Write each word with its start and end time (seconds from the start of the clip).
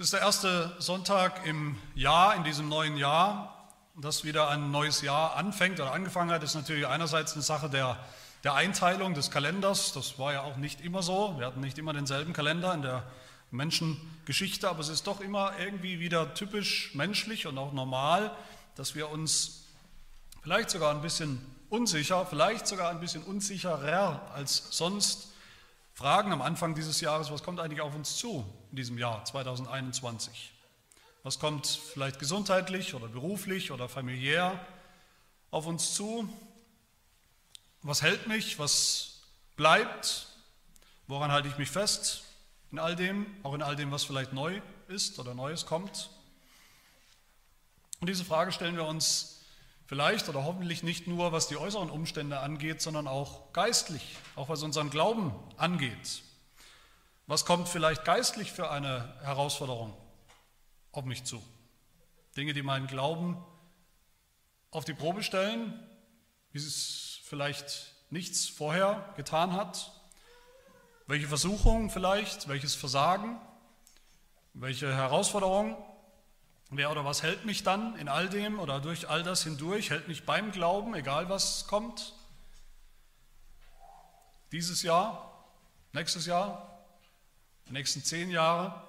Es 0.00 0.06
ist 0.06 0.12
der 0.14 0.20
erste 0.20 0.74
Sonntag 0.78 1.44
im 1.44 1.76
Jahr, 1.94 2.34
in 2.34 2.42
diesem 2.42 2.70
neuen 2.70 2.96
Jahr, 2.96 3.68
das 4.00 4.24
wieder 4.24 4.48
ein 4.48 4.70
neues 4.70 5.02
Jahr 5.02 5.36
anfängt 5.36 5.78
oder 5.78 5.92
angefangen 5.92 6.30
hat. 6.30 6.42
Das 6.42 6.52
ist 6.52 6.56
natürlich 6.56 6.86
einerseits 6.86 7.34
eine 7.34 7.42
Sache 7.42 7.68
der, 7.68 7.98
der 8.42 8.54
Einteilung 8.54 9.12
des 9.12 9.30
Kalenders. 9.30 9.92
Das 9.92 10.18
war 10.18 10.32
ja 10.32 10.40
auch 10.40 10.56
nicht 10.56 10.80
immer 10.80 11.02
so. 11.02 11.34
Wir 11.36 11.44
hatten 11.44 11.60
nicht 11.60 11.76
immer 11.76 11.92
denselben 11.92 12.32
Kalender 12.32 12.72
in 12.72 12.80
der 12.80 13.02
Menschengeschichte, 13.50 14.70
aber 14.70 14.80
es 14.80 14.88
ist 14.88 15.06
doch 15.06 15.20
immer 15.20 15.52
irgendwie 15.58 16.00
wieder 16.00 16.32
typisch 16.32 16.94
menschlich 16.94 17.46
und 17.46 17.58
auch 17.58 17.74
normal, 17.74 18.34
dass 18.76 18.94
wir 18.94 19.10
uns 19.10 19.64
vielleicht 20.40 20.70
sogar 20.70 20.94
ein 20.94 21.02
bisschen 21.02 21.44
unsicher, 21.68 22.24
vielleicht 22.24 22.66
sogar 22.66 22.88
ein 22.88 23.00
bisschen 23.00 23.22
unsicherer 23.22 24.30
als 24.32 24.64
sonst 24.70 25.29
fragen 26.00 26.32
am 26.32 26.40
Anfang 26.40 26.74
dieses 26.74 27.02
Jahres, 27.02 27.30
was 27.30 27.42
kommt 27.42 27.60
eigentlich 27.60 27.82
auf 27.82 27.94
uns 27.94 28.16
zu 28.16 28.42
in 28.70 28.76
diesem 28.76 28.96
Jahr 28.96 29.22
2021? 29.22 30.50
Was 31.24 31.38
kommt 31.38 31.66
vielleicht 31.66 32.18
gesundheitlich 32.18 32.94
oder 32.94 33.06
beruflich 33.06 33.70
oder 33.70 33.86
familiär 33.86 34.58
auf 35.50 35.66
uns 35.66 35.92
zu? 35.92 36.26
Was 37.82 38.00
hält 38.00 38.28
mich? 38.28 38.58
Was 38.58 39.20
bleibt? 39.56 40.28
Woran 41.06 41.30
halte 41.30 41.48
ich 41.48 41.58
mich 41.58 41.70
fest 41.70 42.22
in 42.72 42.78
all 42.78 42.96
dem, 42.96 43.26
auch 43.42 43.52
in 43.52 43.60
all 43.60 43.76
dem, 43.76 43.90
was 43.90 44.04
vielleicht 44.04 44.32
neu 44.32 44.62
ist 44.88 45.18
oder 45.18 45.34
Neues 45.34 45.66
kommt? 45.66 46.08
Und 48.00 48.08
diese 48.08 48.24
Frage 48.24 48.52
stellen 48.52 48.76
wir 48.76 48.86
uns 48.86 49.39
Vielleicht 49.90 50.28
oder 50.28 50.44
hoffentlich 50.44 50.84
nicht 50.84 51.08
nur, 51.08 51.32
was 51.32 51.48
die 51.48 51.56
äußeren 51.56 51.90
Umstände 51.90 52.38
angeht, 52.38 52.80
sondern 52.80 53.08
auch 53.08 53.52
geistlich, 53.52 54.16
auch 54.36 54.48
was 54.48 54.62
unseren 54.62 54.88
Glauben 54.88 55.34
angeht. 55.56 56.22
Was 57.26 57.44
kommt 57.44 57.68
vielleicht 57.68 58.04
geistlich 58.04 58.52
für 58.52 58.70
eine 58.70 59.12
Herausforderung 59.22 59.92
auf 60.92 61.04
mich 61.06 61.24
zu? 61.24 61.42
Dinge, 62.36 62.52
die 62.52 62.62
meinen 62.62 62.86
Glauben 62.86 63.36
auf 64.70 64.84
die 64.84 64.94
Probe 64.94 65.24
stellen, 65.24 65.84
wie 66.52 66.58
es 66.58 67.18
vielleicht 67.24 67.92
nichts 68.10 68.46
vorher 68.46 69.12
getan 69.16 69.54
hat. 69.54 69.90
Welche 71.08 71.26
Versuchungen 71.26 71.90
vielleicht, 71.90 72.46
welches 72.46 72.76
Versagen, 72.76 73.40
welche 74.54 74.94
Herausforderungen 74.94 75.76
Wer 76.72 76.92
oder 76.92 77.04
was 77.04 77.24
hält 77.24 77.44
mich 77.44 77.64
dann 77.64 77.96
in 77.96 78.08
all 78.08 78.28
dem 78.28 78.60
oder 78.60 78.80
durch 78.80 79.08
all 79.08 79.24
das 79.24 79.42
hindurch, 79.42 79.90
hält 79.90 80.06
mich 80.06 80.24
beim 80.24 80.52
Glauben, 80.52 80.94
egal 80.94 81.28
was 81.28 81.66
kommt? 81.66 82.14
Dieses 84.52 84.82
Jahr, 84.82 85.48
nächstes 85.92 86.26
Jahr, 86.26 86.86
die 87.68 87.72
nächsten 87.72 88.04
zehn 88.04 88.30
Jahre. 88.30 88.84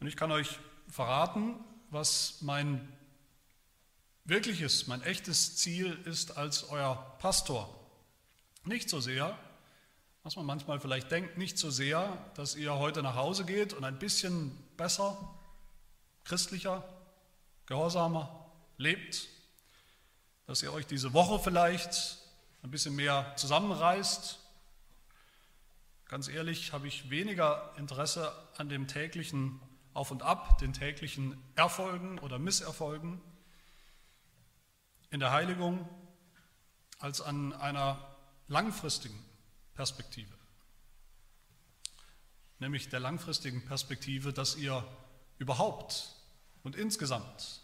Und 0.00 0.06
ich 0.06 0.16
kann 0.16 0.32
euch 0.32 0.58
verraten, 0.88 1.62
was 1.90 2.40
mein 2.40 2.90
wirkliches, 4.24 4.86
mein 4.86 5.02
echtes 5.02 5.56
Ziel 5.56 5.92
ist 6.06 6.38
als 6.38 6.64
euer 6.64 7.16
Pastor. 7.18 7.74
Nicht 8.64 8.88
so 8.88 9.00
sehr, 9.00 9.38
was 10.28 10.36
man 10.36 10.44
manchmal 10.44 10.78
vielleicht 10.78 11.10
denkt, 11.10 11.38
nicht 11.38 11.56
so 11.56 11.70
sehr, 11.70 12.18
dass 12.34 12.54
ihr 12.54 12.74
heute 12.74 13.02
nach 13.02 13.14
Hause 13.14 13.46
geht 13.46 13.72
und 13.72 13.82
ein 13.82 13.98
bisschen 13.98 14.50
besser, 14.76 15.16
christlicher, 16.24 16.84
gehorsamer 17.64 18.52
lebt, 18.76 19.26
dass 20.44 20.62
ihr 20.62 20.70
euch 20.74 20.86
diese 20.86 21.14
Woche 21.14 21.38
vielleicht 21.42 22.18
ein 22.62 22.70
bisschen 22.70 22.94
mehr 22.94 23.32
zusammenreißt. 23.36 24.38
Ganz 26.04 26.28
ehrlich 26.28 26.74
habe 26.74 26.88
ich 26.88 27.08
weniger 27.08 27.72
Interesse 27.78 28.30
an 28.58 28.68
dem 28.68 28.86
täglichen 28.86 29.58
Auf 29.94 30.10
und 30.10 30.22
Ab, 30.22 30.58
den 30.58 30.74
täglichen 30.74 31.42
Erfolgen 31.54 32.18
oder 32.18 32.38
Misserfolgen 32.38 33.18
in 35.08 35.20
der 35.20 35.30
Heiligung, 35.30 35.88
als 36.98 37.22
an 37.22 37.54
einer 37.54 38.14
langfristigen 38.48 39.24
Perspektive 39.78 40.38
nämlich 42.58 42.88
der 42.88 43.00
langfristigen 43.00 43.64
Perspektive, 43.64 44.32
dass 44.32 44.56
ihr 44.56 44.84
überhaupt 45.38 46.14
und 46.62 46.76
insgesamt 46.76 47.62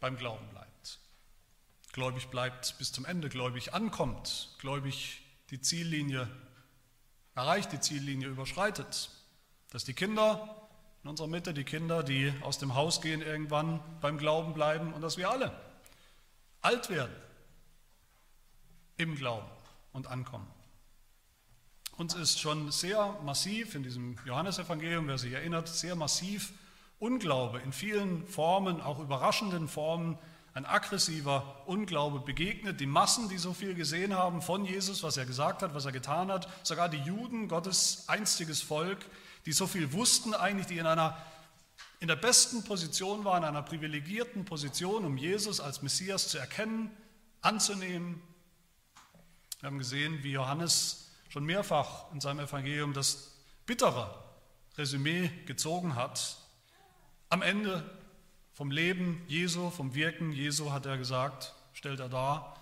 beim 0.00 0.16
Glauben 0.16 0.46
bleibt. 0.48 0.98
Gläubig 1.92 2.28
bleibt 2.28 2.76
bis 2.78 2.92
zum 2.92 3.04
Ende, 3.04 3.28
gläubig 3.28 3.72
ankommt, 3.72 4.54
gläubig 4.58 5.22
die 5.50 5.60
Ziellinie 5.60 6.28
erreicht, 7.34 7.72
die 7.72 7.80
Ziellinie 7.80 8.28
überschreitet. 8.28 9.10
Dass 9.70 9.84
die 9.84 9.94
Kinder 9.94 10.68
in 11.02 11.10
unserer 11.10 11.28
Mitte, 11.28 11.54
die 11.54 11.64
Kinder, 11.64 12.02
die 12.02 12.32
aus 12.42 12.58
dem 12.58 12.74
Haus 12.74 13.00
gehen, 13.00 13.22
irgendwann 13.22 13.80
beim 14.00 14.18
Glauben 14.18 14.54
bleiben 14.54 14.92
und 14.92 15.02
dass 15.02 15.16
wir 15.16 15.30
alle 15.30 15.52
alt 16.60 16.88
werden 16.88 17.14
im 18.96 19.14
Glauben 19.16 19.53
und 19.94 20.08
ankommen. 20.08 20.46
Uns 21.96 22.14
ist 22.14 22.38
schon 22.38 22.70
sehr 22.70 23.18
massiv 23.24 23.74
in 23.74 23.82
diesem 23.82 24.18
Johannesevangelium, 24.26 25.08
wer 25.08 25.16
sich 25.16 25.32
erinnert, 25.32 25.68
sehr 25.68 25.96
massiv 25.96 26.52
Unglaube 26.98 27.60
in 27.60 27.72
vielen 27.72 28.26
Formen, 28.26 28.80
auch 28.80 28.98
überraschenden 28.98 29.68
Formen, 29.68 30.18
ein 30.54 30.66
aggressiver 30.66 31.62
Unglaube 31.66 32.20
begegnet. 32.20 32.80
Die 32.80 32.86
Massen, 32.86 33.28
die 33.28 33.38
so 33.38 33.52
viel 33.52 33.74
gesehen 33.74 34.14
haben 34.14 34.42
von 34.42 34.64
Jesus, 34.64 35.02
was 35.02 35.16
er 35.16 35.26
gesagt 35.26 35.62
hat, 35.62 35.74
was 35.74 35.84
er 35.84 35.92
getan 35.92 36.30
hat, 36.30 36.48
sogar 36.62 36.88
die 36.88 36.98
Juden, 36.98 37.48
Gottes 37.48 38.04
einstiges 38.08 38.62
Volk, 38.62 38.98
die 39.46 39.52
so 39.52 39.66
viel 39.66 39.92
wussten 39.92 40.34
eigentlich, 40.34 40.66
die 40.66 40.78
in 40.78 40.86
einer 40.86 41.16
in 42.00 42.08
der 42.08 42.16
besten 42.16 42.64
Position 42.64 43.24
waren, 43.24 43.44
in 43.44 43.48
einer 43.48 43.62
privilegierten 43.62 44.44
Position, 44.44 45.04
um 45.04 45.16
Jesus 45.16 45.58
als 45.58 45.82
Messias 45.82 46.28
zu 46.28 46.38
erkennen, 46.38 46.90
anzunehmen. 47.40 48.20
Wir 49.64 49.70
haben 49.70 49.78
gesehen, 49.78 50.22
wie 50.22 50.32
Johannes 50.32 51.10
schon 51.30 51.46
mehrfach 51.46 52.12
in 52.12 52.20
seinem 52.20 52.40
Evangelium 52.40 52.92
das 52.92 53.32
bittere 53.64 54.22
Resümee 54.76 55.30
gezogen 55.46 55.94
hat. 55.94 56.36
Am 57.30 57.40
Ende 57.40 57.98
vom 58.52 58.70
Leben 58.70 59.24
Jesu, 59.26 59.70
vom 59.70 59.94
Wirken 59.94 60.32
Jesu 60.32 60.70
hat 60.70 60.84
er 60.84 60.98
gesagt, 60.98 61.54
stellt 61.72 61.98
er 61.98 62.10
dar 62.10 62.60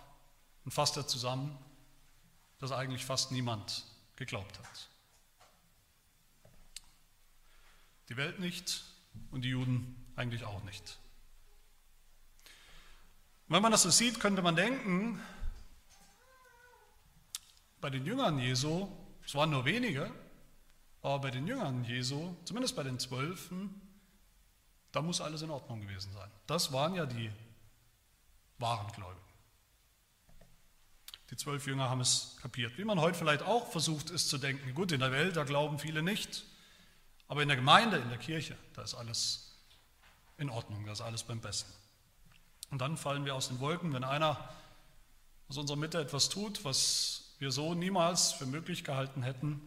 und 0.64 0.70
fasst 0.70 0.96
er 0.96 1.08
zusammen, 1.08 1.58
dass 2.60 2.70
eigentlich 2.70 3.04
fast 3.04 3.32
niemand 3.32 3.84
geglaubt 4.14 4.60
hat. 4.60 4.88
Die 8.10 8.16
Welt 8.16 8.38
nicht 8.38 8.84
und 9.32 9.42
die 9.42 9.48
Juden 9.48 9.96
eigentlich 10.14 10.44
auch 10.44 10.62
nicht. 10.62 11.00
wenn 13.48 13.60
man 13.60 13.72
das 13.72 13.82
so 13.82 13.90
sieht, 13.90 14.20
könnte 14.20 14.40
man 14.40 14.54
denken, 14.54 15.20
bei 17.82 17.91
den 17.91 18.06
Jüngern 18.06 18.38
Jesu, 18.38 18.88
es 19.26 19.34
waren 19.34 19.50
nur 19.50 19.66
wenige, 19.66 20.10
aber 21.03 21.19
bei 21.19 21.31
den 21.31 21.47
Jüngern 21.47 21.84
Jesu, 21.84 22.34
zumindest 22.44 22.76
bei 22.76 22.84
den 22.84 22.98
Zwölfen, 22.98 23.81
da 24.93 25.03
muss 25.03 25.20
alles 25.20 25.43
in 25.43 25.50
Ordnung 25.50 25.81
gewesen 25.81 26.12
sein. 26.12 26.31
Das 26.47 26.72
waren 26.72 26.94
ja 26.94 27.06
die 27.06 27.31
wahren 28.59 28.91
Gläubigen. 28.93 29.20
Die 31.31 31.37
zwölf 31.37 31.66
Jünger 31.66 31.91
haben 31.91 32.00
es 32.00 32.37
kapiert. 32.41 32.78
Wie 32.78 32.84
man 32.84 33.00
heute 33.00 33.19
vielleicht 33.19 33.43
auch 33.43 33.72
versucht 33.72 34.10
ist 34.10 34.28
zu 34.28 34.38
denken, 34.38 34.75
gut, 34.75 34.93
in 34.93 35.00
der 35.00 35.10
Welt, 35.10 35.37
da 35.37 35.44
glauben 35.44 35.78
viele 35.78 36.03
nicht, 36.03 36.44
aber 37.26 37.43
in 37.43 37.49
der 37.49 37.56
Gemeinde, 37.56 37.97
in 37.97 38.10
der 38.10 38.19
Kirche, 38.19 38.56
da 38.75 38.82
ist 38.82 38.94
alles 38.94 39.59
in 40.38 40.50
Ordnung, 40.50 40.87
da 40.87 40.93
ist 40.93 41.00
alles 41.00 41.25
beim 41.25 41.41
Besten. 41.41 41.72
Und 42.70 42.78
dann 42.78 42.97
fallen 42.97 43.25
wir 43.25 43.34
aus 43.34 43.49
den 43.49 43.59
Wolken, 43.59 43.93
wenn 43.93 44.04
einer 44.04 44.49
aus 45.49 45.56
unserer 45.56 45.78
Mitte 45.78 46.00
etwas 46.00 46.28
tut, 46.28 46.64
was 46.64 47.21
wir 47.42 47.50
so 47.50 47.74
niemals 47.74 48.32
für 48.32 48.46
möglich 48.46 48.84
gehalten 48.84 49.24
hätten, 49.24 49.60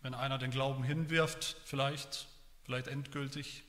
wenn 0.00 0.14
einer 0.14 0.38
den 0.38 0.52
Glauben 0.52 0.84
hinwirft, 0.84 1.56
vielleicht, 1.64 2.28
vielleicht 2.62 2.86
endgültig. 2.86 3.64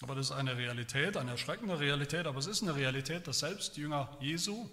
Aber 0.00 0.14
das 0.14 0.30
ist 0.30 0.32
eine 0.32 0.56
Realität, 0.56 1.18
eine 1.18 1.32
erschreckende 1.32 1.78
Realität, 1.78 2.26
aber 2.26 2.38
es 2.38 2.46
ist 2.46 2.62
eine 2.62 2.74
Realität, 2.74 3.26
dass 3.26 3.40
selbst 3.40 3.76
Jünger 3.76 4.08
Jesu 4.20 4.70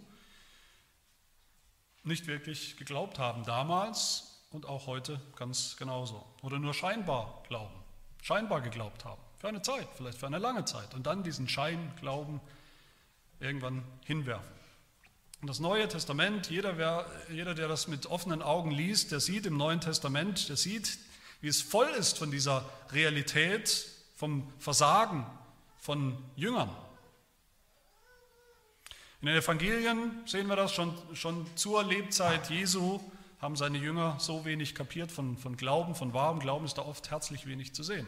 nicht 2.03 2.27
wirklich 2.27 2.77
geglaubt 2.77 3.19
haben 3.19 3.43
damals 3.43 4.41
und 4.51 4.65
auch 4.65 4.87
heute 4.87 5.19
ganz 5.35 5.75
genauso. 5.75 6.25
Oder 6.41 6.57
nur 6.57 6.73
scheinbar 6.73 7.43
glauben, 7.49 7.75
scheinbar 8.21 8.61
geglaubt 8.61 9.03
haben. 9.03 9.21
Für 9.39 9.49
eine 9.49 9.61
Zeit, 9.61 9.89
vielleicht 9.93 10.19
für 10.19 10.27
eine 10.27 10.39
lange 10.39 10.63
Zeit. 10.63 10.93
Und 10.93 11.05
dann 11.05 11.21
diesen 11.21 11.49
Scheinglauben 11.49 12.39
irgendwann 13.41 13.83
hinwerfen. 14.05 14.60
Und 15.41 15.47
das 15.47 15.59
Neue 15.59 15.87
Testament, 15.87 16.51
jeder, 16.51 16.77
wer, 16.77 17.07
jeder, 17.31 17.55
der 17.55 17.67
das 17.67 17.87
mit 17.87 18.05
offenen 18.05 18.43
Augen 18.43 18.69
liest, 18.69 19.11
der 19.11 19.19
sieht 19.19 19.47
im 19.47 19.57
Neuen 19.57 19.81
Testament, 19.81 20.47
der 20.49 20.55
sieht, 20.55 20.99
wie 21.41 21.47
es 21.47 21.63
voll 21.63 21.89
ist 21.97 22.19
von 22.19 22.29
dieser 22.29 22.63
Realität, 22.91 23.87
vom 24.15 24.47
Versagen 24.59 25.25
von 25.79 26.15
Jüngern. 26.35 26.69
In 29.21 29.27
den 29.27 29.37
Evangelien 29.37 30.21
sehen 30.27 30.47
wir 30.47 30.55
das 30.55 30.73
schon, 30.73 30.93
schon 31.13 31.47
zur 31.55 31.83
Lebzeit 31.83 32.51
Jesu, 32.51 32.99
haben 33.39 33.55
seine 33.55 33.79
Jünger 33.79 34.17
so 34.19 34.45
wenig 34.45 34.75
kapiert 34.75 35.11
von, 35.11 35.37
von 35.37 35.57
Glauben, 35.57 35.95
von 35.95 36.13
wahrem 36.13 36.39
Glauben 36.39 36.65
ist 36.65 36.77
da 36.77 36.83
oft 36.83 37.09
herzlich 37.09 37.47
wenig 37.47 37.73
zu 37.73 37.81
sehen. 37.81 38.05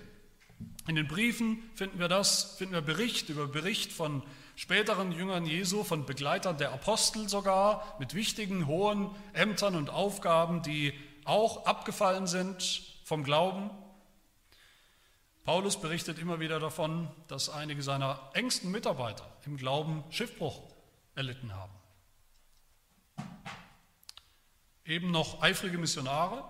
In 0.87 0.95
den 0.95 1.07
Briefen 1.07 1.63
finden 1.75 1.99
wir 1.99 2.07
das, 2.07 2.55
finden 2.57 2.73
wir 2.73 2.81
Bericht 2.81 3.29
über 3.29 3.47
Bericht 3.47 3.91
von 3.91 4.21
späteren 4.55 5.11
Jüngern 5.11 5.45
Jesu, 5.45 5.83
von 5.83 6.05
Begleitern 6.05 6.57
der 6.57 6.73
Apostel 6.73 7.29
sogar, 7.29 7.95
mit 7.99 8.13
wichtigen, 8.13 8.67
hohen 8.67 9.09
Ämtern 9.33 9.75
und 9.75 9.89
Aufgaben, 9.89 10.61
die 10.61 10.93
auch 11.25 11.65
abgefallen 11.65 12.27
sind 12.27 12.83
vom 13.05 13.23
Glauben. 13.23 13.69
Paulus 15.45 15.79
berichtet 15.79 16.19
immer 16.19 16.39
wieder 16.39 16.59
davon, 16.59 17.09
dass 17.27 17.49
einige 17.49 17.81
seiner 17.81 18.29
engsten 18.33 18.71
Mitarbeiter 18.71 19.25
im 19.45 19.57
Glauben 19.57 20.03
Schiffbruch 20.09 20.61
erlitten 21.15 21.53
haben. 21.53 21.73
Eben 24.85 25.11
noch 25.11 25.41
eifrige 25.41 25.77
Missionare, 25.77 26.43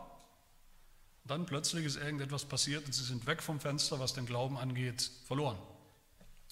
dann 1.25 1.46
plötzlich 1.46 1.86
ist 1.86 1.96
irgendetwas 1.96 2.46
passiert 2.46 2.86
und 2.86 2.94
sie 2.94 3.04
sind 3.04 3.25
weg 3.25 3.42
vom 3.42 3.60
Fenster, 3.60 4.00
was 4.00 4.14
den 4.14 4.25
Glauben 4.25 4.58
angeht, 4.58 5.10
verloren. 5.25 5.58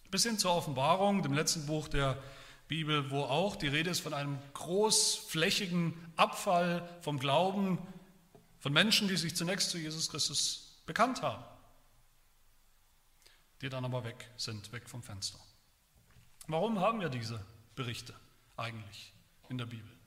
Bis 0.09 0.23
hin 0.23 0.37
zur 0.37 0.55
Offenbarung, 0.55 1.23
dem 1.23 1.33
letzten 1.33 1.65
Buch 1.65 1.87
der 1.87 2.21
Bibel, 2.67 3.11
wo 3.11 3.23
auch 3.23 3.57
die 3.57 3.67
Rede 3.67 3.89
ist 3.89 3.99
von 3.99 4.13
einem 4.13 4.39
großflächigen 4.53 5.93
Abfall 6.15 6.87
vom 7.01 7.19
Glauben 7.19 7.79
von 8.59 8.71
Menschen, 8.71 9.07
die 9.07 9.17
sich 9.17 9.35
zunächst 9.35 9.71
zu 9.71 9.77
Jesus 9.77 10.09
Christus 10.09 10.81
bekannt 10.85 11.21
haben, 11.21 11.43
die 13.61 13.69
dann 13.69 13.83
aber 13.83 14.03
weg 14.05 14.29
sind, 14.37 14.71
weg 14.71 14.87
vom 14.87 15.03
Fenster. 15.03 15.39
Warum 16.47 16.79
haben 16.79 17.01
wir 17.01 17.09
diese 17.09 17.45
Berichte 17.75 18.13
eigentlich 18.55 19.13
in 19.49 19.57
der 19.57 19.65
Bibel? 19.65 20.00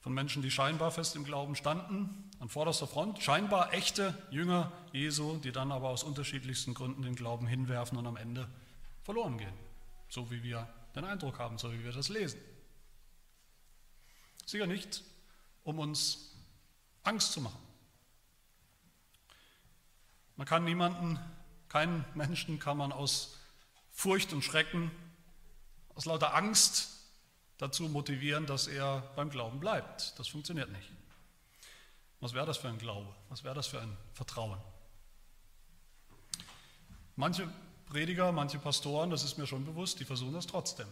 Von 0.00 0.14
Menschen, 0.14 0.40
die 0.40 0.50
scheinbar 0.50 0.90
fest 0.90 1.14
im 1.14 1.24
Glauben 1.24 1.54
standen, 1.54 2.30
an 2.38 2.48
vorderster 2.48 2.86
Front, 2.86 3.22
scheinbar 3.22 3.74
echte 3.74 4.16
Jünger 4.30 4.72
Jesu, 4.92 5.36
die 5.36 5.52
dann 5.52 5.70
aber 5.72 5.90
aus 5.90 6.02
unterschiedlichsten 6.02 6.72
Gründen 6.72 7.02
den 7.02 7.14
Glauben 7.14 7.46
hinwerfen 7.46 7.98
und 7.98 8.06
am 8.06 8.16
Ende 8.16 8.48
verloren 9.02 9.36
gehen, 9.36 9.52
so 10.08 10.30
wie 10.30 10.42
wir 10.42 10.66
den 10.94 11.04
Eindruck 11.04 11.38
haben, 11.38 11.58
so 11.58 11.70
wie 11.72 11.84
wir 11.84 11.92
das 11.92 12.08
lesen. 12.08 12.40
Sicher 14.46 14.66
nicht, 14.66 15.04
um 15.64 15.78
uns 15.78 16.34
Angst 17.02 17.32
zu 17.32 17.42
machen. 17.42 17.60
Man 20.36 20.46
kann 20.46 20.64
niemanden, 20.64 21.20
keinen 21.68 22.04
Menschen 22.14 22.58
kann 22.58 22.78
man 22.78 22.92
aus 22.92 23.38
Furcht 23.92 24.32
und 24.32 24.42
Schrecken, 24.42 24.90
aus 25.94 26.06
lauter 26.06 26.34
Angst 26.34 26.99
dazu 27.60 27.84
motivieren, 27.84 28.46
dass 28.46 28.66
er 28.66 29.02
beim 29.16 29.30
Glauben 29.30 29.60
bleibt. 29.60 30.18
Das 30.18 30.28
funktioniert 30.28 30.70
nicht. 30.72 30.90
Was 32.20 32.32
wäre 32.32 32.46
das 32.46 32.56
für 32.56 32.68
ein 32.68 32.78
Glaube? 32.78 33.14
Was 33.28 33.44
wäre 33.44 33.54
das 33.54 33.66
für 33.66 33.80
ein 33.80 33.96
Vertrauen? 34.14 34.58
Manche 37.16 37.48
Prediger, 37.86 38.32
manche 38.32 38.58
Pastoren, 38.58 39.10
das 39.10 39.24
ist 39.24 39.36
mir 39.36 39.46
schon 39.46 39.64
bewusst, 39.64 40.00
die 40.00 40.04
versuchen 40.04 40.32
das 40.32 40.46
trotzdem. 40.46 40.86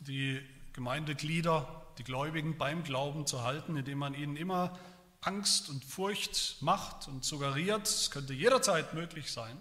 Die 0.00 0.40
Gemeindeglieder, 0.72 1.86
die 1.98 2.04
Gläubigen 2.04 2.56
beim 2.56 2.84
Glauben 2.84 3.26
zu 3.26 3.42
halten, 3.42 3.76
indem 3.76 3.98
man 3.98 4.14
ihnen 4.14 4.36
immer 4.36 4.78
Angst 5.20 5.68
und 5.68 5.84
Furcht 5.84 6.62
macht 6.62 7.08
und 7.08 7.24
suggeriert, 7.24 7.86
es 7.86 8.10
könnte 8.10 8.34
jederzeit 8.34 8.94
möglich 8.94 9.32
sein, 9.32 9.60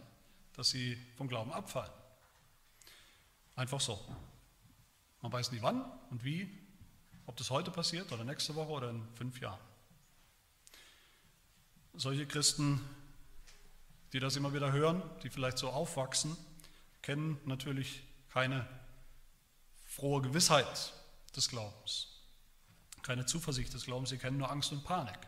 dass 0.54 0.70
sie 0.70 0.98
vom 1.18 1.28
Glauben 1.28 1.52
abfallen. 1.52 1.92
Einfach 3.56 3.82
so. 3.82 4.00
Man 5.22 5.32
weiß 5.32 5.52
nie 5.52 5.62
wann 5.62 5.84
und 6.10 6.24
wie, 6.24 6.50
ob 7.26 7.36
das 7.38 7.50
heute 7.50 7.72
passiert 7.72 8.12
oder 8.12 8.24
nächste 8.24 8.56
Woche 8.56 8.72
oder 8.72 8.90
in 8.90 9.08
fünf 9.16 9.40
Jahren. 9.40 9.60
Solche 11.94 12.26
Christen, 12.26 12.82
die 14.14 14.20
das 14.20 14.36
immer 14.36 14.54
wieder 14.54 14.72
hören, 14.72 15.04
die 15.24 15.30
vielleicht 15.30 15.58
so 15.58 15.70
aufwachsen, 15.70 16.38
kennen 17.02 17.40
natürlich 17.46 18.04
keine 18.30 18.68
frohe 19.86 20.22
Gewissheit 20.22 20.94
des 21.36 21.50
Glaubens, 21.50 22.08
keine 23.02 23.26
Zuversicht 23.26 23.74
des 23.74 23.86
Glaubens, 23.86 24.10
sie 24.10 24.18
kennen 24.18 24.38
nur 24.38 24.50
Angst 24.50 24.72
und 24.72 24.84
Panik. 24.84 25.20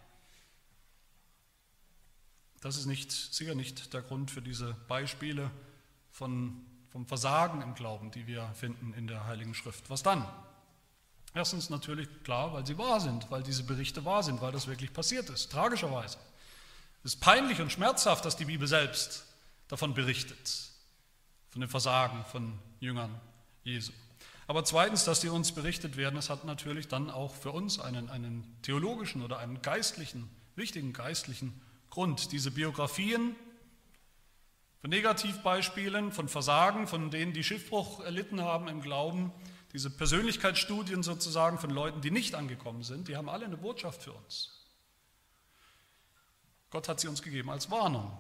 Das 2.62 2.78
ist 2.78 2.86
nicht, 2.86 3.12
sicher 3.12 3.56
nicht 3.56 3.94
der 3.94 4.04
Grund 4.04 4.30
für 4.32 4.42
diese 4.42 4.74
Beispiele 4.88 5.50
von 6.12 6.64
vom 6.92 7.06
Versagen 7.06 7.62
im 7.62 7.74
Glauben, 7.74 8.12
die 8.12 8.28
wir 8.28 8.50
finden 8.54 8.94
in 8.94 9.08
der 9.08 9.26
Heiligen 9.26 9.54
Schrift. 9.54 9.90
Was 9.90 10.04
dann? 10.04 10.26
Erstens 11.34 11.70
natürlich 11.70 12.10
klar, 12.24 12.54
weil 12.54 12.66
sie 12.66 12.78
wahr 12.78 13.00
sind, 13.00 13.32
weil 13.32 13.44
diese 13.44 13.64
Berichte 13.64 14.04
wahr 14.04 14.24
sind, 14.24 14.42
weil 14.42 14.52
das 14.52 14.68
wirklich 14.68 14.92
passiert 14.92 15.30
ist, 15.30 15.52
tragischerweise. 15.52 16.18
Es 17.04 17.16
ist 17.16 17.22
peinlich 17.22 17.62
und 17.62 17.72
schmerzhaft, 17.72 18.26
dass 18.26 18.36
die 18.36 18.46
Bibel 18.46 18.68
selbst 18.68 19.26
davon 19.70 19.94
berichtet, 19.94 20.70
von 21.50 21.62
dem 21.62 21.70
Versagen 21.70 22.26
von 22.26 22.60
Jüngern 22.80 23.20
Jesu. 23.64 23.94
Aber 24.48 24.66
zweitens, 24.66 25.06
dass 25.06 25.22
die 25.22 25.30
uns 25.30 25.54
berichtet 25.54 25.96
werden, 25.96 26.16
das 26.16 26.30
hat 26.30 26.44
natürlich 26.44 26.90
dann 26.90 27.10
auch 27.10 27.34
für 27.34 27.52
uns 27.52 27.80
einen, 27.80 28.10
einen 28.10 28.44
theologischen 28.64 29.22
oder 29.24 29.40
einen 29.40 29.62
geistlichen, 29.62 30.30
wichtigen 30.58 30.92
geistlichen 30.92 31.60
Grund. 31.90 32.34
Diese 32.34 32.52
Biografien 32.52 33.36
von 34.82 34.90
Negativbeispielen, 34.90 36.12
von 36.12 36.28
Versagen, 36.28 36.88
von 36.88 37.12
denen, 37.12 37.34
die 37.34 37.44
Schiffbruch 37.44 38.02
erlitten 38.02 38.42
haben 38.42 38.68
im 38.68 38.82
Glauben, 38.82 39.32
diese 39.74 39.90
Persönlichkeitsstudien 39.90 41.04
sozusagen 41.04 41.60
von 41.60 41.70
Leuten, 41.70 42.02
die 42.02 42.12
nicht 42.12 42.36
angekommen 42.36 42.84
sind, 42.84 43.08
die 43.08 43.16
haben 43.16 43.30
alle 43.30 43.46
eine 43.46 43.58
Botschaft 43.58 44.04
für 44.04 44.12
uns. 44.12 44.58
Gott 46.72 46.90
hat 46.90 47.00
sie 47.00 47.08
uns 47.08 47.22
gegeben 47.22 47.50
als 47.50 47.70
Warnung. 47.70 48.12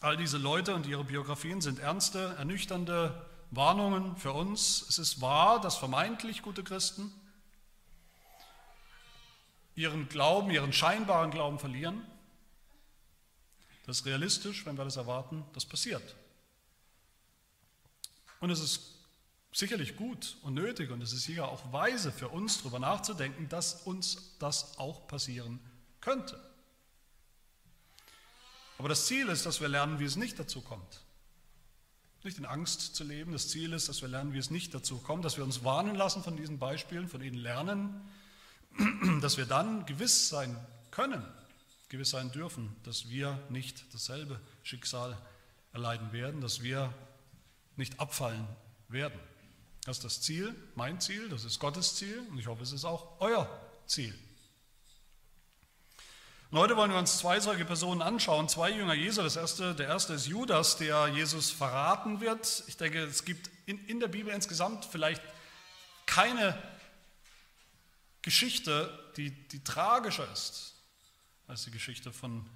All 0.00 0.16
diese 0.16 0.38
Leute 0.38 0.74
und 0.74 0.86
ihre 0.86 1.04
Biografien 1.04 1.60
sind 1.60 1.78
ernste, 1.78 2.34
ernüchternde 2.38 3.26
Warnungen 3.50 4.16
für 4.16 4.32
uns. 4.32 4.84
Es 4.88 4.98
ist 4.98 5.20
wahr, 5.20 5.60
dass 5.60 5.76
vermeintlich 5.76 6.42
gute 6.42 6.64
Christen 6.64 7.12
ihren 9.74 10.08
Glauben, 10.08 10.50
ihren 10.50 10.72
scheinbaren 10.72 11.30
Glauben 11.30 11.58
verlieren. 11.58 12.02
Das 13.90 13.98
ist 13.98 14.06
realistisch, 14.06 14.66
wenn 14.66 14.78
wir 14.78 14.84
das 14.84 14.94
erwarten, 14.94 15.44
das 15.52 15.66
passiert. 15.66 16.14
Und 18.38 18.50
es 18.50 18.60
ist 18.60 18.82
sicherlich 19.50 19.96
gut 19.96 20.36
und 20.42 20.54
nötig 20.54 20.92
und 20.92 21.02
es 21.02 21.12
ist 21.12 21.24
sicher 21.24 21.48
auch 21.48 21.72
weise 21.72 22.12
für 22.12 22.28
uns 22.28 22.58
darüber 22.58 22.78
nachzudenken, 22.78 23.48
dass 23.48 23.82
uns 23.82 24.36
das 24.38 24.78
auch 24.78 25.08
passieren 25.08 25.58
könnte. 26.00 26.38
Aber 28.78 28.88
das 28.88 29.06
Ziel 29.06 29.28
ist, 29.28 29.44
dass 29.44 29.60
wir 29.60 29.66
lernen, 29.66 29.98
wie 29.98 30.04
es 30.04 30.14
nicht 30.14 30.38
dazu 30.38 30.60
kommt. 30.60 31.00
Nicht 32.22 32.38
in 32.38 32.46
Angst 32.46 32.94
zu 32.94 33.02
leben. 33.02 33.32
Das 33.32 33.48
Ziel 33.48 33.72
ist, 33.72 33.88
dass 33.88 34.02
wir 34.02 34.08
lernen, 34.08 34.34
wie 34.34 34.38
es 34.38 34.50
nicht 34.50 34.72
dazu 34.72 34.98
kommt, 34.98 35.24
dass 35.24 35.36
wir 35.36 35.42
uns 35.42 35.64
warnen 35.64 35.96
lassen 35.96 36.22
von 36.22 36.36
diesen 36.36 36.60
Beispielen, 36.60 37.08
von 37.08 37.22
ihnen 37.22 37.38
lernen, 37.38 38.08
dass 39.20 39.36
wir 39.36 39.46
dann 39.46 39.84
gewiss 39.84 40.28
sein 40.28 40.56
können, 40.92 41.26
gewiss 41.90 42.10
sein 42.10 42.30
dürfen, 42.30 42.74
dass 42.84 43.10
wir 43.10 43.38
nicht 43.50 43.92
dasselbe 43.92 44.40
Schicksal 44.62 45.18
erleiden 45.72 46.12
werden, 46.12 46.40
dass 46.40 46.62
wir 46.62 46.94
nicht 47.76 48.00
abfallen 48.00 48.46
werden. 48.88 49.18
Das 49.84 49.98
ist 49.98 50.04
das 50.04 50.20
Ziel, 50.22 50.54
mein 50.76 51.00
Ziel, 51.00 51.28
das 51.28 51.44
ist 51.44 51.58
Gottes 51.58 51.96
Ziel 51.96 52.22
und 52.30 52.38
ich 52.38 52.46
hoffe, 52.46 52.62
es 52.62 52.72
ist 52.72 52.84
auch 52.84 53.20
euer 53.20 53.48
Ziel. 53.86 54.16
Und 56.52 56.58
heute 56.58 56.76
wollen 56.76 56.90
wir 56.90 56.98
uns 56.98 57.18
zwei 57.18 57.38
solche 57.40 57.64
Personen 57.64 58.02
anschauen, 58.02 58.48
zwei 58.48 58.70
Jünger 58.70 58.94
Jesu. 58.94 59.22
Das 59.22 59.36
erste, 59.36 59.74
der 59.74 59.86
erste 59.86 60.14
ist 60.14 60.26
Judas, 60.26 60.76
der 60.76 61.08
Jesus 61.08 61.50
verraten 61.50 62.20
wird. 62.20 62.64
Ich 62.66 62.76
denke, 62.76 63.04
es 63.04 63.24
gibt 63.24 63.50
in, 63.66 63.84
in 63.86 64.00
der 64.00 64.08
Bibel 64.08 64.32
insgesamt 64.32 64.84
vielleicht 64.84 65.22
keine 66.06 66.60
Geschichte, 68.22 69.12
die, 69.16 69.30
die 69.48 69.62
tragischer 69.62 70.30
ist 70.32 70.70
als 71.50 71.64
die 71.64 71.72
Geschichte 71.72 72.12
von 72.12 72.48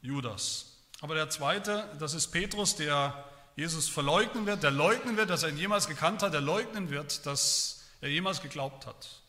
Judas. 0.00 0.78
Aber 1.02 1.14
der 1.14 1.28
zweite, 1.28 1.86
das 1.98 2.14
ist 2.14 2.28
Petrus, 2.28 2.76
der 2.76 3.24
Jesus 3.56 3.90
verleugnen 3.90 4.46
wird, 4.46 4.62
der 4.62 4.70
leugnen 4.70 5.18
wird, 5.18 5.28
dass 5.28 5.42
er 5.42 5.50
ihn 5.50 5.58
jemals 5.58 5.86
gekannt 5.86 6.22
hat, 6.22 6.32
der 6.32 6.40
leugnen 6.40 6.88
wird, 6.88 7.26
dass 7.26 7.84
er 8.00 8.08
jemals 8.08 8.40
geglaubt 8.40 8.86
hat 8.86 9.20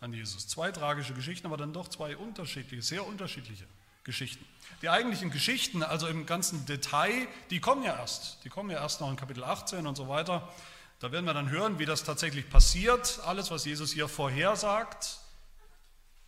an 0.00 0.12
Jesus. 0.12 0.46
Zwei 0.46 0.70
tragische 0.70 1.14
Geschichten, 1.14 1.46
aber 1.46 1.56
dann 1.56 1.72
doch 1.72 1.88
zwei 1.88 2.18
unterschiedliche, 2.18 2.82
sehr 2.82 3.06
unterschiedliche 3.06 3.64
Geschichten. 4.04 4.44
Die 4.82 4.90
eigentlichen 4.90 5.30
Geschichten, 5.30 5.82
also 5.82 6.06
im 6.06 6.26
ganzen 6.26 6.66
Detail, 6.66 7.26
die 7.48 7.60
kommen 7.60 7.82
ja 7.82 7.96
erst. 7.96 8.44
Die 8.44 8.50
kommen 8.50 8.68
ja 8.68 8.78
erst 8.82 9.00
noch 9.00 9.08
in 9.08 9.16
Kapitel 9.16 9.42
18 9.42 9.86
und 9.86 9.96
so 9.96 10.08
weiter. 10.08 10.52
Da 11.00 11.10
werden 11.10 11.24
wir 11.24 11.32
dann 11.32 11.48
hören, 11.48 11.78
wie 11.78 11.86
das 11.86 12.04
tatsächlich 12.04 12.50
passiert. 12.50 13.20
Alles, 13.24 13.50
was 13.50 13.64
Jesus 13.64 13.92
hier 13.92 14.06
vorhersagt, 14.06 15.18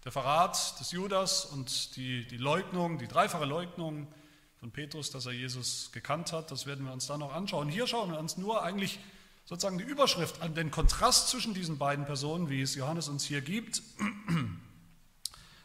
der 0.07 0.13
Verrat 0.13 0.79
des 0.79 0.93
Judas 0.93 1.45
und 1.47 1.97
die, 1.97 2.25
die 2.29 2.37
Leugnung, 2.37 2.97
die 2.97 3.09
dreifache 3.09 3.45
Leugnung 3.45 4.07
von 4.61 4.71
Petrus, 4.71 5.11
dass 5.11 5.27
er 5.27 5.33
Jesus 5.33 5.91
gekannt 5.91 6.33
hat, 6.33 6.53
das 6.53 6.65
werden 6.65 6.85
wir 6.85 6.93
uns 6.93 7.09
dann 7.09 7.19
noch 7.19 7.35
anschauen. 7.35 7.69
Hier 7.69 7.89
schauen 7.89 8.13
wir 8.13 8.19
uns 8.21 8.37
nur 8.37 8.63
eigentlich 8.63 9.01
sozusagen 9.47 9.79
die 9.79 9.85
Überschrift 9.85 10.43
an 10.43 10.55
den 10.55 10.71
Kontrast 10.71 11.31
zwischen 11.31 11.55
diesen 11.55 11.77
beiden 11.77 12.07
Personen, 12.07 12.49
wie 12.49 12.63
es 12.63 12.77
Johannes 12.77 13.09
uns 13.09 13.25
hier 13.25 13.41
gibt. 13.41 13.83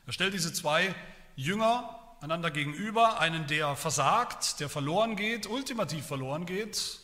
Er 0.07 0.11
stellt 0.11 0.33
diese 0.33 0.51
zwei 0.51 0.95
Jünger 1.35 1.99
einander 2.19 2.49
gegenüber, 2.49 3.19
einen, 3.19 3.45
der 3.45 3.75
versagt, 3.75 4.59
der 4.59 4.69
verloren 4.69 5.15
geht, 5.15 5.45
ultimativ 5.45 6.07
verloren 6.07 6.47
geht, 6.47 6.99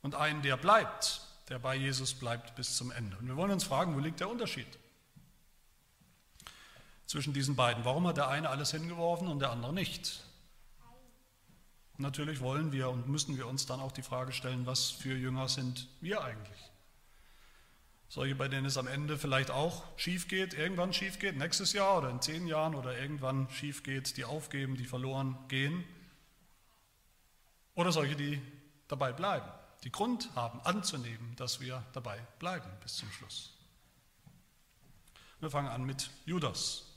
und 0.00 0.14
einen, 0.14 0.40
der 0.40 0.56
bleibt, 0.56 1.20
der 1.50 1.58
bei 1.58 1.74
Jesus 1.76 2.14
bleibt 2.14 2.56
bis 2.56 2.78
zum 2.78 2.90
Ende. 2.92 3.18
Und 3.18 3.28
wir 3.28 3.36
wollen 3.36 3.50
uns 3.50 3.64
fragen, 3.64 3.94
wo 3.94 3.98
liegt 3.98 4.20
der 4.20 4.30
Unterschied 4.30 4.79
zwischen 7.10 7.32
diesen 7.32 7.56
beiden? 7.56 7.84
Warum 7.84 8.06
hat 8.06 8.18
der 8.18 8.28
eine 8.28 8.50
alles 8.50 8.70
hingeworfen 8.70 9.26
und 9.26 9.40
der 9.40 9.50
andere 9.50 9.72
nicht? 9.72 10.22
Natürlich 11.98 12.40
wollen 12.40 12.70
wir 12.70 12.88
und 12.88 13.08
müssen 13.08 13.36
wir 13.36 13.48
uns 13.48 13.66
dann 13.66 13.80
auch 13.80 13.90
die 13.90 14.02
Frage 14.02 14.30
stellen, 14.30 14.64
was 14.64 14.92
für 14.92 15.16
Jünger 15.16 15.48
sind 15.48 15.88
wir 16.00 16.22
eigentlich? 16.22 16.70
Solche, 18.08 18.36
bei 18.36 18.46
denen 18.46 18.64
es 18.64 18.76
am 18.76 18.86
Ende 18.86 19.18
vielleicht 19.18 19.50
auch 19.50 19.82
schief 19.98 20.28
geht, 20.28 20.54
irgendwann 20.54 20.92
schief 20.92 21.18
geht, 21.18 21.36
nächstes 21.36 21.72
Jahr 21.72 21.98
oder 21.98 22.10
in 22.10 22.22
zehn 22.22 22.46
Jahren 22.46 22.76
oder 22.76 22.96
irgendwann 22.96 23.50
schief 23.50 23.82
geht, 23.82 24.16
die 24.16 24.24
aufgeben, 24.24 24.76
die 24.76 24.86
verloren 24.86 25.36
gehen. 25.48 25.82
Oder 27.74 27.90
solche, 27.90 28.14
die 28.14 28.40
dabei 28.86 29.12
bleiben, 29.12 29.50
die 29.82 29.90
Grund 29.90 30.30
haben 30.36 30.60
anzunehmen, 30.60 31.34
dass 31.34 31.60
wir 31.60 31.84
dabei 31.92 32.20
bleiben 32.38 32.70
bis 32.84 32.94
zum 32.94 33.10
Schluss. 33.10 33.52
Wir 35.40 35.50
fangen 35.50 35.68
an 35.68 35.82
mit 35.82 36.08
Judas. 36.24 36.89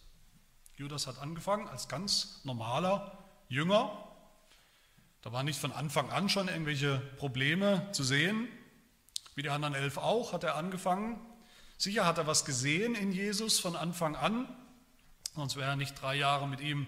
Judas 0.75 1.07
hat 1.07 1.19
angefangen 1.19 1.67
als 1.67 1.87
ganz 1.87 2.41
normaler 2.43 3.17
Jünger, 3.47 3.91
da 5.23 5.31
waren 5.31 5.45
nicht 5.45 5.59
von 5.59 5.71
Anfang 5.71 6.09
an 6.09 6.27
schon 6.27 6.49
irgendwelche 6.49 6.99
Probleme 7.17 7.87
zu 7.93 8.03
sehen. 8.03 8.49
Wie 9.35 9.41
die 9.41 9.49
anderen 9.49 9.73
elf 9.73 9.97
auch 9.97 10.33
hat 10.33 10.43
er 10.43 10.55
angefangen. 10.55 11.17
Sicher 11.77 12.05
hat 12.05 12.17
er 12.17 12.27
was 12.27 12.43
gesehen 12.43 12.93
in 12.93 13.13
Jesus 13.13 13.59
von 13.59 13.77
Anfang 13.77 14.17
an, 14.17 14.47
sonst 15.33 15.55
wäre 15.55 15.69
er 15.69 15.75
nicht 15.77 16.01
drei 16.01 16.15
Jahre 16.15 16.47
mit 16.47 16.59
ihm 16.59 16.87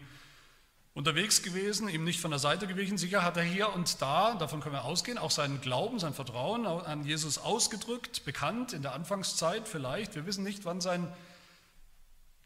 unterwegs 0.94 1.44
gewesen, 1.44 1.88
ihm 1.88 2.04
nicht 2.04 2.20
von 2.20 2.32
der 2.32 2.40
Seite 2.40 2.68
gewichen. 2.68 2.98
Sicher 2.98 3.24
hat 3.24 3.38
er 3.38 3.44
hier 3.44 3.74
und 3.74 4.02
da, 4.02 4.34
davon 4.36 4.60
können 4.60 4.76
wir 4.76 4.84
ausgehen, 4.84 5.18
auch 5.18 5.32
seinen 5.32 5.62
Glauben, 5.62 6.00
sein 6.00 6.14
Vertrauen 6.14 6.66
an 6.66 7.06
Jesus 7.06 7.38
ausgedrückt, 7.38 8.26
bekannt 8.26 8.74
in 8.74 8.82
der 8.82 8.94
Anfangszeit 8.94 9.68
vielleicht. 9.68 10.14
Wir 10.16 10.26
wissen 10.26 10.44
nicht, 10.44 10.66
wann 10.66 10.82
sein 10.82 11.08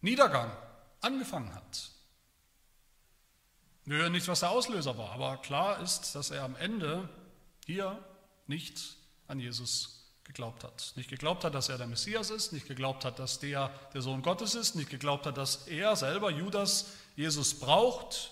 Niedergang 0.01 0.51
angefangen 1.01 1.53
hat. 1.53 1.91
Wir 3.85 3.97
hören 3.97 4.11
nicht, 4.11 4.27
was 4.27 4.41
der 4.41 4.51
Auslöser 4.51 4.97
war, 4.97 5.11
aber 5.11 5.37
klar 5.37 5.79
ist, 5.81 6.13
dass 6.13 6.29
er 6.29 6.43
am 6.43 6.55
Ende 6.55 7.09
hier 7.65 8.03
nicht 8.47 8.95
an 9.27 9.39
Jesus 9.39 10.11
geglaubt 10.23 10.63
hat. 10.63 10.93
Nicht 10.95 11.09
geglaubt 11.09 11.43
hat, 11.43 11.55
dass 11.55 11.69
er 11.69 11.79
der 11.79 11.87
Messias 11.87 12.29
ist, 12.29 12.53
nicht 12.53 12.67
geglaubt 12.67 13.03
hat, 13.03 13.17
dass 13.17 13.39
der 13.39 13.69
der 13.93 14.01
Sohn 14.03 14.21
Gottes 14.21 14.53
ist, 14.53 14.75
nicht 14.75 14.91
geglaubt 14.91 15.25
hat, 15.25 15.37
dass 15.37 15.67
er 15.67 15.95
selber, 15.95 16.29
Judas, 16.29 16.91
Jesus 17.15 17.59
braucht 17.59 18.31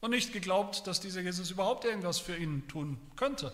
und 0.00 0.10
nicht 0.10 0.32
geglaubt, 0.32 0.86
dass 0.88 1.00
dieser 1.00 1.20
Jesus 1.20 1.50
überhaupt 1.50 1.84
irgendwas 1.84 2.18
für 2.18 2.36
ihn 2.36 2.66
tun 2.66 2.98
könnte. 3.14 3.52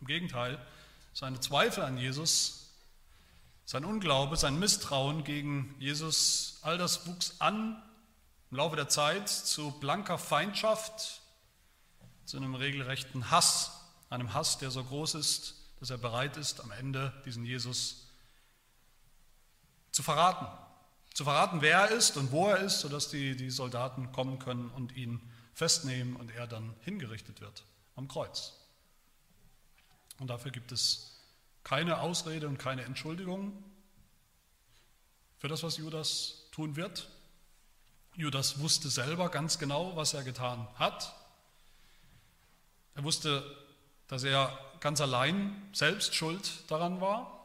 Im 0.00 0.06
Gegenteil, 0.06 0.64
seine 1.12 1.40
Zweifel 1.40 1.82
an 1.82 1.98
Jesus, 1.98 2.61
sein 3.64 3.84
Unglaube, 3.84 4.36
sein 4.36 4.58
Misstrauen 4.58 5.24
gegen 5.24 5.74
Jesus, 5.78 6.58
all 6.62 6.78
das 6.78 7.06
wuchs 7.06 7.40
an 7.40 7.82
im 8.50 8.58
Laufe 8.58 8.76
der 8.76 8.88
Zeit 8.88 9.28
zu 9.28 9.70
blanker 9.80 10.18
Feindschaft, 10.18 11.22
zu 12.26 12.36
einem 12.36 12.54
regelrechten 12.54 13.30
Hass, 13.30 13.72
einem 14.10 14.34
Hass, 14.34 14.58
der 14.58 14.70
so 14.70 14.84
groß 14.84 15.14
ist, 15.14 15.54
dass 15.80 15.90
er 15.90 15.98
bereit 15.98 16.36
ist, 16.36 16.60
am 16.60 16.70
Ende 16.70 17.12
diesen 17.24 17.44
Jesus 17.44 18.08
zu 19.90 20.02
verraten. 20.02 20.46
Zu 21.14 21.24
verraten, 21.24 21.62
wer 21.62 21.80
er 21.80 21.90
ist 21.90 22.16
und 22.16 22.30
wo 22.30 22.48
er 22.48 22.58
ist, 22.58 22.80
sodass 22.80 23.08
die, 23.08 23.36
die 23.36 23.50
Soldaten 23.50 24.12
kommen 24.12 24.38
können 24.38 24.70
und 24.70 24.92
ihn 24.96 25.20
festnehmen 25.54 26.16
und 26.16 26.30
er 26.30 26.46
dann 26.46 26.74
hingerichtet 26.80 27.40
wird 27.40 27.64
am 27.96 28.08
Kreuz. 28.08 28.54
Und 30.18 30.28
dafür 30.28 30.50
gibt 30.50 30.72
es 30.72 31.11
keine 31.64 32.00
Ausrede 32.00 32.48
und 32.48 32.58
keine 32.58 32.82
Entschuldigung 32.82 33.62
für 35.38 35.48
das, 35.48 35.62
was 35.62 35.76
Judas 35.76 36.48
tun 36.52 36.76
wird. 36.76 37.08
Judas 38.14 38.60
wusste 38.60 38.90
selber 38.90 39.28
ganz 39.28 39.58
genau, 39.58 39.96
was 39.96 40.14
er 40.14 40.22
getan 40.22 40.68
hat. 40.74 41.14
Er 42.94 43.04
wusste, 43.04 43.42
dass 44.06 44.22
er 44.22 44.56
ganz 44.80 45.00
allein 45.00 45.70
selbst 45.72 46.14
schuld 46.14 46.70
daran 46.70 47.00
war. 47.00 47.40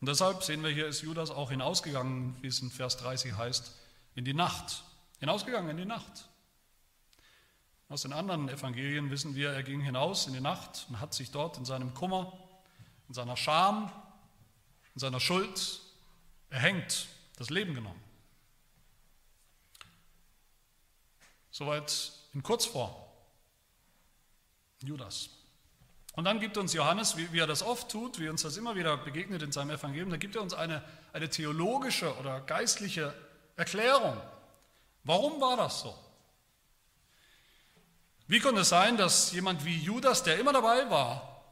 Und 0.00 0.08
deshalb 0.08 0.42
sehen 0.42 0.62
wir 0.62 0.70
hier, 0.70 0.86
ist 0.86 1.02
Judas 1.02 1.30
auch 1.30 1.50
hinausgegangen, 1.50 2.36
wie 2.42 2.46
es 2.46 2.60
in 2.60 2.70
Vers 2.70 2.96
30 2.96 3.34
heißt, 3.34 3.76
in 4.14 4.24
die 4.24 4.32
Nacht. 4.32 4.82
Hinausgegangen 5.18 5.70
in 5.70 5.76
die 5.76 5.84
Nacht. 5.84 6.29
Aus 7.90 8.02
den 8.02 8.12
anderen 8.12 8.48
Evangelien 8.48 9.10
wissen 9.10 9.34
wir, 9.34 9.50
er 9.50 9.64
ging 9.64 9.80
hinaus 9.80 10.28
in 10.28 10.32
die 10.32 10.40
Nacht 10.40 10.86
und 10.88 11.00
hat 11.00 11.12
sich 11.12 11.32
dort 11.32 11.58
in 11.58 11.64
seinem 11.64 11.92
Kummer, 11.92 12.32
in 13.08 13.14
seiner 13.14 13.36
Scham, 13.36 13.90
in 14.94 15.00
seiner 15.00 15.18
Schuld 15.18 15.80
erhängt, 16.50 17.08
das 17.36 17.50
Leben 17.50 17.74
genommen. 17.74 18.00
Soweit 21.50 22.12
in 22.32 22.44
Kurzform. 22.44 22.94
Judas. 24.84 25.30
Und 26.12 26.26
dann 26.26 26.38
gibt 26.38 26.58
uns 26.58 26.72
Johannes, 26.72 27.16
wie, 27.16 27.32
wie, 27.32 27.40
er 27.40 27.48
das 27.48 27.64
oft 27.64 27.90
tut, 27.90 28.20
wie 28.20 28.28
uns 28.28 28.42
das 28.42 28.56
immer 28.56 28.76
wieder 28.76 28.96
begegnet 28.98 29.42
in 29.42 29.50
seinem 29.50 29.70
Evangelium, 29.70 30.10
da 30.10 30.16
gibt 30.16 30.36
er 30.36 30.42
uns 30.42 30.54
eine, 30.54 30.84
eine 31.12 31.28
theologische 31.28 32.16
oder 32.18 32.40
geistliche 32.40 33.12
Erklärung. 33.56 34.16
Warum 35.02 35.40
war 35.40 35.56
das 35.56 35.80
so? 35.80 36.09
Wie 38.30 38.38
konnte 38.38 38.60
es 38.60 38.68
sein, 38.68 38.96
dass 38.96 39.32
jemand 39.32 39.64
wie 39.64 39.76
Judas, 39.76 40.22
der 40.22 40.38
immer 40.38 40.52
dabei 40.52 40.88
war, 40.88 41.42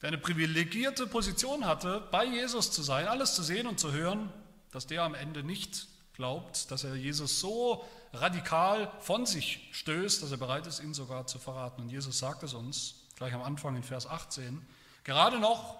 der 0.00 0.08
eine 0.08 0.16
privilegierte 0.16 1.06
Position 1.06 1.66
hatte, 1.66 2.08
bei 2.10 2.24
Jesus 2.24 2.70
zu 2.70 2.82
sein, 2.82 3.06
alles 3.06 3.34
zu 3.34 3.42
sehen 3.42 3.66
und 3.66 3.78
zu 3.78 3.92
hören, 3.92 4.32
dass 4.70 4.86
der 4.86 5.02
am 5.02 5.14
Ende 5.14 5.42
nicht 5.42 5.88
glaubt, 6.14 6.70
dass 6.70 6.84
er 6.84 6.94
Jesus 6.94 7.38
so 7.38 7.84
radikal 8.14 8.90
von 9.00 9.26
sich 9.26 9.68
stößt, 9.72 10.22
dass 10.22 10.30
er 10.30 10.38
bereit 10.38 10.66
ist, 10.66 10.80
ihn 10.80 10.94
sogar 10.94 11.26
zu 11.26 11.38
verraten. 11.38 11.82
Und 11.82 11.90
Jesus 11.90 12.18
sagt 12.18 12.42
es 12.42 12.54
uns 12.54 12.94
gleich 13.16 13.34
am 13.34 13.42
Anfang 13.42 13.76
in 13.76 13.82
Vers 13.82 14.06
18. 14.06 14.66
Gerade 15.04 15.38
noch 15.38 15.76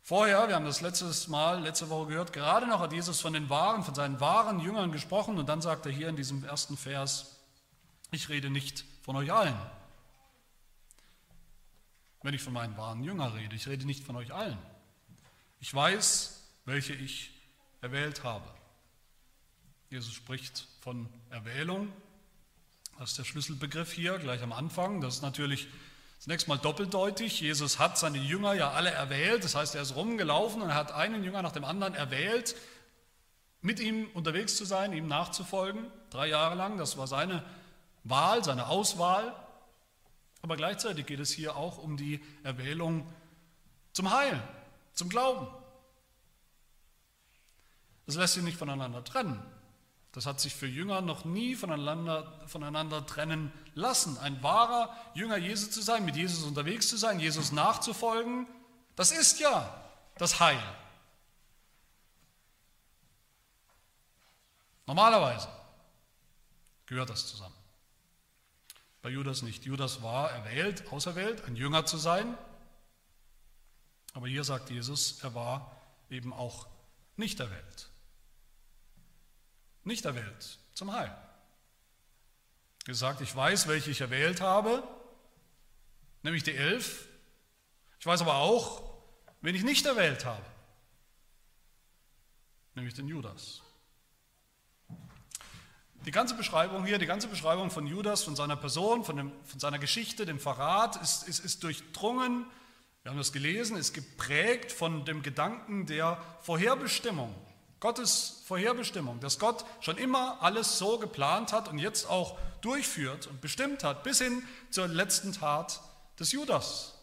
vorher, 0.00 0.46
wir 0.46 0.54
haben 0.54 0.64
das 0.64 0.80
letztes 0.80 1.26
Mal, 1.26 1.60
letzte 1.60 1.90
Woche 1.90 2.06
gehört, 2.06 2.32
gerade 2.32 2.68
noch 2.68 2.78
hat 2.78 2.92
Jesus 2.92 3.20
von 3.20 3.32
den 3.32 3.50
wahren, 3.50 3.82
von 3.82 3.96
seinen 3.96 4.20
wahren 4.20 4.60
Jüngern 4.60 4.92
gesprochen 4.92 5.38
und 5.38 5.48
dann 5.48 5.60
sagt 5.60 5.86
er 5.86 5.92
hier 5.92 6.08
in 6.08 6.14
diesem 6.14 6.44
ersten 6.44 6.76
Vers, 6.76 7.33
ich 8.14 8.28
rede 8.28 8.50
nicht 8.50 8.84
von 9.02 9.16
euch 9.16 9.32
allen. 9.32 9.58
Wenn 12.22 12.34
ich 12.34 12.42
von 12.42 12.54
meinen 12.54 12.76
wahren 12.76 13.04
Jüngern 13.04 13.32
rede, 13.34 13.54
ich 13.54 13.68
rede 13.68 13.84
nicht 13.84 14.02
von 14.02 14.16
euch 14.16 14.32
allen. 14.32 14.58
Ich 15.60 15.72
weiß, 15.74 16.42
welche 16.64 16.94
ich 16.94 17.32
erwählt 17.82 18.24
habe. 18.24 18.48
Jesus 19.90 20.14
spricht 20.14 20.66
von 20.80 21.08
Erwählung. 21.30 21.92
Das 22.98 23.10
ist 23.10 23.18
der 23.18 23.24
Schlüsselbegriff 23.24 23.92
hier 23.92 24.18
gleich 24.18 24.42
am 24.42 24.52
Anfang. 24.52 25.00
Das 25.00 25.16
ist 25.16 25.22
natürlich 25.22 25.68
zunächst 26.18 26.48
mal 26.48 26.58
doppeldeutig. 26.58 27.40
Jesus 27.40 27.78
hat 27.78 27.98
seine 27.98 28.18
Jünger 28.18 28.54
ja 28.54 28.70
alle 28.70 28.90
erwählt. 28.90 29.44
Das 29.44 29.54
heißt, 29.54 29.74
er 29.74 29.82
ist 29.82 29.94
rumgelaufen 29.94 30.62
und 30.62 30.74
hat 30.74 30.92
einen 30.92 31.24
Jünger 31.24 31.42
nach 31.42 31.52
dem 31.52 31.64
anderen 31.64 31.94
erwählt, 31.94 32.56
mit 33.60 33.80
ihm 33.80 34.08
unterwegs 34.14 34.56
zu 34.56 34.64
sein, 34.64 34.92
ihm 34.92 35.08
nachzufolgen. 35.08 35.86
Drei 36.10 36.28
Jahre 36.28 36.54
lang. 36.54 36.78
Das 36.78 36.96
war 36.96 37.06
seine 37.06 37.44
Wahl, 38.04 38.44
seine 38.44 38.68
Auswahl. 38.68 39.34
Aber 40.42 40.56
gleichzeitig 40.56 41.06
geht 41.06 41.20
es 41.20 41.30
hier 41.30 41.56
auch 41.56 41.78
um 41.78 41.96
die 41.96 42.22
Erwählung 42.42 43.06
zum 43.92 44.10
Heil, 44.10 44.40
zum 44.92 45.08
Glauben. 45.08 45.46
Das 48.06 48.16
lässt 48.16 48.34
sich 48.34 48.42
nicht 48.42 48.58
voneinander 48.58 49.02
trennen. 49.02 49.42
Das 50.12 50.26
hat 50.26 50.38
sich 50.38 50.54
für 50.54 50.66
Jünger 50.66 51.00
noch 51.00 51.24
nie 51.24 51.56
voneinander, 51.56 52.40
voneinander 52.46 53.04
trennen 53.04 53.52
lassen. 53.74 54.16
Ein 54.18 54.40
wahrer 54.42 54.94
Jünger 55.14 55.38
Jesu 55.38 55.70
zu 55.70 55.82
sein, 55.82 56.04
mit 56.04 56.14
Jesus 56.14 56.44
unterwegs 56.44 56.88
zu 56.88 56.96
sein, 56.96 57.18
Jesus 57.18 57.50
nachzufolgen, 57.50 58.46
das 58.94 59.10
ist 59.10 59.40
ja 59.40 59.74
das 60.18 60.38
Heil. 60.38 60.62
Normalerweise 64.86 65.48
gehört 66.86 67.10
das 67.10 67.26
zusammen. 67.26 67.53
Bei 69.04 69.10
Judas 69.10 69.42
nicht. 69.42 69.64
Judas 69.64 70.02
war 70.02 70.32
erwählt, 70.32 70.90
auserwählt, 70.90 71.44
ein 71.44 71.54
Jünger 71.54 71.86
zu 71.86 71.96
sein. 71.96 72.36
Aber 74.14 74.26
hier 74.26 74.42
sagt 74.42 74.70
Jesus, 74.70 75.22
er 75.22 75.36
war 75.36 75.80
eben 76.10 76.32
auch 76.32 76.66
nicht 77.16 77.38
erwählt 77.38 77.94
nicht 79.84 80.04
erwählt 80.04 80.58
zum 80.74 80.92
Heil. 80.92 81.16
Gesagt, 82.84 83.20
ich 83.20 83.34
weiß, 83.34 83.68
welche 83.68 83.90
ich 83.90 84.00
erwählt 84.00 84.40
habe, 84.40 84.82
nämlich 86.22 86.42
die 86.42 86.54
elf. 86.54 87.08
Ich 87.98 88.06
weiß 88.06 88.22
aber 88.22 88.36
auch, 88.36 88.82
wen 89.40 89.54
ich 89.54 89.62
nicht 89.62 89.86
erwählt 89.86 90.24
habe, 90.24 90.44
nämlich 92.74 92.94
den 92.94 93.08
Judas. 93.08 93.62
Die 96.04 96.10
ganze 96.10 96.34
Beschreibung 96.34 96.84
hier, 96.84 96.98
die 96.98 97.06
ganze 97.06 97.28
Beschreibung 97.28 97.70
von 97.70 97.86
Judas, 97.86 98.22
von 98.22 98.36
seiner 98.36 98.56
Person, 98.56 99.04
von, 99.04 99.16
dem, 99.16 99.32
von 99.44 99.58
seiner 99.58 99.78
Geschichte, 99.78 100.26
dem 100.26 100.38
Verrat, 100.38 100.96
ist, 100.96 101.26
ist, 101.26 101.38
ist 101.38 101.62
durchdrungen, 101.62 102.44
wir 103.02 103.10
haben 103.10 103.18
das 103.18 103.32
gelesen, 103.32 103.76
ist 103.76 103.92
geprägt 103.92 104.72
von 104.72 105.04
dem 105.04 105.22
Gedanken 105.22 105.86
der 105.86 106.18
Vorherbestimmung, 106.40 107.34
Gottes 107.80 108.42
Vorherbestimmung, 108.46 109.20
dass 109.20 109.38
Gott 109.38 109.64
schon 109.80 109.98
immer 109.98 110.42
alles 110.42 110.78
so 110.78 110.98
geplant 110.98 111.52
hat 111.52 111.68
und 111.68 111.78
jetzt 111.78 112.08
auch 112.08 112.38
durchführt 112.60 113.26
und 113.26 113.40
bestimmt 113.40 113.84
hat, 113.84 114.04
bis 114.04 114.20
hin 114.20 114.42
zur 114.70 114.88
letzten 114.88 115.32
Tat 115.32 115.80
des 116.18 116.32
Judas. 116.32 116.98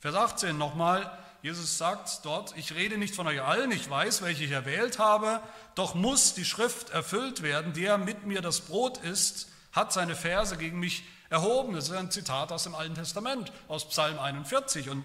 Vers 0.00 0.14
18 0.14 0.56
nochmal, 0.56 1.10
Jesus 1.42 1.78
sagt 1.78 2.24
dort, 2.24 2.56
ich 2.56 2.74
rede 2.74 2.98
nicht 2.98 3.14
von 3.14 3.26
euch 3.26 3.42
allen, 3.42 3.70
ich 3.70 3.88
weiß, 3.88 4.22
welche 4.22 4.44
ich 4.44 4.50
erwählt 4.50 4.98
habe, 4.98 5.40
doch 5.74 5.94
muss 5.94 6.34
die 6.34 6.44
Schrift 6.44 6.90
erfüllt 6.90 7.42
werden, 7.42 7.72
der 7.72 7.98
mit 7.98 8.26
mir 8.26 8.40
das 8.40 8.62
Brot 8.62 8.98
isst, 8.98 9.48
hat 9.72 9.92
seine 9.92 10.16
Verse 10.16 10.56
gegen 10.56 10.78
mich 10.80 11.04
erhoben. 11.30 11.74
Das 11.74 11.88
ist 11.88 11.94
ein 11.94 12.10
Zitat 12.10 12.50
aus 12.52 12.64
dem 12.64 12.74
Alten 12.74 12.94
Testament, 12.94 13.52
aus 13.68 13.88
Psalm 13.88 14.18
41. 14.18 14.88
Und 14.90 15.04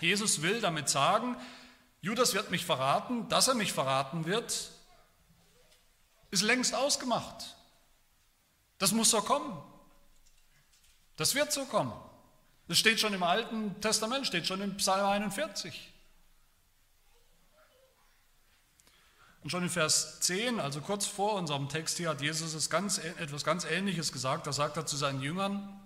Jesus 0.00 0.42
will 0.42 0.60
damit 0.60 0.88
sagen, 0.88 1.36
Judas 2.00 2.34
wird 2.34 2.50
mich 2.50 2.64
verraten, 2.64 3.28
dass 3.28 3.48
er 3.48 3.54
mich 3.54 3.72
verraten 3.72 4.26
wird, 4.26 4.70
ist 6.30 6.42
längst 6.42 6.74
ausgemacht. 6.74 7.56
Das 8.78 8.92
muss 8.92 9.10
so 9.10 9.22
kommen. 9.22 9.60
Das 11.16 11.34
wird 11.34 11.50
so 11.50 11.64
kommen. 11.64 11.92
Das 12.68 12.78
steht 12.78 12.98
schon 13.00 13.14
im 13.14 13.22
Alten 13.22 13.80
Testament, 13.80 14.26
steht 14.26 14.46
schon 14.46 14.60
im 14.60 14.76
Psalm 14.76 15.06
41. 15.06 15.92
Und 19.42 19.50
schon 19.50 19.62
in 19.62 19.70
Vers 19.70 20.18
10, 20.20 20.58
also 20.58 20.80
kurz 20.80 21.06
vor 21.06 21.34
unserem 21.34 21.68
Text 21.68 21.98
hier, 21.98 22.08
hat 22.08 22.20
Jesus 22.20 22.68
ganz, 22.68 22.98
etwas 22.98 23.44
ganz 23.44 23.64
Ähnliches 23.64 24.12
gesagt. 24.12 24.48
Da 24.48 24.52
sagt 24.52 24.76
er 24.76 24.86
zu 24.86 24.96
seinen 24.96 25.20
Jüngern, 25.20 25.80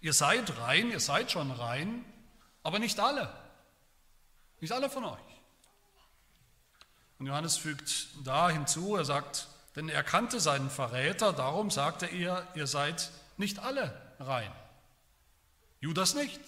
ihr 0.00 0.12
seid 0.12 0.56
rein, 0.60 0.92
ihr 0.92 1.00
seid 1.00 1.32
schon 1.32 1.50
rein, 1.50 2.04
aber 2.62 2.78
nicht 2.78 3.00
alle. 3.00 3.34
Nicht 4.60 4.72
alle 4.72 4.88
von 4.90 5.04
euch. 5.04 5.18
Und 7.18 7.26
Johannes 7.26 7.56
fügt 7.56 8.10
da 8.24 8.48
hinzu, 8.48 8.94
er 8.94 9.04
sagt, 9.04 9.48
denn 9.74 9.88
er 9.88 10.04
kannte 10.04 10.38
seinen 10.38 10.70
Verräter, 10.70 11.32
darum 11.32 11.72
sagte 11.72 12.06
er, 12.06 12.46
ihr 12.54 12.68
seid 12.68 13.10
nicht 13.36 13.58
alle 13.58 14.00
rein. 14.20 14.52
Judas 15.80 16.14
nicht. 16.14 16.40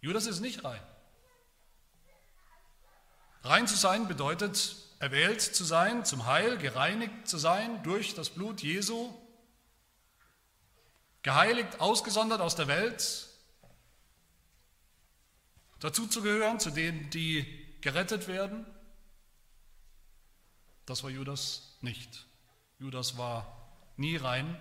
Judas 0.00 0.26
ist 0.26 0.40
nicht 0.40 0.64
rein. 0.64 0.82
Rein 3.42 3.66
zu 3.66 3.76
sein 3.76 4.08
bedeutet, 4.08 4.76
erwählt 4.98 5.40
zu 5.40 5.64
sein, 5.64 6.04
zum 6.04 6.26
Heil, 6.26 6.58
gereinigt 6.58 7.28
zu 7.28 7.38
sein 7.38 7.82
durch 7.82 8.14
das 8.14 8.30
Blut 8.30 8.62
Jesu, 8.62 9.12
geheiligt, 11.22 11.80
ausgesondert 11.80 12.40
aus 12.40 12.56
der 12.56 12.68
Welt, 12.68 13.28
dazu 15.80 16.06
zu 16.06 16.22
gehören, 16.22 16.60
zu 16.60 16.70
denen, 16.70 17.10
die 17.10 17.44
gerettet 17.80 18.26
werden. 18.28 18.66
Das 20.86 21.02
war 21.02 21.10
Judas 21.10 21.76
nicht. 21.80 22.26
Judas 22.78 23.18
war 23.18 23.70
nie 23.96 24.16
rein, 24.16 24.58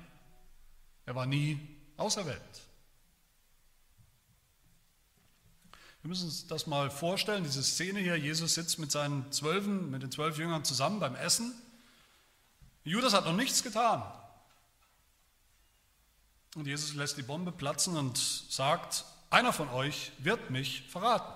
er 1.05 1.15
war 1.15 1.25
nie 1.25 1.59
auserwählt. 1.97 2.64
Wir 6.05 6.09
müssen 6.09 6.25
uns 6.25 6.45
das 6.45 6.67
mal 6.67 6.91
vorstellen, 6.91 7.43
diese 7.43 7.63
Szene 7.63 7.99
hier, 7.99 8.15
Jesus 8.15 8.53
sitzt 8.53 8.77
mit 8.77 8.91
seinen 8.91 9.31
Zwölfen, 9.31 9.89
mit 9.89 10.03
den 10.03 10.11
zwölf 10.11 10.37
Jüngern 10.37 10.63
zusammen 10.63 10.99
beim 10.99 11.15
Essen. 11.15 11.51
Judas 12.83 13.13
hat 13.13 13.25
noch 13.25 13.33
nichts 13.33 13.63
getan. 13.63 14.03
Und 16.53 16.67
Jesus 16.67 16.93
lässt 16.93 17.17
die 17.17 17.23
Bombe 17.23 17.51
platzen 17.51 17.97
und 17.97 18.19
sagt, 18.19 19.03
einer 19.31 19.51
von 19.51 19.67
euch 19.69 20.11
wird 20.19 20.51
mich 20.51 20.83
verraten. 20.89 21.33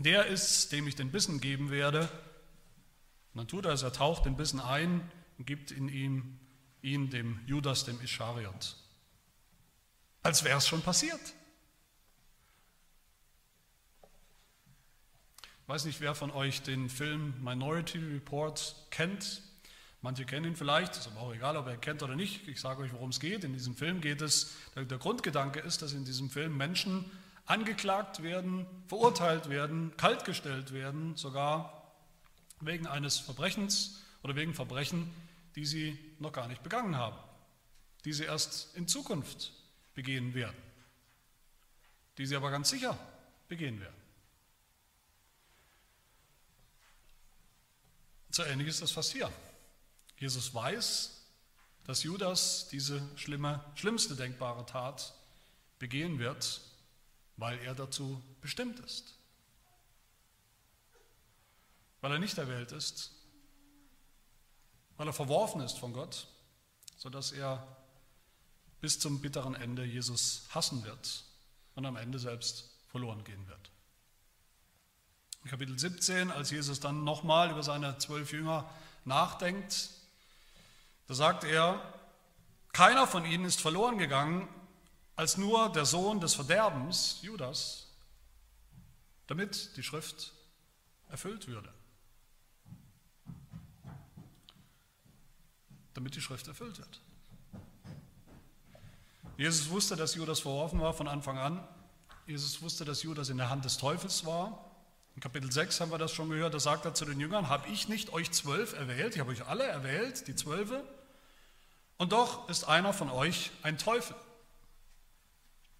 Der 0.00 0.26
ist, 0.26 0.72
dem 0.72 0.88
ich 0.88 0.96
den 0.96 1.12
Bissen 1.12 1.40
geben 1.40 1.70
werde. 1.70 2.08
Und 3.34 3.38
dann 3.38 3.46
tut 3.46 3.66
er 3.66 3.72
es, 3.72 3.82
er 3.82 3.92
taucht 3.92 4.24
den 4.24 4.36
Bissen 4.36 4.58
ein 4.58 5.08
und 5.38 5.46
gibt 5.46 5.70
in 5.70 5.88
ihm, 5.88 6.40
ihn 6.82 7.08
dem 7.08 7.38
Judas, 7.46 7.84
dem 7.84 8.00
Ischariot. 8.00 8.74
Als 10.24 10.42
wäre 10.42 10.58
es 10.58 10.66
schon 10.66 10.82
passiert. 10.82 11.20
Weiß 15.72 15.86
nicht, 15.86 16.02
wer 16.02 16.14
von 16.14 16.30
euch 16.30 16.60
den 16.60 16.90
Film 16.90 17.32
Minority 17.42 17.96
Report 17.96 18.76
kennt. 18.90 19.40
Manche 20.02 20.26
kennen 20.26 20.48
ihn 20.48 20.54
vielleicht, 20.54 20.98
ist 20.98 21.06
aber 21.06 21.20
auch 21.20 21.32
egal, 21.32 21.56
ob 21.56 21.66
er 21.66 21.78
kennt 21.78 22.02
oder 22.02 22.14
nicht. 22.14 22.46
Ich 22.46 22.60
sage 22.60 22.82
euch, 22.82 22.92
worum 22.92 23.08
es 23.08 23.20
geht. 23.20 23.42
In 23.42 23.54
diesem 23.54 23.74
Film 23.74 24.02
geht 24.02 24.20
es, 24.20 24.54
der 24.76 24.98
Grundgedanke 24.98 25.60
ist, 25.60 25.80
dass 25.80 25.94
in 25.94 26.04
diesem 26.04 26.28
Film 26.28 26.58
Menschen 26.58 27.10
angeklagt 27.46 28.22
werden, 28.22 28.66
verurteilt 28.86 29.48
werden, 29.48 29.96
kaltgestellt 29.96 30.74
werden, 30.74 31.16
sogar 31.16 31.94
wegen 32.60 32.86
eines 32.86 33.16
Verbrechens 33.16 34.02
oder 34.22 34.36
wegen 34.36 34.52
Verbrechen, 34.52 35.10
die 35.56 35.64
sie 35.64 35.98
noch 36.18 36.34
gar 36.34 36.48
nicht 36.48 36.62
begangen 36.62 36.98
haben, 36.98 37.16
die 38.04 38.12
sie 38.12 38.24
erst 38.24 38.76
in 38.76 38.88
Zukunft 38.88 39.54
begehen 39.94 40.34
werden, 40.34 40.62
die 42.18 42.26
sie 42.26 42.36
aber 42.36 42.50
ganz 42.50 42.68
sicher 42.68 42.98
begehen 43.48 43.80
werden. 43.80 44.01
So 48.32 48.42
ähnlich 48.44 48.68
ist 48.68 48.80
das 48.80 48.90
fast 48.90 49.12
hier. 49.12 49.30
Jesus 50.16 50.54
weiß, 50.54 51.20
dass 51.84 52.02
Judas 52.02 52.66
diese 52.68 53.02
schlimme, 53.14 53.62
schlimmste 53.74 54.16
denkbare 54.16 54.64
Tat 54.64 55.12
begehen 55.78 56.18
wird, 56.18 56.62
weil 57.36 57.58
er 57.58 57.74
dazu 57.74 58.22
bestimmt 58.40 58.80
ist. 58.80 59.14
Weil 62.00 62.12
er 62.12 62.18
nicht 62.18 62.38
erwählt 62.38 62.72
ist, 62.72 63.12
weil 64.96 65.08
er 65.08 65.12
verworfen 65.12 65.60
ist 65.60 65.78
von 65.78 65.92
Gott, 65.92 66.26
sodass 66.96 67.32
er 67.32 67.66
bis 68.80 68.98
zum 68.98 69.20
bitteren 69.20 69.54
Ende 69.54 69.84
Jesus 69.84 70.46
hassen 70.50 70.84
wird 70.84 71.24
und 71.74 71.84
am 71.84 71.96
Ende 71.96 72.18
selbst 72.18 72.70
verloren 72.88 73.24
gehen 73.24 73.46
wird. 73.46 73.70
In 75.44 75.50
Kapitel 75.50 75.76
17, 75.78 76.30
als 76.30 76.50
Jesus 76.50 76.78
dann 76.78 77.02
nochmal 77.02 77.50
über 77.50 77.62
seine 77.62 77.98
zwölf 77.98 78.32
Jünger 78.32 78.68
nachdenkt, 79.04 79.90
da 81.08 81.14
sagt 81.14 81.44
er, 81.44 81.82
keiner 82.72 83.06
von 83.06 83.24
ihnen 83.24 83.44
ist 83.44 83.60
verloren 83.60 83.98
gegangen, 83.98 84.48
als 85.16 85.36
nur 85.36 85.70
der 85.72 85.84
Sohn 85.84 86.20
des 86.20 86.34
Verderbens, 86.34 87.18
Judas, 87.22 87.88
damit 89.26 89.76
die 89.76 89.82
Schrift 89.82 90.32
erfüllt 91.10 91.48
würde. 91.48 91.72
Damit 95.94 96.14
die 96.14 96.22
Schrift 96.22 96.48
erfüllt 96.48 96.78
wird. 96.78 97.00
Jesus 99.36 99.68
wusste, 99.70 99.96
dass 99.96 100.14
Judas 100.14 100.40
verworfen 100.40 100.80
war 100.80 100.94
von 100.94 101.08
Anfang 101.08 101.36
an. 101.36 101.66
Jesus 102.26 102.62
wusste, 102.62 102.84
dass 102.84 103.02
Judas 103.02 103.28
in 103.28 103.36
der 103.36 103.50
Hand 103.50 103.64
des 103.64 103.76
Teufels 103.76 104.24
war. 104.24 104.71
In 105.14 105.20
Kapitel 105.20 105.52
6 105.52 105.80
haben 105.80 105.90
wir 105.90 105.98
das 105.98 106.12
schon 106.12 106.30
gehört, 106.30 106.54
da 106.54 106.60
sagt 106.60 106.84
er 106.84 106.94
zu 106.94 107.04
den 107.04 107.20
Jüngern, 107.20 107.48
habe 107.48 107.68
ich 107.68 107.88
nicht 107.88 108.12
euch 108.12 108.30
zwölf 108.32 108.72
erwählt, 108.72 109.14
ich 109.14 109.20
habe 109.20 109.30
euch 109.30 109.46
alle 109.46 109.64
erwählt, 109.64 110.26
die 110.26 110.34
Zwölfe, 110.34 110.82
und 111.98 112.10
doch 112.10 112.48
ist 112.48 112.64
einer 112.64 112.92
von 112.92 113.10
euch 113.10 113.52
ein 113.62 113.78
Teufel. 113.78 114.16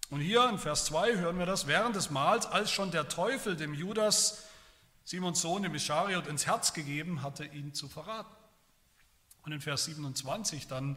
Und 0.09 0.21
hier 0.21 0.47
in 0.47 0.57
Vers 0.57 0.85
2 0.85 1.17
hören 1.17 1.37
wir 1.37 1.45
das, 1.45 1.67
während 1.67 1.95
des 1.95 2.11
Mahls, 2.11 2.45
als 2.45 2.71
schon 2.71 2.91
der 2.91 3.09
Teufel 3.09 3.57
dem 3.57 3.73
Judas, 3.73 4.43
Simons 5.03 5.41
Sohn, 5.41 5.63
dem 5.63 5.75
Ischariot, 5.75 6.27
ins 6.27 6.45
Herz 6.45 6.73
gegeben 6.73 7.23
hatte, 7.23 7.43
ihn 7.43 7.73
zu 7.73 7.89
verraten. 7.89 8.33
Und 9.41 9.51
in 9.51 9.59
Vers 9.59 9.85
27 9.85 10.67
dann 10.67 10.95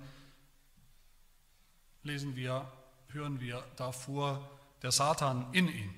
lesen 2.05 2.37
wir, 2.37 2.71
hören 3.09 3.41
wir, 3.41 3.65
da 3.77 3.91
fuhr 3.91 4.49
der 4.83 4.93
Satan 4.93 5.53
in 5.53 5.67
ihn, 5.69 5.95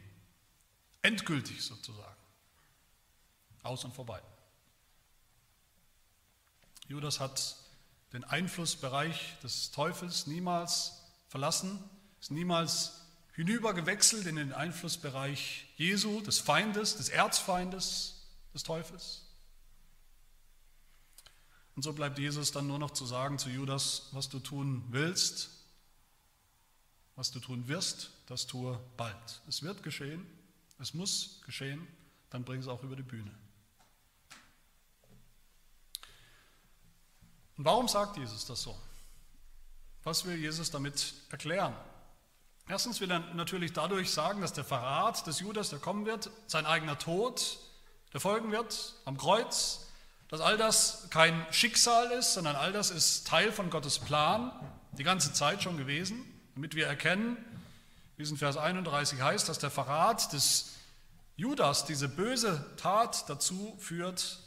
endgültig 1.03 1.63
sozusagen. 1.63 2.18
Aus 3.69 3.85
und 3.85 3.95
vorbei. 3.95 4.21
Judas 6.89 7.21
hat 7.21 7.57
den 8.15 8.25
Einflussbereich 8.25 9.39
des 9.43 9.71
Teufels 9.71 10.27
niemals 10.27 11.05
verlassen, 11.29 11.79
ist 12.19 12.31
niemals 12.31 13.03
hinübergewechselt 13.35 14.27
in 14.27 14.37
den 14.37 14.53
Einflussbereich 14.53 15.67
Jesu, 15.77 16.23
des 16.23 16.39
Feindes, 16.39 16.97
des 16.97 17.11
Erzfeindes 17.11 18.27
des 18.55 18.63
Teufels. 18.63 19.27
Und 21.77 21.83
so 21.83 21.93
bleibt 21.93 22.19
Jesus 22.19 22.51
dann 22.51 22.67
nur 22.67 22.79
noch 22.79 22.93
zu 22.93 23.07
sagen 23.07 23.39
zu 23.39 23.51
Judas, 23.51 24.09
was 24.13 24.29
du 24.29 24.41
tun 24.41 24.83
willst, 24.89 25.51
was 27.15 27.31
du 27.31 27.39
tun 27.39 27.69
wirst, 27.69 28.11
das 28.27 28.47
tue 28.47 28.81
bald. 28.97 29.43
Es 29.47 29.63
wird 29.63 29.83
geschehen, 29.83 30.27
es 30.79 30.95
muss 30.95 31.43
geschehen, 31.45 31.87
dann 32.31 32.45
bring 32.45 32.61
es 32.61 32.67
auch 32.67 32.83
über 32.83 32.97
die 32.97 33.03
Bühne. 33.03 33.31
Und 37.59 37.65
warum 37.65 37.89
sagt 37.89 38.17
Jesus 38.17 38.47
das 38.47 38.63
so? 38.63 38.79
Was 40.05 40.25
will 40.25 40.37
Jesus 40.37 40.71
damit 40.71 41.13
erklären? 41.31 41.75
Erstens 42.69 43.01
will 43.01 43.11
er 43.11 43.21
natürlich 43.35 43.73
dadurch 43.73 44.13
sagen, 44.13 44.41
dass 44.41 44.53
der 44.53 44.65
Verrat 44.65 45.27
des 45.27 45.41
Judas, 45.41 45.71
der 45.71 45.81
kommen 45.81 46.07
wird, 46.07 46.31
sein 46.47 46.67
eigener 46.67 46.99
Tod, 46.99 47.59
der 48.13 48.21
folgen 48.21 48.53
wird 48.53 48.95
am 49.05 49.19
Kreuz, 49.19 49.87
dass 50.29 50.41
all 50.41 50.57
das 50.57 51.09
kein 51.11 51.47
Schicksal 51.51 52.13
ist, 52.13 52.35
sondern 52.35 52.55
all 52.55 52.73
das 52.73 52.91
ist 52.91 53.27
Teil 53.27 53.51
von 53.51 53.71
Gottes 53.71 53.99
Plan, 53.99 54.53
die 54.93 55.05
ganze 55.05 55.33
Zeit 55.33 55.63
schon 55.63 55.79
gewesen, 55.79 56.25
damit 56.55 56.75
wir 56.75 56.87
erkennen, 56.87 57.37
wie 58.17 58.23
es 58.23 58.31
in 58.31 58.37
Vers 58.37 58.57
31 58.57 59.21
heißt, 59.21 59.49
dass 59.49 59.59
der 59.59 59.71
Verrat 59.71 60.33
des 60.33 60.75
Judas, 61.37 61.87
diese 61.87 62.09
böse 62.09 62.65
Tat 62.77 63.29
dazu 63.29 63.77
führt, 63.79 64.39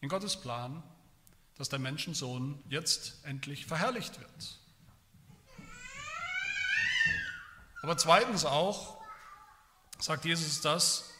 in 0.00 0.08
Gottes 0.08 0.36
Plan, 0.36 0.82
dass 1.60 1.68
der 1.68 1.78
Menschensohn 1.78 2.58
jetzt 2.70 3.22
endlich 3.22 3.66
verherrlicht 3.66 4.18
wird. 4.18 4.58
Aber 7.82 7.98
zweitens 7.98 8.46
auch 8.46 8.96
sagt 9.98 10.24
Jesus 10.24 10.62
das, 10.62 11.10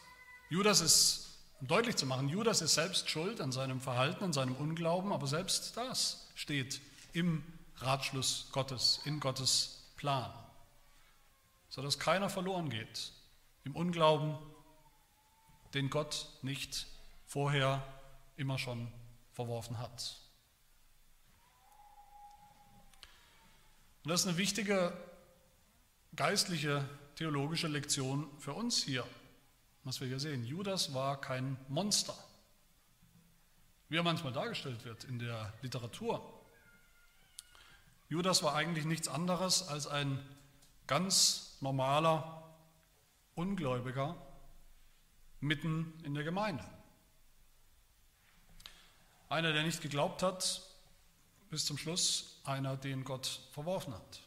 Judas 0.48 0.80
ist, 0.80 1.28
um 1.60 1.66
deutlich 1.66 1.96
zu 1.96 2.06
machen, 2.06 2.30
Judas 2.30 2.62
ist 2.62 2.72
selbst 2.72 3.10
schuld 3.10 3.42
an 3.42 3.52
seinem 3.52 3.82
Verhalten, 3.82 4.24
an 4.24 4.32
seinem 4.32 4.56
Unglauben, 4.56 5.12
aber 5.12 5.26
selbst 5.26 5.76
das 5.76 6.26
steht 6.34 6.80
im 7.12 7.44
Ratschluss 7.76 8.48
Gottes, 8.50 9.02
in 9.04 9.20
Gottes 9.20 9.90
Plan, 9.96 10.32
sodass 11.68 11.98
keiner 11.98 12.30
verloren 12.30 12.70
geht 12.70 13.12
im 13.64 13.76
Unglauben, 13.76 14.38
den 15.74 15.90
Gott 15.90 16.30
nicht 16.40 16.86
vorher 17.26 17.86
immer 18.38 18.56
schon 18.56 18.90
verworfen 19.32 19.78
hat. 19.78 20.29
Und 24.02 24.10
das 24.10 24.22
ist 24.22 24.28
eine 24.28 24.38
wichtige 24.38 24.92
geistliche, 26.16 26.88
theologische 27.16 27.68
Lektion 27.68 28.28
für 28.38 28.54
uns 28.54 28.82
hier, 28.82 29.06
was 29.84 30.00
wir 30.00 30.08
hier 30.08 30.20
sehen. 30.20 30.44
Judas 30.44 30.94
war 30.94 31.20
kein 31.20 31.56
Monster, 31.68 32.16
wie 33.88 33.96
er 33.96 34.02
manchmal 34.02 34.32
dargestellt 34.32 34.84
wird 34.84 35.04
in 35.04 35.18
der 35.18 35.52
Literatur. 35.62 36.22
Judas 38.08 38.42
war 38.42 38.54
eigentlich 38.54 38.86
nichts 38.86 39.06
anderes 39.06 39.68
als 39.68 39.86
ein 39.86 40.18
ganz 40.86 41.58
normaler 41.60 42.56
Ungläubiger 43.34 44.16
mitten 45.40 45.92
in 46.04 46.14
der 46.14 46.24
Gemeinde. 46.24 46.64
Einer, 49.28 49.52
der 49.52 49.62
nicht 49.62 49.80
geglaubt 49.80 50.22
hat, 50.22 50.69
bis 51.50 51.66
zum 51.66 51.76
Schluss 51.76 52.40
einer, 52.44 52.76
den 52.76 53.04
Gott 53.04 53.40
verworfen 53.52 53.92
hat. 53.92 54.20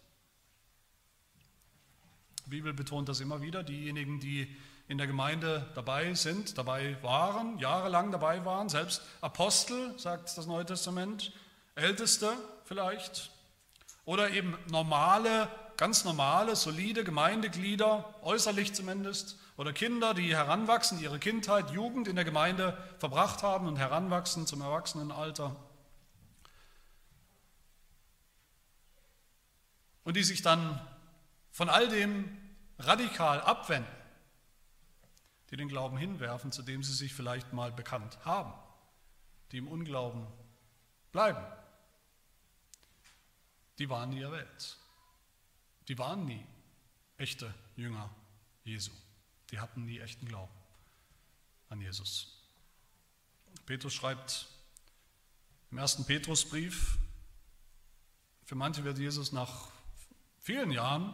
Die 2.45 2.49
Bibel 2.49 2.73
betont 2.73 3.07
das 3.07 3.21
immer 3.21 3.41
wieder. 3.41 3.63
Diejenigen, 3.63 4.19
die 4.19 4.53
in 4.89 4.97
der 4.97 5.07
Gemeinde 5.07 5.65
dabei 5.75 6.13
sind, 6.13 6.57
dabei 6.57 7.01
waren, 7.01 7.57
jahrelang 7.57 8.11
dabei 8.11 8.43
waren, 8.43 8.67
selbst 8.67 9.01
Apostel, 9.21 9.97
sagt 9.97 10.37
das 10.37 10.45
Neue 10.45 10.65
Testament, 10.65 11.31
Älteste 11.75 12.33
vielleicht, 12.65 13.31
oder 14.05 14.31
eben 14.31 14.57
normale, 14.69 15.47
ganz 15.77 16.03
normale, 16.03 16.57
solide 16.57 17.05
Gemeindeglieder, 17.05 18.13
äußerlich 18.23 18.73
zumindest, 18.73 19.37
oder 19.55 19.71
Kinder, 19.71 20.13
die 20.13 20.35
heranwachsen, 20.35 20.99
ihre 20.99 21.19
Kindheit, 21.19 21.71
Jugend 21.71 22.07
in 22.07 22.15
der 22.15 22.25
Gemeinde 22.25 22.77
verbracht 22.99 23.41
haben 23.41 23.67
und 23.67 23.77
heranwachsen 23.77 24.45
zum 24.45 24.61
Erwachsenenalter. 24.61 25.55
Und 30.03 30.15
die 30.15 30.23
sich 30.23 30.41
dann 30.41 30.85
von 31.51 31.69
all 31.69 31.87
dem 31.87 32.37
radikal 32.79 33.41
abwenden, 33.41 33.91
die 35.49 35.57
den 35.57 35.67
Glauben 35.69 35.97
hinwerfen, 35.97 36.51
zu 36.51 36.63
dem 36.63 36.83
sie 36.83 36.93
sich 36.93 37.13
vielleicht 37.13 37.53
mal 37.53 37.71
bekannt 37.71 38.17
haben, 38.25 38.53
die 39.51 39.57
im 39.57 39.67
Unglauben 39.67 40.25
bleiben, 41.11 41.45
die 43.79 43.89
waren 43.89 44.09
nie 44.09 44.21
erwählt. 44.21 44.77
Die 45.87 45.97
waren 45.97 46.25
nie 46.25 46.45
echte 47.17 47.53
Jünger 47.75 48.09
Jesu. 48.63 48.91
Die 49.51 49.59
hatten 49.59 49.85
nie 49.85 49.99
echten 49.99 50.25
Glauben 50.25 50.53
an 51.69 51.81
Jesus. 51.81 52.43
Petrus 53.65 53.93
schreibt 53.93 54.47
im 55.71 55.77
ersten 55.77 56.05
Petrusbrief, 56.05 56.97
für 58.45 58.55
manche 58.55 58.83
wird 58.83 58.97
Jesus 58.97 59.31
nach 59.31 59.72
vielen 60.43 60.71
Jahren 60.71 61.13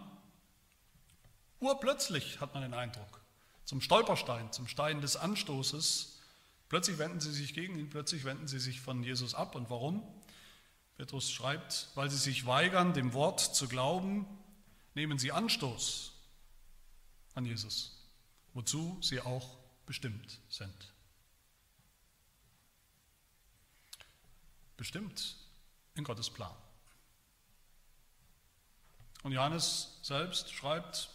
Urplötzlich 1.59 2.39
hat 2.39 2.53
man 2.53 2.63
den 2.63 2.73
Eindruck, 2.73 3.21
zum 3.65 3.81
Stolperstein, 3.81 4.51
zum 4.51 4.67
Stein 4.67 5.01
des 5.01 5.17
Anstoßes. 5.17 6.19
Plötzlich 6.69 6.97
wenden 6.97 7.19
sie 7.19 7.33
sich 7.33 7.53
gegen 7.53 7.77
ihn, 7.77 7.89
plötzlich 7.89 8.23
wenden 8.23 8.47
sie 8.47 8.59
sich 8.59 8.79
von 8.79 9.03
Jesus 9.03 9.35
ab. 9.35 9.55
Und 9.55 9.69
warum? 9.69 10.03
Petrus 10.95 11.29
schreibt, 11.31 11.89
weil 11.95 12.09
sie 12.09 12.17
sich 12.17 12.45
weigern, 12.45 12.93
dem 12.93 13.13
Wort 13.13 13.39
zu 13.41 13.67
glauben, 13.67 14.25
nehmen 14.95 15.19
sie 15.19 15.31
Anstoß 15.31 16.13
an 17.35 17.45
Jesus, 17.45 18.07
wozu 18.53 18.97
sie 19.01 19.19
auch 19.21 19.57
bestimmt 19.85 20.39
sind. 20.49 20.93
Bestimmt 24.77 25.35
in 25.95 26.05
Gottes 26.05 26.29
Plan. 26.29 26.55
Und 29.23 29.34
Johannes 29.34 29.99
selbst 30.01 30.53
schreibt, 30.53 31.10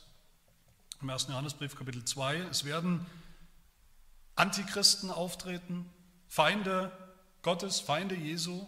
im 1.00 1.08
1. 1.08 1.28
Johannesbrief 1.28 1.74
Kapitel 1.74 2.04
2, 2.04 2.36
es 2.50 2.64
werden 2.64 3.06
Antichristen 4.36 5.10
auftreten, 5.10 5.90
Feinde 6.28 6.92
Gottes, 7.42 7.80
Feinde 7.80 8.14
Jesu, 8.14 8.66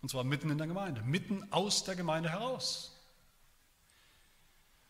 und 0.00 0.08
zwar 0.08 0.24
mitten 0.24 0.50
in 0.50 0.58
der 0.58 0.66
Gemeinde, 0.66 1.02
mitten 1.02 1.52
aus 1.52 1.84
der 1.84 1.94
Gemeinde 1.94 2.30
heraus. 2.30 3.00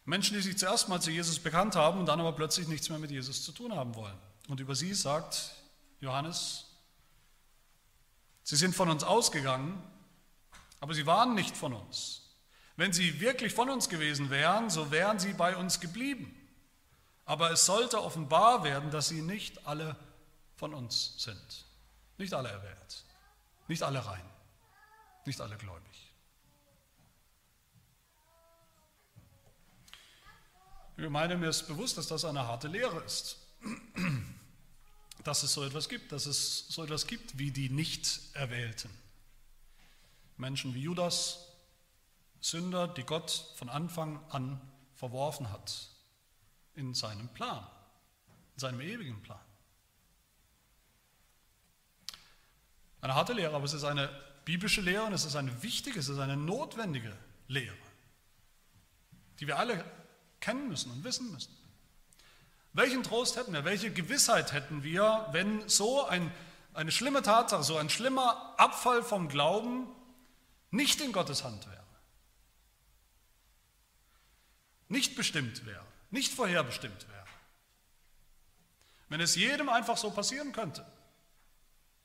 Menschen, 0.04 0.34
die 0.34 0.42
sich 0.42 0.58
zuerst 0.58 0.88
mal 0.88 1.00
zu 1.00 1.10
Jesus 1.10 1.38
bekannt 1.38 1.76
haben 1.76 2.00
und 2.00 2.06
dann 2.06 2.18
aber 2.18 2.32
plötzlich 2.32 2.66
nichts 2.66 2.88
mehr 2.88 2.98
mit 2.98 3.10
Jesus 3.10 3.44
zu 3.44 3.52
tun 3.52 3.74
haben 3.74 3.94
wollen. 3.94 4.18
Und 4.48 4.58
über 4.58 4.74
sie 4.74 4.94
sagt 4.94 5.52
Johannes, 6.00 6.66
sie 8.42 8.56
sind 8.56 8.74
von 8.74 8.88
uns 8.88 9.04
ausgegangen, 9.04 9.82
aber 10.80 10.94
sie 10.94 11.06
waren 11.06 11.34
nicht 11.34 11.56
von 11.56 11.74
uns. 11.74 12.21
Wenn 12.76 12.92
sie 12.92 13.20
wirklich 13.20 13.52
von 13.52 13.68
uns 13.70 13.88
gewesen 13.88 14.30
wären, 14.30 14.70
so 14.70 14.90
wären 14.90 15.18
sie 15.18 15.34
bei 15.34 15.56
uns 15.56 15.80
geblieben. 15.80 16.38
Aber 17.24 17.50
es 17.50 17.66
sollte 17.66 18.02
offenbar 18.02 18.64
werden, 18.64 18.90
dass 18.90 19.08
sie 19.08 19.22
nicht 19.22 19.66
alle 19.66 19.96
von 20.56 20.74
uns 20.74 21.14
sind. 21.18 21.66
Nicht 22.18 22.34
alle 22.34 22.48
erwählt. 22.48 23.04
Nicht 23.68 23.82
alle 23.82 24.04
rein. 24.04 24.24
Nicht 25.24 25.40
alle 25.40 25.56
gläubig. 25.56 26.12
Ich 30.96 31.08
meine, 31.08 31.36
mir 31.36 31.48
ist 31.48 31.66
bewusst, 31.66 31.96
dass 31.96 32.06
das 32.06 32.24
eine 32.24 32.46
harte 32.46 32.68
Lehre 32.68 33.02
ist. 33.02 33.38
Dass 35.24 35.42
es 35.42 35.52
so 35.52 35.64
etwas 35.64 35.88
gibt, 35.88 36.12
dass 36.12 36.26
es 36.26 36.66
so 36.68 36.84
etwas 36.84 37.06
gibt 37.06 37.38
wie 37.38 37.50
die 37.50 37.70
Nicht-Erwählten. 37.70 38.90
Menschen 40.36 40.74
wie 40.74 40.82
Judas, 40.82 41.51
Sünder, 42.42 42.88
die 42.88 43.04
Gott 43.04 43.52
von 43.56 43.70
Anfang 43.70 44.20
an 44.30 44.60
verworfen 44.94 45.50
hat 45.50 45.88
in 46.74 46.92
seinem 46.92 47.28
Plan, 47.28 47.66
in 48.54 48.58
seinem 48.60 48.80
ewigen 48.80 49.22
Plan. 49.22 49.40
Eine 53.00 53.14
harte 53.14 53.32
Lehre, 53.32 53.54
aber 53.54 53.64
es 53.64 53.72
ist 53.72 53.84
eine 53.84 54.08
biblische 54.44 54.80
Lehre 54.80 55.04
und 55.04 55.12
es 55.12 55.24
ist 55.24 55.36
eine 55.36 55.62
wichtige, 55.62 55.98
es 55.98 56.08
ist 56.08 56.18
eine 56.18 56.36
notwendige 56.36 57.16
Lehre, 57.48 57.76
die 59.38 59.46
wir 59.46 59.58
alle 59.58 59.84
kennen 60.40 60.68
müssen 60.68 60.90
und 60.90 61.04
wissen 61.04 61.30
müssen. 61.30 61.56
Welchen 62.72 63.02
Trost 63.02 63.36
hätten 63.36 63.52
wir, 63.52 63.64
welche 63.64 63.92
Gewissheit 63.92 64.52
hätten 64.52 64.82
wir, 64.82 65.28
wenn 65.32 65.68
so 65.68 66.06
ein, 66.06 66.32
eine 66.74 66.90
schlimme 66.90 67.22
Tatsache, 67.22 67.62
so 67.62 67.76
ein 67.76 67.90
schlimmer 67.90 68.54
Abfall 68.56 69.02
vom 69.02 69.28
Glauben 69.28 69.86
nicht 70.70 71.00
in 71.00 71.12
Gottes 71.12 71.44
Hand 71.44 71.66
wäre? 71.66 71.81
Nicht 74.92 75.16
bestimmt 75.16 75.66
wäre, 75.66 75.84
nicht 76.10 76.32
vorherbestimmt 76.32 77.08
wäre. 77.08 77.26
Wenn 79.08 79.20
es 79.20 79.34
jedem 79.34 79.68
einfach 79.68 79.96
so 79.96 80.10
passieren 80.10 80.52
könnte, 80.52 80.86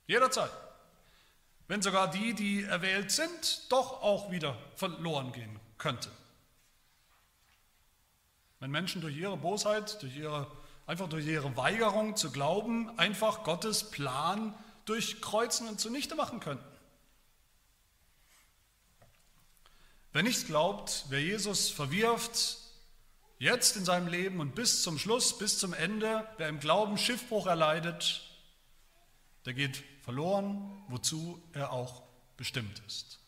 jederzeit, 0.08 0.52
wenn 1.68 1.82
sogar 1.82 2.10
die, 2.10 2.34
die 2.34 2.64
erwählt 2.64 3.12
sind, 3.12 3.72
doch 3.72 4.02
auch 4.02 4.32
wieder 4.32 4.58
verloren 4.76 5.34
gehen 5.34 5.60
könnte. 5.78 6.10
Wenn 8.60 8.72
Menschen 8.72 9.02
durch 9.02 9.16
ihre 9.16 9.38
Bosheit, 9.38 10.02
durch 10.02 10.16
ihre, 10.16 10.50
einfach 10.86 11.10
durch 11.10 11.26
ihre 11.28 11.56
Weigerung 11.58 12.16
zu 12.16 12.32
glauben, 12.32 12.98
einfach 12.98 13.44
Gottes 13.44 13.92
Plan 13.92 14.58
durchkreuzen 14.86 15.68
und 15.68 15.80
zunichte 15.82 16.16
machen 16.16 16.40
könnten. 16.40 16.66
Wer 20.14 20.24
nicht 20.24 20.48
glaubt, 20.48 21.06
wer 21.10 21.22
Jesus 21.22 21.70
verwirft, 21.70 22.58
jetzt 23.40 23.78
in 23.78 23.86
seinem 23.86 24.08
Leben 24.08 24.40
und 24.40 24.56
bis 24.56 24.84
zum 24.84 24.98
Schluss, 24.98 25.38
bis 25.38 25.60
zum 25.60 25.74
Ende, 25.74 26.28
wer 26.38 26.50
im 26.50 26.60
Glauben 26.60 26.98
Schiffbruch 26.98 27.48
erleidet, 27.48 28.24
der 29.46 29.54
geht 29.54 29.84
verloren, 30.02 30.84
wozu 30.88 31.42
er 31.54 31.72
auch 31.72 32.04
bestimmt 32.36 32.82
ist. 32.88 33.20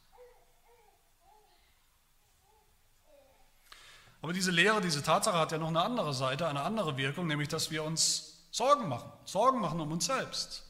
Aber 4.22 4.34
diese 4.34 4.52
Lehre, 4.52 4.82
diese 4.82 5.02
Tatsache 5.02 5.38
hat 5.38 5.52
ja 5.52 5.58
noch 5.58 5.70
eine 5.70 5.82
andere 5.82 6.14
Seite, 6.14 6.48
eine 6.48 6.62
andere 6.62 6.98
Wirkung, 6.98 7.28
nämlich 7.28 7.48
dass 7.48 7.72
wir 7.72 7.84
uns 7.84 8.48
Sorgen 8.52 8.90
machen, 8.90 9.12
Sorgen 9.26 9.60
machen 9.60 9.80
um 9.80 9.92
uns 9.92 10.06
selbst. 10.06 10.66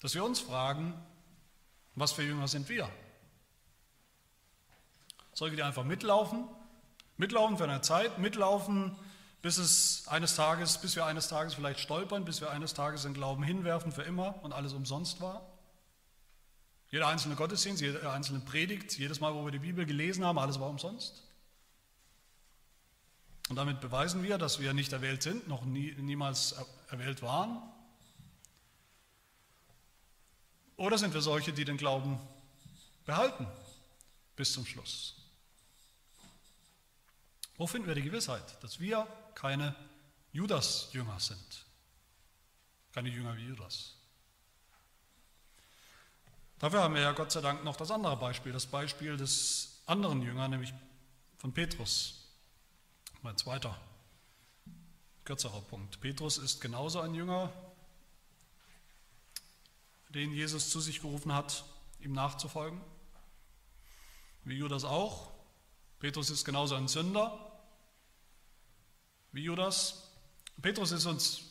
Dass 0.00 0.14
wir 0.14 0.24
uns 0.24 0.40
fragen, 0.40 0.94
was 1.94 2.12
für 2.12 2.22
Jünger 2.22 2.46
sind 2.46 2.68
wir? 2.68 2.88
Solche, 5.32 5.56
die 5.56 5.62
einfach 5.62 5.84
mitlaufen, 5.84 6.46
mitlaufen 7.16 7.56
für 7.56 7.64
eine 7.64 7.80
Zeit, 7.80 8.18
mitlaufen, 8.18 8.96
bis 9.42 9.58
es 9.58 10.08
eines 10.08 10.34
Tages, 10.34 10.78
bis 10.78 10.96
wir 10.96 11.06
eines 11.06 11.28
Tages 11.28 11.54
vielleicht 11.54 11.80
stolpern, 11.80 12.24
bis 12.24 12.40
wir 12.40 12.50
eines 12.50 12.74
Tages 12.74 13.02
den 13.02 13.14
Glauben 13.14 13.42
hinwerfen 13.42 13.92
für 13.92 14.02
immer 14.02 14.42
und 14.42 14.52
alles 14.52 14.72
umsonst 14.72 15.20
war. 15.20 15.46
Jeder 16.90 17.08
einzelne 17.08 17.34
Gottesdienst, 17.34 17.82
jede 17.82 18.10
einzelne 18.10 18.40
Predigt, 18.40 18.96
jedes 18.98 19.20
Mal, 19.20 19.34
wo 19.34 19.44
wir 19.44 19.52
die 19.52 19.58
Bibel 19.58 19.86
gelesen 19.86 20.24
haben, 20.24 20.38
alles 20.38 20.60
war 20.60 20.68
umsonst. 20.68 21.22
Und 23.48 23.56
damit 23.56 23.80
beweisen 23.80 24.22
wir, 24.22 24.38
dass 24.38 24.60
wir 24.60 24.72
nicht 24.72 24.92
erwählt 24.92 25.22
sind, 25.22 25.46
noch 25.46 25.64
nie, 25.64 25.92
niemals 25.98 26.54
erwählt 26.90 27.22
waren. 27.22 27.62
Oder 30.76 30.98
sind 30.98 31.14
wir 31.14 31.20
solche, 31.20 31.52
die 31.52 31.64
den 31.64 31.76
Glauben 31.76 32.20
behalten 33.04 33.46
bis 34.34 34.52
zum 34.52 34.66
Schluss? 34.66 35.25
Wo 37.58 37.66
finden 37.66 37.88
wir 37.88 37.94
die 37.94 38.02
Gewissheit, 38.02 38.62
dass 38.62 38.80
wir 38.80 39.06
keine 39.34 39.74
Judas-Jünger 40.32 41.18
sind? 41.18 41.64
Keine 42.92 43.08
Jünger 43.08 43.36
wie 43.36 43.46
Judas. 43.46 43.94
Dafür 46.58 46.82
haben 46.82 46.94
wir 46.94 47.02
ja 47.02 47.12
Gott 47.12 47.32
sei 47.32 47.40
Dank 47.40 47.64
noch 47.64 47.76
das 47.76 47.90
andere 47.90 48.16
Beispiel, 48.16 48.52
das 48.52 48.66
Beispiel 48.66 49.16
des 49.16 49.82
anderen 49.86 50.22
Jüngers, 50.22 50.48
nämlich 50.48 50.72
von 51.38 51.52
Petrus. 51.52 52.28
Mein 53.22 53.36
zweiter, 53.36 53.78
kürzerer 55.24 55.60
Punkt. 55.62 56.00
Petrus 56.00 56.38
ist 56.38 56.60
genauso 56.60 57.00
ein 57.00 57.14
Jünger, 57.14 57.52
den 60.10 60.32
Jesus 60.32 60.70
zu 60.70 60.80
sich 60.80 61.00
gerufen 61.00 61.32
hat, 61.32 61.64
ihm 62.00 62.12
nachzufolgen, 62.12 62.80
wie 64.44 64.56
Judas 64.56 64.84
auch. 64.84 65.30
Petrus 65.98 66.30
ist 66.30 66.44
genauso 66.44 66.74
ein 66.74 66.88
Sünder 66.88 67.45
wie 69.36 69.44
Judas. 69.44 70.08
Petrus 70.60 70.90
ist 70.92 71.06
uns 71.06 71.42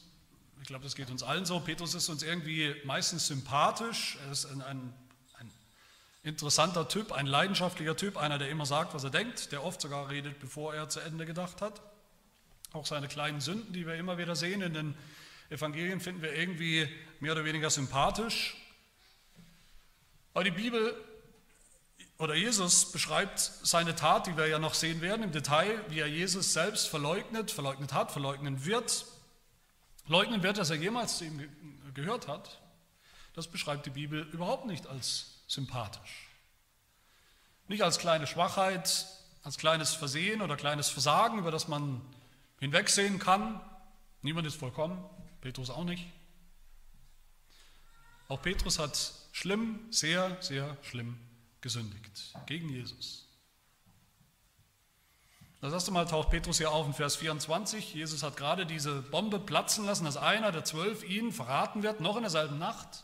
ich 0.65 0.67
glaube, 0.67 0.83
das 0.83 0.95
geht 0.95 1.11
uns 1.11 1.21
allen 1.21 1.45
so. 1.45 1.59
Petrus 1.59 1.93
ist 1.93 2.09
uns 2.09 2.23
irgendwie 2.23 2.75
meistens 2.85 3.27
sympathisch. 3.27 4.17
Er 4.25 4.31
ist 4.31 4.45
ein, 4.45 4.63
ein, 4.63 4.91
ein, 5.37 5.51
interessanter 6.23 6.87
Typ, 6.87 7.11
ein 7.11 7.27
leidenschaftlicher 7.27 7.95
Typ, 7.95 8.17
einer, 8.17 8.39
der 8.39 8.49
immer 8.49 8.65
sagt, 8.65 8.95
was 8.95 9.03
er 9.03 9.11
denkt, 9.11 9.51
der 9.51 9.63
oft 9.63 9.79
sogar 9.79 10.09
redet, 10.09 10.39
bevor 10.39 10.73
er 10.73 10.89
zu 10.89 11.01
Ende 11.01 11.27
gedacht 11.27 11.61
hat. 11.61 11.83
Auch 12.73 12.87
seine 12.87 13.07
kleinen 13.07 13.41
Sünden, 13.41 13.73
die 13.73 13.85
wir 13.85 13.93
immer 13.93 14.17
wieder 14.17 14.35
sehen 14.35 14.63
in 14.63 14.73
den 14.73 14.97
Evangelien, 15.51 16.01
finden 16.01 16.23
wir 16.23 16.33
irgendwie 16.33 16.89
mehr 17.19 17.33
oder 17.33 17.45
weniger 17.45 17.69
sympathisch. 17.69 18.57
Aber 20.33 20.43
die 20.43 20.49
Bibel 20.49 20.95
oder 22.17 22.35
Jesus 22.35 22.91
beschreibt 22.91 23.39
seine 23.39 23.95
Tat, 23.95 24.27
die 24.27 24.37
wir 24.37 24.47
ja 24.47 24.57
noch 24.57 24.73
sehen 24.73 25.01
werden 25.01 25.23
im 25.23 25.31
Detail, 25.31 25.83
wie 25.89 25.99
er 25.99 26.07
Jesus 26.07 26.53
selbst 26.53 26.87
verleugnet, 26.87 27.51
verleugnet 27.51 27.91
hat, 27.93 28.11
verleugnen 28.11 28.65
wird, 28.65 29.05
Leugnen 30.07 30.43
wird, 30.43 30.57
dass 30.57 30.69
er 30.69 30.75
jemals 30.75 31.17
zu 31.17 31.25
ihm 31.25 31.49
gehört 31.93 32.27
hat, 32.27 32.61
das 33.33 33.47
beschreibt 33.47 33.85
die 33.85 33.89
Bibel 33.89 34.21
überhaupt 34.31 34.65
nicht 34.65 34.87
als 34.87 35.41
sympathisch. 35.47 36.29
Nicht 37.67 37.81
als 37.81 37.97
kleine 37.97 38.27
Schwachheit, 38.27 39.07
als 39.43 39.57
kleines 39.57 39.93
Versehen 39.93 40.41
oder 40.41 40.55
kleines 40.55 40.89
Versagen, 40.89 41.39
über 41.39 41.51
das 41.51 41.67
man 41.67 42.01
hinwegsehen 42.59 43.19
kann. 43.19 43.59
Niemand 44.21 44.45
ist 44.47 44.55
vollkommen, 44.55 45.03
Petrus 45.41 45.69
auch 45.69 45.83
nicht. 45.83 46.05
Auch 48.27 48.41
Petrus 48.41 48.79
hat 48.79 49.11
schlimm, 49.31 49.79
sehr, 49.89 50.37
sehr 50.41 50.77
schlimm 50.83 51.19
gesündigt 51.65 52.31
gegen 52.45 52.69
Jesus. 52.69 53.25
Das 55.61 55.73
erste 55.73 55.89
Mal 55.89 56.05
taucht 56.05 56.29
Petrus 56.29 56.59
hier 56.59 56.71
auf 56.71 56.85
in 56.85 56.93
Vers 56.93 57.15
24. 57.15 57.95
Jesus 57.95 58.21
hat 58.21 58.37
gerade 58.37 58.67
diese 58.67 59.01
Bombe 59.01 59.39
platzen 59.39 59.83
lassen, 59.83 60.05
dass 60.05 60.15
einer 60.15 60.51
der 60.51 60.63
zwölf 60.63 61.03
ihn 61.03 61.31
verraten 61.31 61.81
wird, 61.81 62.01
noch 62.01 62.17
in 62.17 62.21
derselben 62.21 62.59
Nacht. 62.59 63.03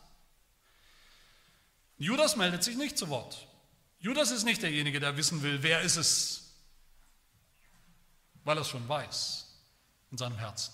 Judas 1.98 2.36
meldet 2.36 2.62
sich 2.62 2.76
nicht 2.76 2.96
zu 2.96 3.08
Wort. 3.08 3.48
Judas 3.98 4.30
ist 4.30 4.44
nicht 4.44 4.62
derjenige, 4.62 5.00
der 5.00 5.16
wissen 5.16 5.42
will, 5.42 5.64
wer 5.64 5.80
ist 5.80 5.96
es, 5.96 6.52
weil 8.44 8.56
er 8.56 8.60
es 8.60 8.68
schon 8.68 8.88
weiß 8.88 9.44
in 10.12 10.18
seinem 10.18 10.38
Herzen. 10.38 10.72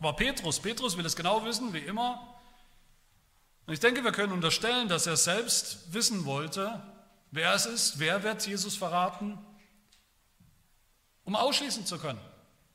Aber 0.00 0.16
Petrus, 0.16 0.58
Petrus 0.58 0.96
will 0.96 1.06
es 1.06 1.14
genau 1.14 1.44
wissen, 1.44 1.72
wie 1.72 1.78
immer. 1.78 2.29
Und 3.66 3.74
ich 3.74 3.80
denke, 3.80 4.02
wir 4.02 4.12
können 4.12 4.32
unterstellen, 4.32 4.88
dass 4.88 5.06
er 5.06 5.16
selbst 5.16 5.92
wissen 5.92 6.24
wollte, 6.24 6.82
wer 7.30 7.54
es 7.54 7.66
ist, 7.66 7.98
wer 7.98 8.22
wird 8.22 8.46
Jesus 8.46 8.76
verraten 8.76 9.38
um 11.30 11.36
ausschließen 11.36 11.86
zu 11.86 11.96
können, 11.96 12.20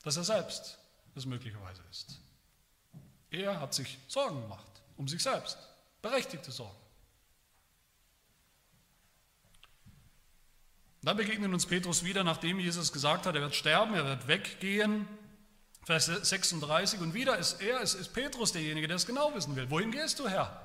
dass 0.03 0.15
er 0.15 0.23
selbst 0.23 0.79
es 1.13 1.25
möglicherweise 1.25 1.81
ist. 1.89 2.21
Er 3.29 3.59
hat 3.59 3.73
sich 3.73 3.97
Sorgen 4.07 4.41
gemacht 4.41 4.65
um 4.95 5.09
sich 5.09 5.21
selbst, 5.21 5.57
berechtigte 6.01 6.53
Sorgen. 6.53 6.77
Dann 11.01 11.17
begegnet 11.17 11.51
uns 11.51 11.65
Petrus 11.65 12.05
wieder, 12.05 12.23
nachdem 12.23 12.59
Jesus 12.59 12.93
gesagt 12.93 13.25
hat, 13.25 13.35
er 13.35 13.41
wird 13.41 13.55
sterben, 13.55 13.93
er 13.93 14.05
wird 14.05 14.27
weggehen. 14.29 15.05
Vers 15.83 16.05
36, 16.05 17.01
und 17.01 17.13
wieder 17.13 17.37
ist 17.37 17.61
er, 17.61 17.81
es 17.81 17.93
ist 17.93 18.13
Petrus 18.13 18.53
derjenige, 18.53 18.87
der 18.87 18.95
es 18.95 19.05
genau 19.05 19.35
wissen 19.35 19.55
will. 19.57 19.69
Wohin 19.69 19.91
gehst 19.91 20.17
du, 20.17 20.29
Herr? 20.29 20.64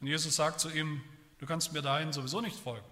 Und 0.00 0.06
Jesus 0.06 0.36
sagt 0.36 0.60
zu 0.60 0.70
ihm, 0.70 1.02
du 1.38 1.46
kannst 1.46 1.72
mir 1.72 1.82
dahin 1.82 2.12
sowieso 2.12 2.40
nicht 2.40 2.58
folgen. 2.58 2.86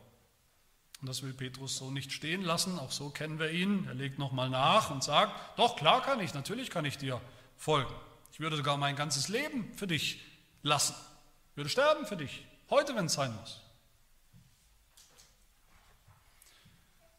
Und 1.00 1.08
das 1.08 1.22
will 1.22 1.34
Petrus 1.34 1.76
so 1.76 1.90
nicht 1.90 2.12
stehen 2.12 2.42
lassen, 2.42 2.78
auch 2.78 2.90
so 2.90 3.10
kennen 3.10 3.38
wir 3.38 3.50
ihn. 3.50 3.86
Er 3.86 3.94
legt 3.94 4.18
nochmal 4.18 4.48
nach 4.48 4.90
und 4.90 5.04
sagt, 5.04 5.58
doch 5.58 5.76
klar 5.76 6.02
kann 6.02 6.20
ich, 6.20 6.32
natürlich 6.34 6.70
kann 6.70 6.84
ich 6.84 6.98
dir 6.98 7.20
folgen. 7.56 7.94
Ich 8.32 8.40
würde 8.40 8.56
sogar 8.56 8.76
mein 8.76 8.96
ganzes 8.96 9.28
Leben 9.28 9.72
für 9.76 9.86
dich 9.86 10.24
lassen. 10.62 10.94
Ich 11.50 11.56
würde 11.56 11.70
sterben 11.70 12.06
für 12.06 12.16
dich, 12.16 12.46
heute, 12.70 12.94
wenn 12.96 13.06
es 13.06 13.14
sein 13.14 13.34
muss. 13.36 13.60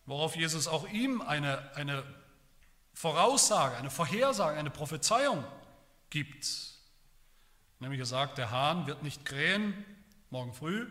Worauf 0.06 0.36
Jesus 0.36 0.68
auch 0.68 0.88
ihm 0.90 1.22
eine, 1.22 1.76
eine 1.76 2.04
Voraussage, 2.94 3.76
eine 3.78 3.92
Vorhersage, 3.92 4.58
eine 4.58 4.70
Prophezeiung 4.70 5.44
gibt. 6.10 6.67
Nämlich 7.80 8.00
er 8.00 8.06
sagt, 8.06 8.38
der 8.38 8.52
Hahn 8.52 8.88
wird 8.88 9.04
nicht 9.04 9.26
krähen 9.26 9.86
morgen 10.30 10.54
früh, 10.54 10.88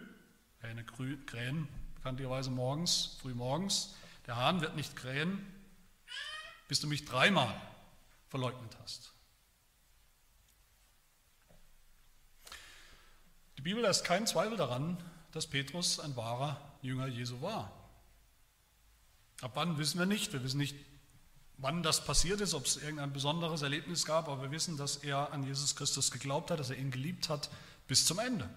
Hähne 0.60 0.84
krähen 0.84 1.68
bekanntlicherweise 1.96 2.50
morgens, 2.50 3.18
früh 3.20 3.34
morgens, 3.34 3.96
der 4.26 4.36
Hahn 4.36 4.60
wird 4.60 4.76
nicht 4.76 4.94
krähen, 4.94 5.44
bis 6.68 6.80
du 6.80 6.86
mich 6.86 7.04
dreimal 7.04 7.60
verleugnet 8.28 8.76
hast. 8.82 9.12
Die 13.58 13.62
Bibel 13.62 13.82
lässt 13.82 14.04
keinen 14.04 14.26
Zweifel 14.26 14.56
daran, 14.56 15.02
dass 15.32 15.46
Petrus 15.46 15.98
ein 15.98 16.14
wahrer 16.16 16.60
Jünger 16.82 17.08
Jesu 17.08 17.40
war. 17.42 17.72
Ab 19.40 19.52
wann 19.54 19.76
wissen 19.78 19.98
wir 19.98 20.06
nicht. 20.06 20.32
Wir 20.32 20.42
wissen 20.42 20.58
nicht, 20.58 20.76
wann 21.58 21.82
das 21.82 22.04
passiert 22.04 22.40
ist, 22.40 22.54
ob 22.54 22.66
es 22.66 22.76
irgendein 22.76 23.12
besonderes 23.12 23.62
Erlebnis 23.62 24.04
gab, 24.04 24.28
aber 24.28 24.42
wir 24.42 24.50
wissen, 24.50 24.76
dass 24.76 24.96
er 24.96 25.32
an 25.32 25.42
Jesus 25.42 25.76
Christus 25.76 26.10
geglaubt 26.10 26.50
hat, 26.50 26.60
dass 26.60 26.70
er 26.70 26.76
ihn 26.76 26.90
geliebt 26.90 27.28
hat 27.28 27.50
bis 27.88 28.04
zum 28.04 28.18
Ende. 28.18 28.48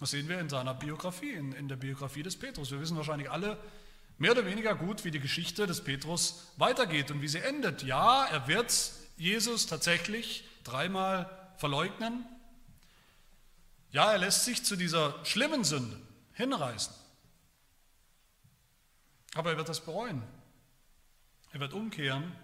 Das 0.00 0.10
sehen 0.10 0.28
wir 0.28 0.40
in 0.40 0.48
seiner 0.48 0.74
Biografie, 0.74 1.32
in, 1.32 1.52
in 1.52 1.68
der 1.68 1.76
Biografie 1.76 2.22
des 2.22 2.36
Petrus. 2.36 2.70
Wir 2.70 2.80
wissen 2.80 2.96
wahrscheinlich 2.96 3.30
alle 3.30 3.56
mehr 4.18 4.32
oder 4.32 4.44
weniger 4.44 4.74
gut, 4.74 5.04
wie 5.04 5.10
die 5.10 5.20
Geschichte 5.20 5.66
des 5.66 5.82
Petrus 5.82 6.52
weitergeht 6.56 7.10
und 7.10 7.22
wie 7.22 7.28
sie 7.28 7.38
endet. 7.38 7.82
Ja, 7.82 8.26
er 8.26 8.48
wird 8.48 8.92
Jesus 9.16 9.66
tatsächlich 9.66 10.44
dreimal 10.64 11.30
verleugnen. 11.56 12.24
Ja, 13.90 14.10
er 14.12 14.18
lässt 14.18 14.44
sich 14.44 14.64
zu 14.64 14.76
dieser 14.76 15.24
schlimmen 15.24 15.64
Sünde 15.64 16.00
hinreißen. 16.32 16.94
Aber 19.34 19.50
er 19.50 19.56
wird 19.56 19.68
das 19.68 19.80
bereuen. 19.80 20.22
Er 21.52 21.60
wird 21.60 21.72
umkehren 21.74 22.34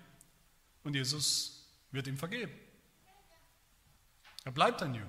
und 0.85 0.95
Jesus 0.95 1.67
wird 1.91 2.07
ihm 2.07 2.19
vergeben. 2.19 2.53
Er 4.45 4.53
bleibt 4.53 4.83
ein 4.83 4.95
Jünger. 4.95 5.09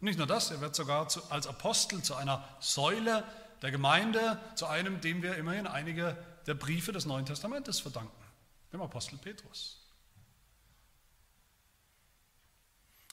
Nicht 0.00 0.18
nur 0.18 0.26
das, 0.26 0.50
er 0.50 0.60
wird 0.60 0.74
sogar 0.74 1.08
zu, 1.08 1.22
als 1.30 1.46
Apostel 1.46 2.02
zu 2.02 2.14
einer 2.14 2.44
Säule 2.58 3.24
der 3.60 3.70
Gemeinde, 3.70 4.40
zu 4.56 4.66
einem, 4.66 5.00
dem 5.00 5.22
wir 5.22 5.36
immerhin 5.36 5.66
einige 5.66 6.16
der 6.46 6.54
Briefe 6.54 6.90
des 6.90 7.06
Neuen 7.06 7.24
Testamentes 7.24 7.80
verdanken, 7.80 8.24
dem 8.72 8.82
Apostel 8.82 9.16
Petrus. 9.18 9.78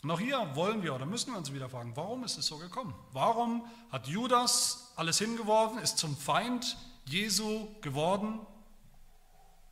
Und 0.01 0.11
auch 0.11 0.19
hier 0.19 0.55
wollen 0.55 0.81
wir 0.81 0.95
oder 0.95 1.05
müssen 1.05 1.33
wir 1.33 1.37
uns 1.37 1.53
wieder 1.53 1.69
fragen, 1.69 1.95
warum 1.95 2.23
ist 2.23 2.37
es 2.37 2.47
so 2.47 2.57
gekommen? 2.57 2.95
Warum 3.11 3.69
hat 3.91 4.07
Judas 4.07 4.93
alles 4.95 5.19
hingeworfen, 5.19 5.77
ist 5.79 5.97
zum 5.97 6.15
Feind 6.15 6.77
Jesu 7.05 7.67
geworden 7.81 8.39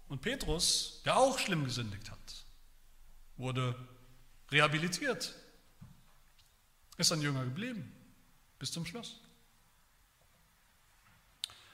und 0.10 0.22
Petrus, 0.22 1.02
der 1.06 1.17
auch 1.17 1.38
schlimm 1.39 1.63
gesündigt 1.63 2.10
hat, 2.10 2.46
wurde 3.38 3.76
rehabilitiert, 4.52 5.36
ist 6.98 7.12
ein 7.12 7.22
Jünger 7.22 7.43
geblieben 7.43 7.91
bis 8.60 8.72
zum 8.72 8.86
Schluss. 8.86 9.22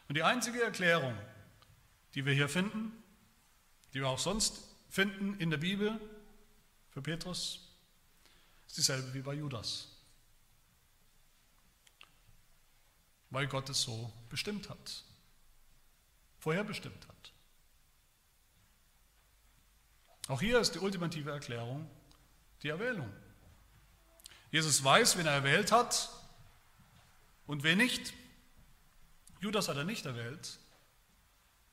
Und 0.08 0.16
die 0.16 0.24
einzige 0.24 0.62
Erklärung, 0.62 1.18
die 2.14 2.26
wir 2.26 2.34
hier 2.34 2.50
finden, 2.50 2.92
die 3.94 4.00
wir 4.00 4.10
auch 4.10 4.20
sonst 4.20 4.64
finden 4.90 5.40
in 5.40 5.50
der 5.50 5.58
Bibel 5.58 6.00
für 6.92 7.02
Petrus, 7.02 7.60
ist 8.68 8.78
dieselbe 8.78 9.14
wie 9.14 9.22
bei 9.22 9.34
Judas. 9.34 9.88
Weil 13.30 13.48
Gott 13.48 13.70
es 13.70 13.82
so 13.82 14.12
bestimmt 14.30 14.70
hat, 14.70 15.04
vorherbestimmt 16.40 17.08
hat. 17.08 17.13
Auch 20.28 20.42
hier 20.42 20.60
ist 20.60 20.76
die 20.76 20.80
ultimative 20.80 21.32
Erklärung 21.32 21.90
die 22.64 22.70
Erwählung. 22.70 23.12
Jesus 24.52 24.84
weiß, 24.84 25.18
wen 25.18 25.26
er 25.26 25.34
erwählt 25.34 25.72
hat 25.72 26.10
und 27.46 27.64
wen 27.64 27.78
nicht. 27.78 28.14
Judas 29.42 29.68
hat 29.68 29.76
er 29.76 29.84
nicht 29.84 30.06
erwählt, 30.06 30.60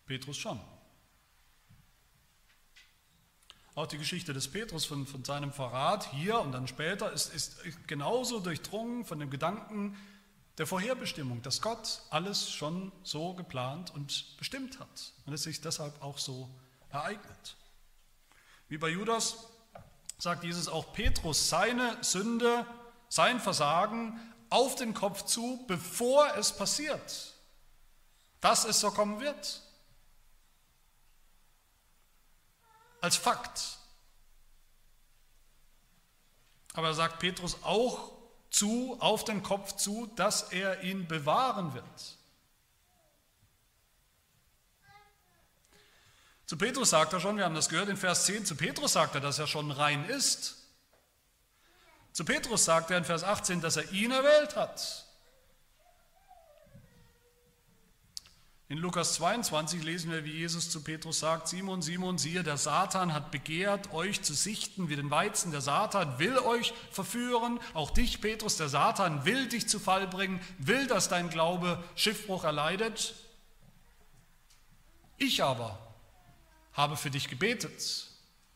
Petrus 0.07 0.37
schon. 0.37 0.61
Auch 3.77 3.87
die 3.87 3.99
Geschichte 3.99 4.33
des 4.33 4.49
Petrus 4.49 4.85
von, 4.85 5.07
von 5.07 5.25
seinem 5.25 5.53
Verrat 5.53 6.11
hier 6.11 6.41
und 6.41 6.51
dann 6.53 6.67
später 6.67 7.13
ist, 7.13 7.33
ist 7.33 7.63
genauso 7.87 8.41
durchdrungen 8.41 9.05
von 9.05 9.21
dem 9.21 9.31
Gedanken 9.31 9.97
der 10.59 10.67
Vorherbestimmung, 10.67 11.41
dass 11.43 11.63
Gott 11.63 12.03
alles 12.11 12.51
schon 12.51 12.91
so 13.05 13.35
geplant 13.35 13.95
und 13.95 14.37
bestimmt 14.39 14.81
hat 14.81 15.13
und 15.25 15.33
es 15.33 15.45
sich 15.45 15.61
deshalb 15.61 16.03
auch 16.03 16.19
so 16.19 16.51
ereignet. 16.91 17.57
Wie 18.71 18.79
bei 18.79 18.89
Judas 18.89 19.35
sagt 20.17 20.45
Jesus 20.45 20.69
auch 20.69 20.93
Petrus 20.93 21.49
seine 21.49 22.03
Sünde, 22.05 22.65
sein 23.09 23.41
Versagen 23.41 24.19
auf 24.49 24.77
den 24.77 24.95
Kopf 24.95 25.25
zu, 25.25 25.65
bevor 25.67 26.37
es 26.37 26.57
passiert, 26.57 27.35
dass 28.41 28.65
es 28.65 28.79
so 28.79 28.93
kommen 28.93 29.19
wird. 29.19 29.61
Als 33.01 33.17
Fakt. 33.17 33.61
Aber 36.75 36.89
er 36.89 36.95
sagt 36.95 37.19
Petrus 37.19 37.65
auch 37.65 38.13
zu, 38.51 38.97
auf 39.01 39.25
den 39.25 39.43
Kopf 39.43 39.75
zu, 39.75 40.07
dass 40.15 40.53
er 40.53 40.85
ihn 40.85 41.09
bewahren 41.09 41.75
wird. 41.75 42.19
Zu 46.51 46.57
Petrus 46.57 46.91
sagt 46.91 47.13
er 47.13 47.21
schon, 47.21 47.37
wir 47.37 47.45
haben 47.45 47.55
das 47.55 47.69
gehört 47.69 47.89
in 47.89 47.97
Vers 47.97 48.25
10, 48.25 48.45
zu 48.45 48.57
Petrus 48.57 48.95
sagt 48.95 49.15
er, 49.15 49.21
dass 49.21 49.39
er 49.39 49.47
schon 49.47 49.71
rein 49.71 50.05
ist. 50.07 50.57
Zu 52.11 52.25
Petrus 52.25 52.65
sagt 52.65 52.91
er 52.91 52.99
in 52.99 53.05
Vers 53.05 53.23
18, 53.23 53.61
dass 53.61 53.77
er 53.77 53.89
ihn 53.93 54.11
erwählt 54.11 54.57
hat. 54.57 55.07
In 58.69 58.79
Lukas 58.79 59.15
22 59.15 59.85
lesen 59.85 60.11
wir, 60.11 60.25
wie 60.25 60.33
Jesus 60.33 60.71
zu 60.71 60.83
Petrus 60.83 61.21
sagt, 61.21 61.47
Simon, 61.47 61.83
Simon, 61.83 62.19
siehe, 62.19 62.43
der 62.43 62.57
Satan 62.57 63.15
hat 63.15 63.31
begehrt, 63.31 63.93
euch 63.93 64.21
zu 64.23 64.35
sichten 64.35 64.89
wie 64.89 64.97
den 64.97 65.13
Weizen. 65.13 65.53
Der 65.53 65.61
Satan 65.61 66.19
will 66.19 66.37
euch 66.37 66.75
verführen, 66.91 67.61
auch 67.75 67.93
dich, 67.93 68.21
Petrus, 68.21 68.57
der 68.57 68.69
Satan 68.69 69.25
will 69.25 69.47
dich 69.47 69.69
zu 69.69 69.79
Fall 69.79 70.09
bringen, 70.09 70.41
will, 70.59 70.89
dass 70.89 71.09
dein 71.09 71.31
Glaube 71.31 71.81
Schiffbruch 71.95 72.43
erleidet. 72.43 73.15
Ich 75.17 75.45
aber 75.45 75.79
habe 76.73 76.97
für 76.97 77.11
dich 77.11 77.29
gebetet, 77.29 78.07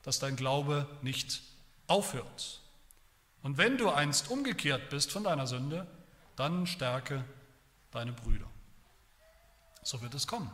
dass 0.02 0.18
dein 0.18 0.36
Glaube 0.36 0.86
nicht 1.02 1.42
aufhört. 1.86 2.60
Und 3.42 3.58
wenn 3.58 3.76
du 3.76 3.90
einst 3.90 4.30
umgekehrt 4.30 4.88
bist 4.90 5.12
von 5.12 5.24
deiner 5.24 5.46
Sünde, 5.46 5.86
dann 6.36 6.66
stärke 6.66 7.24
deine 7.90 8.12
Brüder. 8.12 8.46
So 9.82 10.00
wird 10.00 10.14
es 10.14 10.26
kommen. 10.26 10.50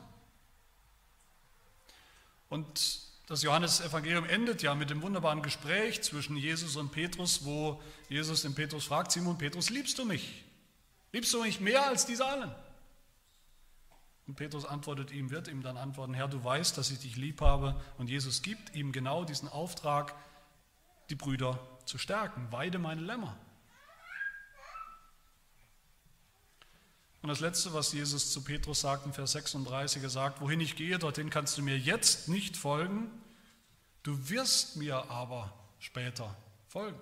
Und 2.49 3.01
das 3.29 3.43
Johannesevangelium 3.43 4.25
endet 4.25 4.63
ja 4.63 4.75
mit 4.75 4.91
dem 4.91 5.03
wunderbaren 5.03 5.41
Gespräch 5.41 6.03
zwischen 6.03 6.37
Jesus 6.37 6.75
und 6.75 6.91
Petrus, 6.91 7.45
wo 7.45 7.81
Jesus 8.09 8.43
den 8.43 8.57
Petrus 8.57 8.87
fragt, 8.87 9.13
Simon 9.13 9.39
Petrus, 9.39 9.71
liebst 9.71 9.99
du 9.99 10.05
mich? 10.05 10.45
Liebst 11.13 11.33
du 11.33 11.43
mich 11.43 11.61
mehr 11.61 11.87
als 11.87 12.07
diese 12.07 12.27
allen? 12.27 12.53
Und 14.31 14.37
Petrus 14.37 14.65
antwortet 14.65 15.11
ihm, 15.11 15.31
wird 15.31 15.49
ihm 15.49 15.61
dann 15.61 15.77
antworten, 15.77 16.15
Herr, 16.15 16.29
du 16.29 16.45
weißt, 16.45 16.79
dass 16.79 16.93
ich 16.93 17.01
dich 17.01 17.17
lieb 17.17 17.41
habe. 17.41 17.75
Und 17.99 18.09
Jesus 18.09 18.43
gibt 18.43 18.77
ihm 18.77 18.93
genau 18.93 19.25
diesen 19.25 19.49
Auftrag, 19.49 20.15
die 21.09 21.17
Brüder 21.17 21.59
zu 21.85 21.99
stärken. 21.99 22.47
Weide 22.53 22.79
meine 22.79 23.01
Lämmer. 23.01 23.37
Und 27.23 27.29
das 27.29 27.41
Letzte, 27.41 27.75
was 27.75 27.93
Jesus 27.93 28.33
zu 28.33 28.45
Petrus 28.45 28.83
sagt 28.83 29.05
in 29.05 29.13
Vers 29.13 29.33
36, 29.33 30.01
er 30.01 30.11
sagt, 30.11 30.41
wohin 30.41 30.61
ich 30.61 30.77
gehe, 30.77 31.01
dorthin 31.01 31.29
kannst 31.29 31.59
du 31.59 31.63
mir 31.63 31.77
jetzt 31.77 32.29
nicht 32.29 32.57
folgen, 32.57 33.11
du 34.05 34.29
wirst 34.29 34.77
mir 34.77 35.11
aber 35.11 35.53
später 35.81 36.37
folgen. 36.69 37.01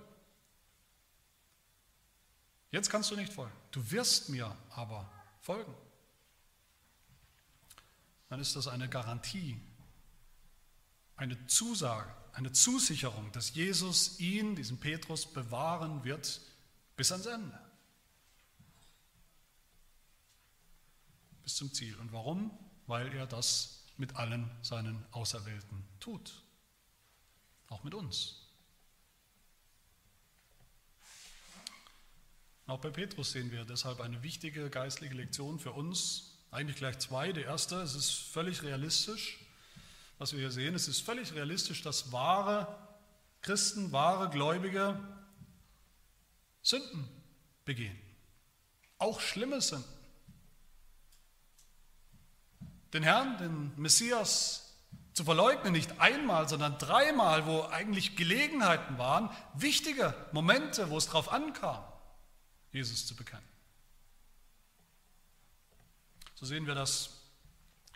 Jetzt 2.71 2.89
kannst 2.89 3.11
du 3.11 3.17
nicht 3.17 3.35
folgen, 3.35 3.53
du 3.71 3.91
wirst 3.91 4.31
mir 4.31 4.57
aber 4.71 5.13
folgen 5.43 5.75
dann 8.29 8.41
ist 8.41 8.57
das 8.57 8.69
eine 8.69 8.89
Garantie, 8.89 9.61
eine 11.17 11.47
Zusage, 11.47 12.15
eine 12.33 12.53
Zusicherung, 12.53 13.33
dass 13.33 13.55
Jesus 13.55 14.21
ihn, 14.21 14.55
diesen 14.55 14.79
Petrus, 14.79 15.27
bewahren 15.27 16.05
wird 16.05 16.41
bis 16.97 17.11
ans 17.11 17.27
Ende. 17.27 17.59
Bis 21.43 21.57
zum 21.57 21.73
Ziel. 21.73 21.97
Und 21.97 22.13
warum? 22.13 22.57
Weil 22.87 23.13
er 23.15 23.27
das 23.27 23.85
mit 23.97 24.15
allen 24.17 24.51
seinen 24.63 25.05
Auserwählten 25.13 25.85
tut. 25.99 26.43
Auch 27.69 27.83
mit 27.83 27.95
uns. 27.95 28.49
Auch 32.67 32.81
bei 32.81 32.91
Petrus 32.91 33.33
sehen 33.33 33.51
wir 33.51 33.65
deshalb 33.65 34.01
eine 34.01 34.23
wichtige 34.23 34.69
geistliche 34.69 35.15
Lektion 35.15 35.59
für 35.59 35.73
uns, 35.73 36.28
eigentlich 36.51 36.77
gleich 36.77 36.99
zwei. 36.99 37.33
Die 37.33 37.43
erste, 37.43 37.77
es 37.83 37.95
ist 37.95 38.11
völlig 38.11 38.63
realistisch, 38.63 39.39
was 40.19 40.33
wir 40.33 40.41
hier 40.41 40.51
sehen. 40.51 40.75
Es 40.75 40.89
ist 40.89 41.01
völlig 41.01 41.35
realistisch, 41.35 41.83
dass 41.83 42.13
wahre 42.13 42.77
Christen, 43.41 43.93
wahre 43.93 44.31
Gläubige 44.31 44.99
Sünden 46.63 47.09
begehen. 47.65 47.99
Auch 48.99 49.21
schlimme 49.21 49.61
Sünden. 49.61 49.89
Den 52.93 53.03
Herrn, 53.03 53.37
den 53.39 53.73
Messias 53.77 54.77
zu 55.13 55.25
verleugnen, 55.25 55.73
nicht 55.73 56.01
einmal, 56.01 56.49
sondern 56.49 56.79
dreimal, 56.79 57.47
wo 57.47 57.63
eigentlich 57.63 58.17
Gelegenheiten 58.17 58.99
waren, 58.99 59.31
wichtige 59.55 60.15
Momente, 60.33 60.91
wo 60.91 60.97
es 60.97 61.07
darauf 61.07 61.31
ankam, 61.31 61.85
Jesus 62.73 63.07
zu 63.07 63.15
bekennen. 63.15 63.58
So 66.39 66.47
sehen 66.47 66.69
wir 66.69 66.77
das 66.77 67.21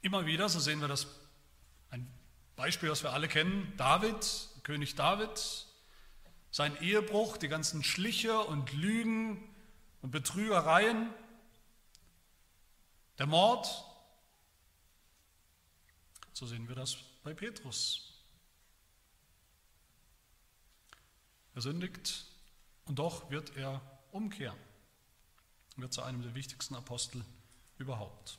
immer 0.01 0.27
wieder, 0.27 0.49
so 0.49 0.59
sehen 0.59 0.81
wir 0.81 0.89
das, 0.89 1.07
ein 1.91 2.13
Beispiel, 2.57 2.89
das 2.89 3.05
wir 3.05 3.13
alle 3.13 3.29
kennen, 3.29 3.73
David, 3.77 4.49
König 4.65 4.97
David, 4.97 5.69
sein 6.51 6.77
Ehebruch, 6.83 7.37
die 7.37 7.47
ganzen 7.47 7.85
Schliche 7.85 8.41
und 8.41 8.73
Lügen 8.73 9.49
und 10.01 10.11
Betrügereien, 10.11 11.15
der 13.19 13.27
Mord. 13.27 13.69
So 16.33 16.45
sehen 16.45 16.67
wir 16.67 16.75
das 16.75 16.97
bei 17.23 17.35
Petrus. 17.35 18.25
Er 21.55 21.63
sündigt 21.63 22.25
und 22.87 22.99
doch 22.99 23.31
wird 23.31 23.57
er 23.57 23.81
umkehren, 24.11 24.59
wird 25.77 25.93
zu 25.93 26.03
einem 26.03 26.23
der 26.23 26.35
wichtigsten 26.35 26.75
Apostel 26.75 27.25
überhaupt. 27.83 28.39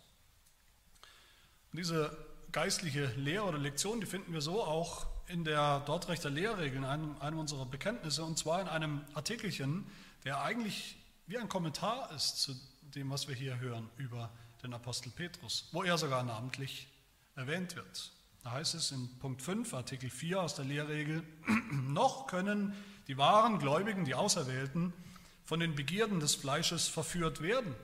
Und 1.71 1.77
diese 1.79 2.15
geistliche 2.51 3.07
Lehre 3.17 3.45
oder 3.45 3.57
Lektion, 3.57 3.99
die 3.99 4.05
finden 4.05 4.33
wir 4.33 4.41
so 4.41 4.63
auch 4.63 5.07
in 5.27 5.43
der 5.43 5.81
Dortrechter 5.81 6.29
Lehrregel, 6.29 6.77
in 6.77 6.85
einem, 6.85 7.17
einem 7.19 7.39
unserer 7.39 7.65
Bekenntnisse, 7.65 8.23
und 8.23 8.37
zwar 8.37 8.61
in 8.61 8.67
einem 8.67 9.01
Artikelchen, 9.13 9.85
der 10.23 10.41
eigentlich 10.41 10.97
wie 11.27 11.37
ein 11.37 11.49
Kommentar 11.49 12.11
ist 12.15 12.41
zu 12.41 12.55
dem, 12.95 13.09
was 13.09 13.27
wir 13.27 13.35
hier 13.35 13.59
hören 13.59 13.89
über 13.97 14.29
den 14.61 14.73
Apostel 14.73 15.09
Petrus, 15.09 15.69
wo 15.71 15.83
er 15.83 15.97
sogar 15.97 16.23
namentlich 16.23 16.87
erwähnt 17.35 17.75
wird. 17.75 18.11
Da 18.43 18.51
heißt 18.51 18.75
es 18.75 18.91
in 18.91 19.09
Punkt 19.19 19.41
5, 19.41 19.73
Artikel 19.73 20.09
4 20.09 20.41
aus 20.41 20.55
der 20.55 20.65
Lehrregel, 20.65 21.23
noch 21.71 22.27
können 22.27 22.75
die 23.07 23.17
wahren 23.17 23.59
Gläubigen, 23.59 24.05
die 24.05 24.15
Auserwählten, 24.15 24.93
von 25.43 25.59
den 25.59 25.75
Begierden 25.75 26.19
des 26.19 26.35
Fleisches 26.35 26.87
verführt 26.87 27.41
werden 27.41 27.75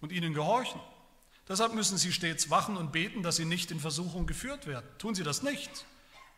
und 0.00 0.12
ihnen 0.12 0.34
gehorchen. 0.34 0.80
Deshalb 1.48 1.74
müssen 1.74 1.98
sie 1.98 2.12
stets 2.12 2.50
wachen 2.50 2.76
und 2.76 2.92
beten, 2.92 3.22
dass 3.22 3.36
sie 3.36 3.44
nicht 3.44 3.70
in 3.70 3.80
Versuchung 3.80 4.26
geführt 4.26 4.66
werden. 4.66 4.86
Tun 4.98 5.14
sie 5.14 5.24
das 5.24 5.42
nicht, 5.42 5.84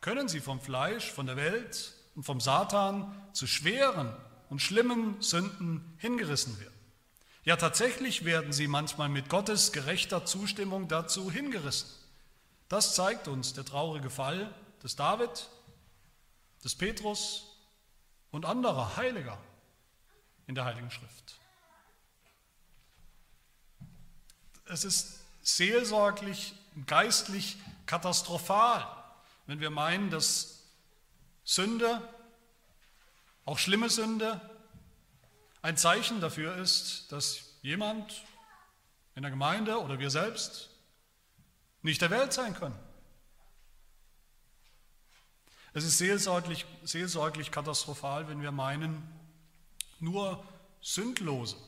können 0.01 0.29
sie 0.29 0.41
vom 0.41 0.61
Fleisch, 0.61 1.11
von 1.11 1.27
der 1.27 1.37
Welt 1.37 1.95
und 2.15 2.25
vom 2.25 2.41
Satan 2.41 3.15
zu 3.33 3.47
schweren 3.47 4.15
und 4.49 4.61
schlimmen 4.61 5.21
Sünden 5.21 5.97
hingerissen 5.99 6.59
werden. 6.61 6.73
Ja, 7.45 7.57
tatsächlich 7.57 8.25
werden 8.25 8.53
sie 8.53 8.69
manchmal 8.69 9.09
mit 9.09 9.29
Gottes 9.29 9.73
gerechter 9.73 10.25
Zustimmung 10.25 10.89
dazu 10.89 11.31
hingerissen. 11.31 11.89
Das 12.69 12.95
zeigt 12.95 13.29
uns 13.29 13.53
der 13.53 13.65
traurige 13.65 14.11
Fall 14.11 14.55
des 14.83 14.97
David, 14.97 15.49
des 16.65 16.75
Petrus 16.75 17.57
und 18.31 18.47
anderer 18.47 18.97
Heiliger 18.97 19.39
in 20.47 20.55
der 20.55 20.65
Heiligen 20.65 20.91
Schrift. 20.91 21.42
Es 24.73 24.85
ist 24.85 25.21
seelsorglich, 25.43 26.55
geistlich 26.87 27.59
katastrophal, 27.85 28.87
wenn 29.47 29.61
wir 29.61 29.69
meinen, 29.69 30.09
dass 30.09 30.63
Sünde, 31.45 32.01
auch 33.45 33.59
schlimme 33.59 33.91
Sünde, 33.91 34.41
ein 35.61 35.77
Zeichen 35.77 36.23
dafür 36.23 36.57
ist, 36.57 37.13
dass 37.13 37.59
jemand 37.61 38.25
in 39.15 39.21
der 39.21 39.31
Gemeinde 39.31 39.79
oder 39.79 39.99
wir 39.99 40.09
selbst 40.09 40.71
nicht 41.83 42.01
der 42.01 42.09
Welt 42.09 42.33
sein 42.33 42.55
können. 42.55 42.79
Es 45.75 45.85
ist 45.85 45.99
seelsorglich, 45.99 46.65
seelsorglich 46.83 47.51
katastrophal, 47.51 48.27
wenn 48.27 48.41
wir 48.41 48.53
meinen, 48.53 49.07
nur 50.01 50.43
sündlose, 50.81 51.59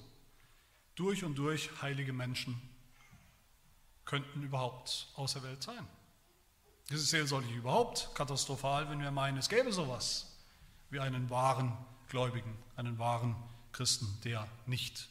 durch 0.94 1.22
und 1.22 1.34
durch 1.34 1.82
heilige 1.82 2.14
Menschen 2.14 2.73
könnten 4.04 4.42
überhaupt 4.42 5.08
auserwählt 5.16 5.62
sein. 5.62 5.86
Es 6.90 6.96
ist 7.00 7.10
seelsorglich 7.10 7.54
überhaupt 7.54 8.10
katastrophal, 8.14 8.90
wenn 8.90 9.00
wir 9.00 9.10
meinen, 9.10 9.38
es 9.38 9.48
gäbe 9.48 9.72
sowas 9.72 10.36
wie 10.90 11.00
einen 11.00 11.30
wahren 11.30 11.76
Gläubigen, 12.08 12.56
einen 12.76 12.98
wahren 12.98 13.36
Christen, 13.72 14.20
der 14.24 14.46
nicht 14.66 15.08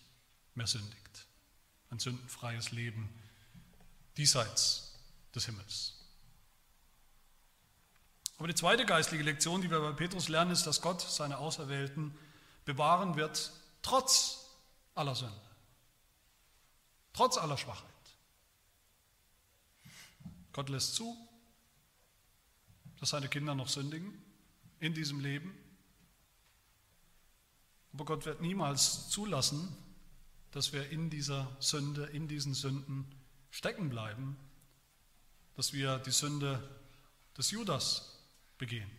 mehr 0.56 0.68
sündigt. 0.68 1.26
Ein 1.90 2.00
sündenfreies 2.00 2.72
Leben 2.72 3.10
diesseits 4.18 4.94
des 5.34 5.46
Himmels. 5.46 5.94
Aber 8.38 8.48
die 8.48 8.56
zweite 8.56 8.86
geistliche 8.86 9.24
Lektion, 9.24 9.62
die 9.62 9.70
wir 9.70 9.80
bei 9.80 9.92
Petrus 9.94 10.28
lernen, 10.28 10.52
ist, 10.52 10.66
dass 10.66 10.82
Gott 10.82 11.02
seine 11.02 11.38
Auserwählten 11.38 12.18
bewahren 12.66 13.16
wird, 13.16 13.52
trotz 13.82 14.50
aller 14.96 15.16
Sünde, 15.16 15.34
trotz 17.14 17.38
aller 17.38 17.58
Schwachheit. 17.58 17.93
Gott 20.54 20.70
lässt 20.70 20.96
zu, 20.96 21.18
dass 23.00 23.10
seine 23.10 23.28
Kinder 23.28 23.56
noch 23.56 23.68
sündigen 23.68 24.14
in 24.80 24.94
diesem 24.94 25.20
Leben. 25.20 25.58
Aber 27.92 28.06
Gott 28.06 28.26
wird 28.26 28.42
niemals 28.42 29.10
zulassen, 29.10 29.76
dass 30.52 30.72
wir 30.72 30.90
in 30.90 31.10
dieser 31.10 31.56
Sünde, 31.60 32.06
in 32.06 32.28
diesen 32.28 32.54
Sünden 32.54 33.06
stecken 33.50 33.90
bleiben, 33.90 34.38
dass 35.56 35.74
wir 35.74 36.00
die 36.00 36.12
Sünde 36.12 36.62
des 37.38 37.52
Judas 37.52 38.20
begehen. 38.58 38.90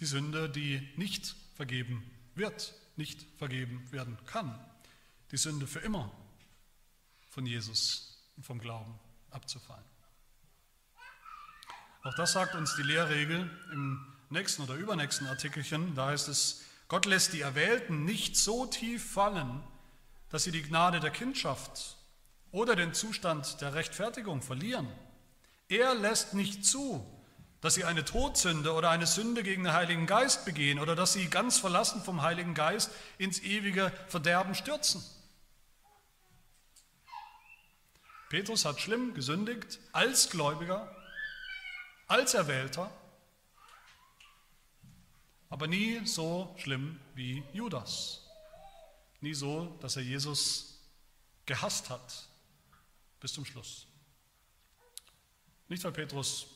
Die 0.00 0.06
Sünde, 0.06 0.50
die 0.50 0.86
nicht 0.96 1.34
vergeben 1.54 2.02
wird, 2.34 2.74
nicht 2.96 3.22
vergeben 3.38 3.90
werden 3.90 4.18
kann. 4.26 4.58
Die 5.30 5.36
Sünde 5.36 5.66
für 5.66 5.80
immer 5.80 6.12
von 7.30 7.46
Jesus 7.46 8.22
und 8.36 8.44
vom 8.44 8.58
Glauben 8.58 8.98
abzufallen. 9.30 9.93
Auch 12.04 12.14
das 12.14 12.32
sagt 12.32 12.54
uns 12.54 12.76
die 12.76 12.82
Lehrregel 12.82 13.50
im 13.72 13.98
nächsten 14.28 14.62
oder 14.62 14.74
übernächsten 14.74 15.26
Artikelchen. 15.26 15.94
Da 15.94 16.08
heißt 16.08 16.28
es, 16.28 16.62
Gott 16.86 17.06
lässt 17.06 17.32
die 17.32 17.40
Erwählten 17.40 18.04
nicht 18.04 18.36
so 18.36 18.66
tief 18.66 19.12
fallen, 19.12 19.62
dass 20.28 20.44
sie 20.44 20.50
die 20.50 20.62
Gnade 20.62 21.00
der 21.00 21.10
Kindschaft 21.10 21.96
oder 22.52 22.76
den 22.76 22.92
Zustand 22.92 23.58
der 23.62 23.72
Rechtfertigung 23.72 24.42
verlieren. 24.42 24.86
Er 25.68 25.94
lässt 25.94 26.34
nicht 26.34 26.66
zu, 26.66 27.02
dass 27.62 27.72
sie 27.72 27.84
eine 27.84 28.04
Todsünde 28.04 28.74
oder 28.74 28.90
eine 28.90 29.06
Sünde 29.06 29.42
gegen 29.42 29.64
den 29.64 29.72
Heiligen 29.72 30.06
Geist 30.06 30.44
begehen 30.44 30.80
oder 30.80 30.94
dass 30.94 31.14
sie 31.14 31.30
ganz 31.30 31.56
verlassen 31.56 32.02
vom 32.04 32.20
Heiligen 32.20 32.52
Geist 32.52 32.90
ins 33.16 33.40
ewige 33.40 33.90
Verderben 34.08 34.54
stürzen. 34.54 35.02
Petrus 38.28 38.66
hat 38.66 38.78
schlimm 38.78 39.14
gesündigt 39.14 39.78
als 39.92 40.28
Gläubiger 40.28 40.94
als 42.06 42.34
Erwählter, 42.34 42.90
aber 45.48 45.66
nie 45.66 46.04
so 46.06 46.54
schlimm 46.58 47.00
wie 47.14 47.42
Judas. 47.52 48.26
Nie 49.20 49.34
so, 49.34 49.76
dass 49.80 49.96
er 49.96 50.02
Jesus 50.02 50.80
gehasst 51.46 51.90
hat 51.90 52.28
bis 53.20 53.32
zum 53.32 53.44
Schluss. 53.44 53.86
Nicht, 55.68 55.82
weil 55.84 55.92
Petrus 55.92 56.46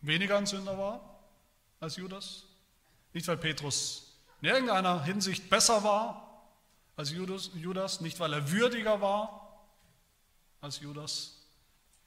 weniger 0.00 0.38
ein 0.38 0.46
Sünder 0.46 0.76
war 0.76 1.20
als 1.80 1.96
Judas, 1.96 2.44
nicht, 3.12 3.26
weil 3.28 3.36
Petrus 3.36 4.18
in 4.40 4.48
irgendeiner 4.48 5.02
Hinsicht 5.04 5.48
besser 5.50 5.82
war 5.82 6.50
als 6.96 7.10
Judas, 7.10 8.00
nicht, 8.00 8.18
weil 8.18 8.32
er 8.32 8.50
würdiger 8.50 9.00
war 9.00 9.64
als 10.60 10.80
Judas, 10.80 11.46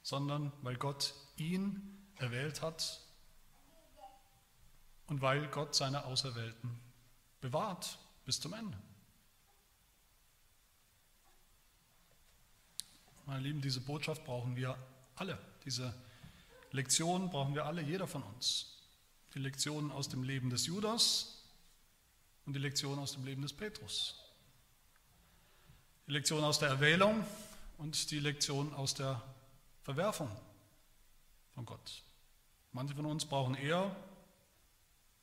sondern 0.02 0.52
weil 0.62 0.76
Gott 0.76 1.14
ihn 1.36 1.98
erwählt 2.16 2.62
hat 2.62 3.00
und 5.06 5.20
weil 5.20 5.46
Gott 5.48 5.74
seine 5.74 6.04
Auserwählten 6.04 6.78
bewahrt 7.40 7.98
bis 8.24 8.40
zum 8.40 8.52
Ende. 8.54 8.78
Meine 13.26 13.40
Lieben, 13.40 13.60
diese 13.60 13.80
Botschaft 13.80 14.24
brauchen 14.24 14.56
wir 14.56 14.76
alle. 15.16 15.38
Diese 15.64 15.94
Lektion 16.72 17.30
brauchen 17.30 17.54
wir 17.54 17.66
alle, 17.66 17.82
jeder 17.82 18.06
von 18.06 18.22
uns. 18.22 18.82
Die 19.34 19.38
Lektionen 19.38 19.90
aus 19.92 20.08
dem 20.08 20.22
Leben 20.22 20.50
des 20.50 20.66
Judas 20.66 21.42
und 22.46 22.54
die 22.54 22.58
Lektion 22.58 22.98
aus 22.98 23.12
dem 23.12 23.24
Leben 23.24 23.42
des 23.42 23.52
Petrus. 23.52 24.18
Die 26.06 26.12
Lektion 26.12 26.42
aus 26.42 26.58
der 26.58 26.68
Erwählung 26.68 27.24
und 27.78 28.10
die 28.10 28.18
Lektion 28.18 28.72
aus 28.74 28.94
der 28.94 29.22
Verwerfung 29.82 30.30
von 31.62 31.66
Gott. 31.66 32.02
Manche 32.72 32.94
von 32.94 33.06
uns 33.06 33.24
brauchen 33.24 33.54
eher 33.54 33.94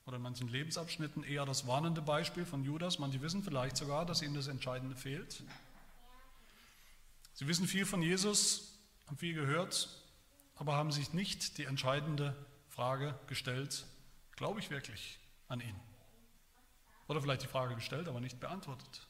oder 0.05 0.17
in 0.17 0.23
manchen 0.23 0.47
Lebensabschnitten 0.47 1.23
eher 1.23 1.45
das 1.45 1.67
warnende 1.67 2.01
Beispiel 2.01 2.45
von 2.45 2.63
Judas. 2.63 2.97
Manche 2.97 3.21
wissen 3.21 3.43
vielleicht 3.43 3.75
sogar, 3.75 4.05
dass 4.05 4.21
ihnen 4.21 4.35
das 4.35 4.47
Entscheidende 4.47 4.95
fehlt. 4.95 5.43
Sie 7.33 7.47
wissen 7.47 7.67
viel 7.67 7.85
von 7.85 8.01
Jesus, 8.01 8.79
haben 9.07 9.17
viel 9.17 9.33
gehört, 9.33 9.89
aber 10.55 10.75
haben 10.75 10.91
sich 10.91 11.13
nicht 11.13 11.57
die 11.57 11.65
entscheidende 11.65 12.35
Frage 12.69 13.19
gestellt, 13.27 13.85
glaube 14.35 14.59
ich 14.59 14.69
wirklich 14.69 15.19
an 15.47 15.59
ihn? 15.59 15.75
Oder 17.07 17.21
vielleicht 17.21 17.43
die 17.43 17.47
Frage 17.47 17.75
gestellt, 17.75 18.07
aber 18.07 18.21
nicht 18.21 18.39
beantwortet. 18.39 19.07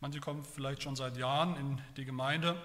Manche 0.00 0.20
kommen 0.20 0.44
vielleicht 0.44 0.82
schon 0.82 0.94
seit 0.94 1.16
Jahren 1.16 1.56
in 1.56 1.82
die 1.96 2.04
Gemeinde 2.04 2.62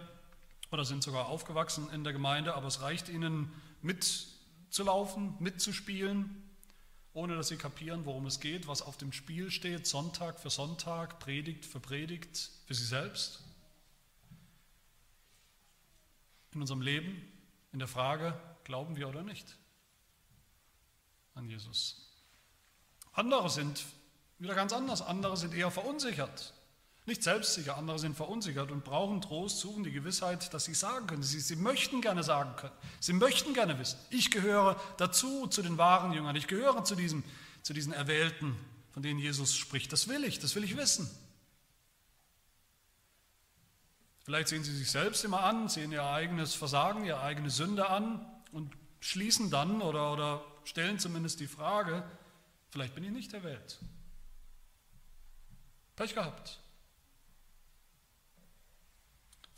oder 0.72 0.86
sind 0.86 1.03
sogar 1.03 1.28
aufgewachsen 1.28 1.89
in 1.91 2.03
der 2.03 2.13
Gemeinde, 2.13 2.55
aber 2.55 2.67
es 2.67 2.82
reicht 2.82 3.09
ihnen 3.09 3.51
mitzulaufen, 3.82 5.36
mitzuspielen, 5.39 6.49
ohne 7.13 7.36
dass 7.36 7.49
sie 7.49 7.57
kapieren, 7.57 8.05
worum 8.05 8.26
es 8.26 8.39
geht, 8.39 8.67
was 8.67 8.82
auf 8.82 8.95
dem 8.97 9.11
Spiel 9.11 9.51
steht, 9.51 9.86
Sonntag 9.86 10.39
für 10.39 10.49
Sonntag, 10.49 11.19
Predigt 11.19 11.65
für 11.65 11.82
Predigt, 11.82 12.51
für 12.65 12.74
sie 12.74 12.86
selbst. 12.86 13.43
In 16.53 16.61
unserem 16.61 16.82
Leben, 16.82 17.22
in 17.74 17.80
der 17.80 17.88
Frage, 17.89 18.39
glauben 18.63 18.95
wir 18.95 19.09
oder 19.09 19.24
nicht 19.24 19.57
an 21.34 21.49
Jesus. 21.49 22.09
Andere 23.13 23.49
sind 23.49 23.86
wieder 24.39 24.55
ganz 24.55 24.72
anders, 24.72 25.01
andere 25.01 25.36
sind 25.36 25.53
eher 25.53 25.69
verunsichert 25.69 26.53
Nicht 27.06 27.24
selbstsicher, 27.24 27.78
andere 27.78 27.97
sind 27.97 28.16
verunsichert 28.16 28.72
und 28.72 28.84
brauchen 28.84 29.22
Trost, 29.22 29.60
suchen 29.60 29.84
die 29.84 29.91
Gewissheit, 29.91 30.54
dass 30.54 30.66
sie 30.66 30.76
sagen 30.76 31.08
können. 31.08 31.24
Sie, 31.24 31.39
sie 31.39 31.56
möchten 31.56 31.99
gerne 32.02 32.24
sagen 32.24 32.56
können. 32.58 32.76
Sie 32.99 33.14
möchten 33.14 33.54
gerne 33.54 33.80
wissen. 33.80 33.97
Ich 34.12 34.30
gehöre 34.30 34.80
dazu, 34.97 35.47
zu 35.47 35.64
den 35.64 35.80
wahren 35.80 36.14
Jüngern. 36.14 36.36
Ich 36.36 36.47
gehöre 36.47 36.84
zu, 36.84 36.95
diesem, 36.95 37.24
zu 37.64 37.74
diesen 37.74 37.91
Erwählten, 37.91 38.56
von 38.91 39.02
denen 39.02 39.20
Jesus 39.20 39.56
spricht. 39.56 39.91
Das 39.91 40.08
will 40.08 40.24
ich, 40.24 40.38
das 40.38 40.56
will 40.56 40.64
ich 40.64 40.78
wissen. 40.78 41.10
Vielleicht 44.24 44.49
sehen 44.49 44.64
sie 44.64 44.76
sich 44.76 44.91
selbst 44.91 45.26
immer 45.26 45.43
an, 45.43 45.68
sehen 45.68 45.91
ihr 45.91 46.06
eigenes 46.06 46.54
Versagen, 46.54 47.04
ihre 47.04 47.22
eigene 47.22 47.49
Sünde 47.49 47.89
an 47.89 48.24
und 48.52 48.78
schließen 48.99 49.49
dann 49.49 49.82
oder, 49.82 50.14
oder 50.14 50.45
stellen 50.64 50.99
zumindest 50.99 51.39
die 51.39 51.47
Frage, 51.47 52.04
vielleicht 52.70 52.93
bin 52.93 53.04
ich 53.04 53.12
nicht 53.12 53.34
erwählt. 53.34 53.80
Pech 55.95 56.14
gehabt. 56.14 56.61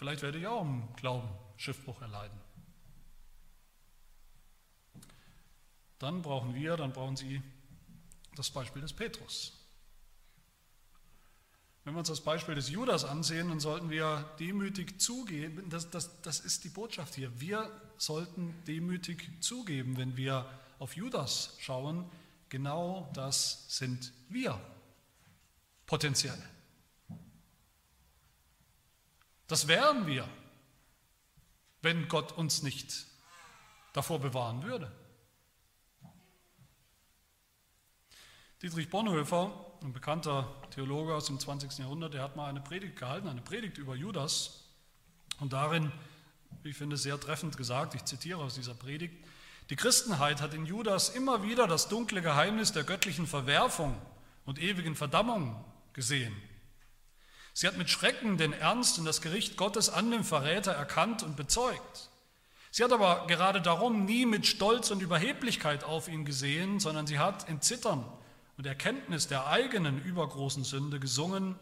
Vielleicht 0.04 0.22
werde 0.22 0.38
ich 0.38 0.48
auch 0.48 0.64
im 0.64 0.94
Glauben 0.98 1.30
Schiffbruch 1.56 2.02
erleiden. 2.02 2.38
Dann 5.98 6.22
brauchen 6.22 6.54
wir, 6.54 6.76
dann 6.76 6.92
brauchen 6.92 7.16
Sie 7.16 7.42
das 8.36 8.52
Beispiel 8.52 8.82
des 8.82 8.92
Petrus. 8.92 9.54
Wenn 11.86 11.94
wir 11.94 12.00
uns 12.00 12.10
das 12.10 12.20
Beispiel 12.20 12.54
des 12.54 12.70
Judas 12.70 13.06
ansehen, 13.06 13.48
dann 13.48 13.62
sollten 13.62 13.90
wir 13.90 14.30
demütig 14.42 15.00
zugeben, 15.00 15.70
das, 15.70 15.90
das, 15.90 16.22
das 16.22 16.42
ist 16.42 16.66
die 16.66 16.70
Botschaft 16.70 17.16
hier. 17.16 17.40
Wir 17.40 17.72
sollten 17.98 18.54
demütig 18.68 19.42
zugeben, 19.42 19.96
wenn 19.96 20.18
wir 20.18 20.46
auf 20.80 20.98
Judas 20.98 21.56
schauen, 21.62 22.12
genau 22.50 23.10
das 23.14 23.68
sind 23.70 24.12
wir 24.28 24.60
potenziell. 25.86 26.53
Das 29.54 29.68
wären 29.68 30.08
wir, 30.08 30.28
wenn 31.84 32.08
Gott 32.08 32.32
uns 32.32 32.64
nicht 32.64 33.06
davor 33.94 34.18
bewahren 34.18 34.64
würde. 34.64 34.92
Dietrich 38.64 38.90
Bonhoeffer, 38.90 39.52
ein 39.84 39.94
bekannter 39.94 40.52
Theologe 40.72 41.14
aus 41.14 41.28
dem 41.28 41.40
20. 41.40 41.78
Jahrhundert, 41.78 42.16
der 42.16 42.24
hat 42.24 42.36
mal 42.36 42.50
eine 42.50 42.62
Predigt 42.62 42.98
gehalten, 42.98 43.28
eine 43.28 43.42
Predigt 43.42 43.78
über 43.78 43.96
Judas 43.96 44.72
und 45.40 45.54
darin, 45.54 45.92
ich 46.64 46.76
finde, 46.76 46.98
sehr 46.98 47.20
treffend 47.20 47.56
gesagt, 47.56 47.94
ich 47.94 48.06
zitiere 48.06 48.42
aus 48.42 48.56
dieser 48.56 48.74
Predigt, 48.74 49.14
die 49.70 49.76
Christenheit 49.76 50.42
hat 50.42 50.56
in 50.56 50.66
Judas 50.66 51.10
immer 51.10 51.44
wieder 51.44 51.68
das 51.68 51.90
dunkle 51.90 52.24
Geheimnis 52.24 52.72
der 52.72 52.86
göttlichen 52.86 53.28
Verwerfung 53.28 54.02
und 54.46 54.58
ewigen 54.58 54.96
Verdammung 54.96 55.64
gesehen. 55.94 56.36
Sie 57.54 57.68
hat 57.68 57.78
mit 57.78 57.90
Schrecken 57.90 58.38
den 58.38 58.52
Ernst 58.52 58.98
und 58.98 59.06
das 59.06 59.22
Gericht 59.22 59.58
Gottes 59.58 59.90
an 59.90 60.10
dem 60.10 60.24
Verräter 60.24 60.72
erkannt 60.72 61.22
und 61.22 61.36
bezeugt. 61.36 62.10
Sie 62.72 62.84
hat 62.84 62.92
aber 62.92 63.28
gerade 63.28 63.62
darum 63.62 64.06
nie 64.06 64.26
mit 64.26 64.48
Stolz 64.48 64.90
und 64.90 65.04
Überheblichkeit 65.04 65.84
auf 65.84 66.08
ihn 66.08 66.26
gesehen, 66.26 66.80
sondern 66.80 67.06
sie 67.06 67.20
hat 67.20 67.48
in 67.48 67.62
Zittern 67.62 68.04
und 68.58 68.66
Erkenntnis 68.66 69.28
der 69.28 69.46
eigenen 69.46 70.04
übergroßen 70.04 70.64
Sünde 70.64 71.00
gesungen, 71.00 71.56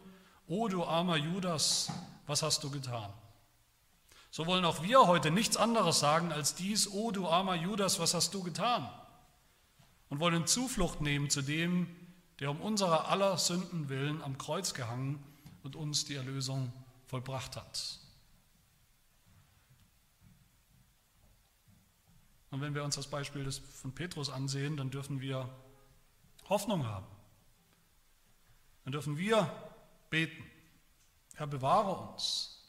O 0.48 0.70
du 0.70 0.86
armer 0.86 1.18
Judas, 1.18 1.92
was 2.26 2.42
hast 2.42 2.64
du 2.64 2.72
getan? 2.72 3.12
So 4.32 4.46
wollen 4.46 4.64
auch 4.64 4.82
wir 4.84 5.08
heute 5.08 5.30
nichts 5.30 5.58
anderes 5.58 6.00
sagen 6.00 6.32
als 6.32 6.56
dies, 6.56 6.90
O 6.90 7.12
du 7.12 7.28
armer 7.28 7.56
Judas, 7.56 8.00
was 8.00 8.14
hast 8.14 8.34
du 8.34 8.42
getan? 8.44 8.90
Und 10.08 10.22
wollen 10.22 10.48
Zuflucht 10.48 11.02
nehmen 11.02 11.30
zu 11.30 11.42
dem, 11.42 11.94
der 12.40 12.50
um 12.50 12.62
unserer 12.62 13.10
aller 13.10 13.38
Sünden 13.38 13.90
willen 13.90 14.22
am 14.22 14.38
Kreuz 14.38 14.74
gehangen 14.74 15.22
und 15.64 15.76
uns 15.76 16.06
die 16.06 16.16
Erlösung 16.16 16.72
vollbracht 17.08 17.56
hat. 17.56 18.00
Und 22.50 22.62
wenn 22.62 22.76
wir 22.76 22.84
uns 22.84 22.96
das 22.96 23.10
Beispiel 23.10 23.44
des, 23.44 23.60
von 23.60 23.94
Petrus 23.94 24.30
ansehen, 24.30 24.76
dann 24.76 24.92
dürfen 24.92 25.22
wir 25.22 25.50
Hoffnung 26.50 26.86
haben. 26.86 27.08
Dann 28.84 28.92
dürfen 28.92 29.18
wir 29.18 29.50
beten. 30.10 30.44
Herr, 31.36 31.48
bewahre 31.48 32.12
uns. 32.12 32.62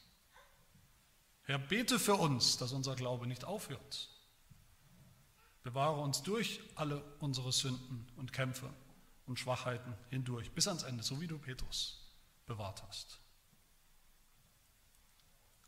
Herr, 1.43 1.59
bete 1.59 1.99
für 1.99 2.15
uns, 2.15 2.57
dass 2.57 2.71
unser 2.71 2.95
Glaube 2.95 3.27
nicht 3.27 3.43
aufhört. 3.43 4.09
Bewahre 5.63 5.99
uns 5.99 6.23
durch 6.23 6.61
alle 6.75 7.03
unsere 7.19 7.51
Sünden 7.51 8.07
und 8.15 8.31
Kämpfe 8.31 8.73
und 9.25 9.39
Schwachheiten 9.39 9.93
hindurch, 10.09 10.51
bis 10.51 10.67
ans 10.67 10.83
Ende, 10.83 11.03
so 11.03 11.19
wie 11.19 11.27
du 11.27 11.37
Petrus 11.37 12.02
bewahrt 12.45 12.83
hast. 12.87 13.19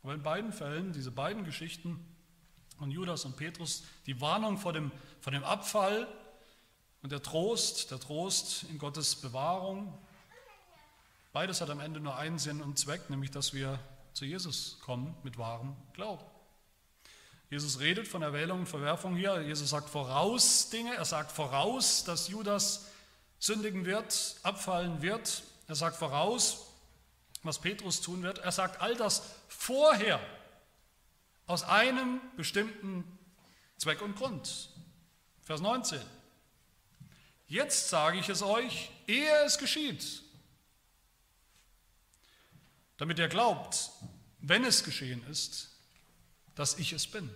Aber 0.02 0.14
in 0.14 0.22
beiden 0.22 0.52
Fällen, 0.52 0.92
diese 0.92 1.10
beiden 1.10 1.44
Geschichten 1.44 1.98
von 2.78 2.90
Judas 2.90 3.24
und 3.24 3.36
Petrus, 3.36 3.82
die 4.06 4.20
Warnung 4.20 4.58
vor 4.58 4.72
dem, 4.72 4.92
vor 5.20 5.32
dem 5.32 5.42
Abfall 5.42 6.06
und 7.02 7.10
der 7.10 7.22
Trost, 7.22 7.90
der 7.90 7.98
Trost 7.98 8.64
in 8.64 8.78
Gottes 8.78 9.16
Bewahrung, 9.16 9.96
beides 11.32 11.60
hat 11.60 11.70
am 11.70 11.80
Ende 11.80 12.00
nur 12.00 12.16
einen 12.16 12.38
Sinn 12.38 12.62
und 12.62 12.78
Zweck, 12.78 13.10
nämlich 13.10 13.30
dass 13.30 13.52
wir 13.52 13.78
zu 14.12 14.24
Jesus 14.24 14.78
kommen 14.80 15.16
mit 15.22 15.38
wahrem 15.38 15.76
Glauben. 15.92 16.24
Jesus 17.50 17.78
redet 17.78 18.08
von 18.08 18.22
Erwählung 18.22 18.60
und 18.60 18.68
Verwerfung 18.68 19.14
hier. 19.14 19.40
Jesus 19.42 19.70
sagt 19.70 19.88
voraus 19.88 20.70
Dinge. 20.70 20.94
Er 20.94 21.04
sagt 21.04 21.30
voraus, 21.30 22.02
dass 22.04 22.28
Judas 22.28 22.86
sündigen 23.38 23.84
wird, 23.84 24.36
abfallen 24.42 25.00
wird. 25.00 25.44
Er 25.68 25.76
sagt 25.76 25.96
voraus, 25.96 26.65
was 27.42 27.60
Petrus 27.60 28.00
tun 28.00 28.22
wird. 28.22 28.38
Er 28.38 28.52
sagt 28.52 28.80
all 28.80 28.94
das 28.96 29.22
vorher 29.48 30.20
aus 31.46 31.62
einem 31.62 32.20
bestimmten 32.36 33.04
Zweck 33.78 34.02
und 34.02 34.16
Grund. 34.16 34.70
Vers 35.42 35.60
19. 35.60 36.00
Jetzt 37.48 37.88
sage 37.88 38.18
ich 38.18 38.28
es 38.28 38.42
euch, 38.42 38.90
ehe 39.06 39.44
es 39.44 39.58
geschieht, 39.58 40.22
damit 42.96 43.18
ihr 43.18 43.28
glaubt, 43.28 43.90
wenn 44.40 44.64
es 44.64 44.82
geschehen 44.82 45.24
ist, 45.28 45.70
dass 46.56 46.78
ich 46.78 46.92
es 46.92 47.06
bin. 47.06 47.30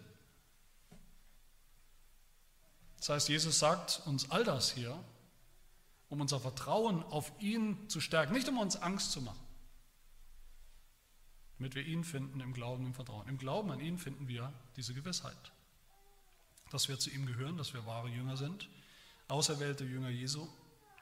Das 2.99 3.11
heißt, 3.11 3.29
Jesus 3.29 3.59
sagt 3.59 4.03
uns 4.07 4.31
all 4.31 4.45
das 4.45 4.73
hier, 4.73 5.03
um 6.09 6.21
unser 6.21 6.41
Vertrauen 6.41 7.03
auf 7.05 7.31
ihn 7.39 7.89
zu 7.89 8.01
stärken, 8.01 8.33
nicht 8.33 8.49
um 8.49 8.59
uns 8.59 8.77
Angst 8.77 9.13
zu 9.13 9.23
machen, 9.23 9.41
damit 11.61 11.75
wir 11.75 11.85
ihn 11.85 12.05
finden 12.05 12.41
im 12.41 12.55
Glauben, 12.55 12.87
im 12.87 12.95
Vertrauen. 12.95 13.29
Im 13.29 13.37
Glauben 13.37 13.71
an 13.71 13.81
ihn 13.81 13.99
finden 13.99 14.27
wir 14.29 14.51
diese 14.77 14.95
Gewissheit, 14.95 15.53
dass 16.71 16.89
wir 16.89 16.99
zu 16.99 17.11
ihm 17.11 17.27
gehören, 17.27 17.59
dass 17.59 17.75
wir 17.75 17.85
wahre 17.85 18.09
Jünger 18.09 18.39
sind, 18.39 18.71
auserwählte 19.29 19.85
Jünger 19.85 20.09
Jesu, 20.09 20.49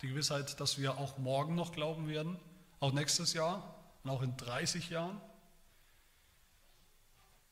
die 0.02 0.08
Gewissheit, 0.08 0.58
dass 0.58 0.76
wir 0.76 0.98
auch 0.98 1.16
morgen 1.16 1.54
noch 1.54 1.70
glauben 1.70 2.08
werden, 2.08 2.40
auch 2.80 2.92
nächstes 2.92 3.34
Jahr 3.34 3.72
und 4.02 4.10
auch 4.10 4.20
in 4.20 4.36
30 4.36 4.90
Jahren, 4.90 5.20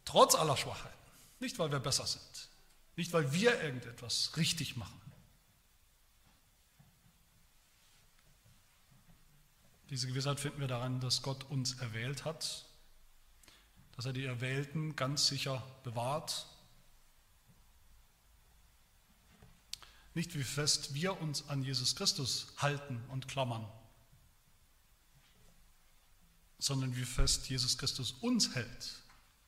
trotz 0.04 0.34
aller 0.34 0.56
Schwachheiten, 0.56 0.96
nicht 1.38 1.60
weil 1.60 1.70
wir 1.70 1.78
besser 1.78 2.08
sind, 2.08 2.48
nicht 2.96 3.12
weil 3.12 3.32
wir 3.32 3.62
irgendetwas 3.62 4.36
richtig 4.36 4.76
machen, 4.76 5.00
Diese 9.90 10.08
Gewissheit 10.08 10.40
finden 10.40 10.58
wir 10.58 10.66
daran, 10.66 10.98
dass 10.98 11.22
Gott 11.22 11.44
uns 11.44 11.80
erwählt 11.80 12.24
hat, 12.24 12.65
dass 13.96 14.04
er 14.04 14.12
die 14.12 14.24
Erwählten 14.24 14.94
ganz 14.94 15.26
sicher 15.26 15.66
bewahrt. 15.82 16.46
Nicht 20.14 20.34
wie 20.34 20.44
fest 20.44 20.94
wir 20.94 21.20
uns 21.20 21.48
an 21.48 21.62
Jesus 21.62 21.96
Christus 21.96 22.52
halten 22.58 23.02
und 23.08 23.28
klammern, 23.28 23.66
sondern 26.58 26.96
wie 26.96 27.04
fest 27.04 27.48
Jesus 27.48 27.76
Christus 27.78 28.12
uns 28.12 28.54
hält. 28.54 29.02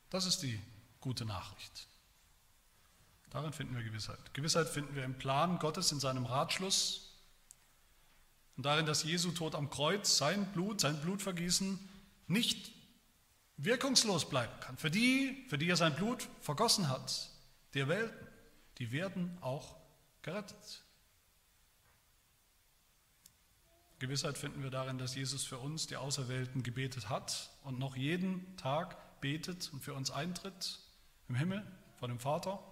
Das 0.09 0.25
ist 0.25 0.39
die 0.39 0.59
gute 0.99 1.25
Nachricht. 1.25 1.87
Darin 3.29 3.53
finden 3.53 3.75
wir 3.75 3.83
Gewissheit. 3.83 4.33
Gewissheit 4.33 4.67
finden 4.67 4.95
wir 4.95 5.03
im 5.03 5.17
Plan 5.17 5.59
Gottes, 5.59 5.91
in 5.91 5.99
seinem 5.99 6.25
Ratschluss, 6.25 7.05
und 8.59 8.63
darin, 8.63 8.85
dass 8.85 9.03
Jesu 9.03 9.31
Tod 9.31 9.55
am 9.55 9.69
Kreuz, 9.69 10.17
sein 10.17 10.51
Blut, 10.51 10.81
sein 10.81 10.99
Blutvergießen 10.99 11.79
nicht 12.27 12.73
wirkungslos 13.63 14.29
bleiben 14.29 14.53
kann. 14.61 14.77
Für 14.77 14.89
die, 14.89 15.45
für 15.49 15.57
die 15.57 15.69
er 15.69 15.75
sein 15.75 15.95
Blut 15.95 16.27
vergossen 16.41 16.89
hat, 16.89 17.29
die 17.73 17.79
Erwählten, 17.79 18.27
die 18.77 18.91
werden 18.91 19.37
auch 19.41 19.75
gerettet. 20.21 20.83
Gewissheit 23.99 24.37
finden 24.37 24.63
wir 24.63 24.69
darin, 24.69 24.97
dass 24.97 25.13
Jesus 25.13 25.43
für 25.43 25.57
uns, 25.57 25.87
die 25.87 25.97
Auserwählten, 25.97 26.63
gebetet 26.63 27.09
hat 27.09 27.49
und 27.63 27.79
noch 27.79 27.97
jeden 27.97 28.55
Tag 28.55 29.19
betet 29.19 29.71
und 29.73 29.83
für 29.83 29.93
uns 29.93 30.09
eintritt 30.09 30.79
im 31.27 31.35
Himmel 31.35 31.69
vor 31.97 32.07
dem 32.07 32.19
Vater. 32.19 32.63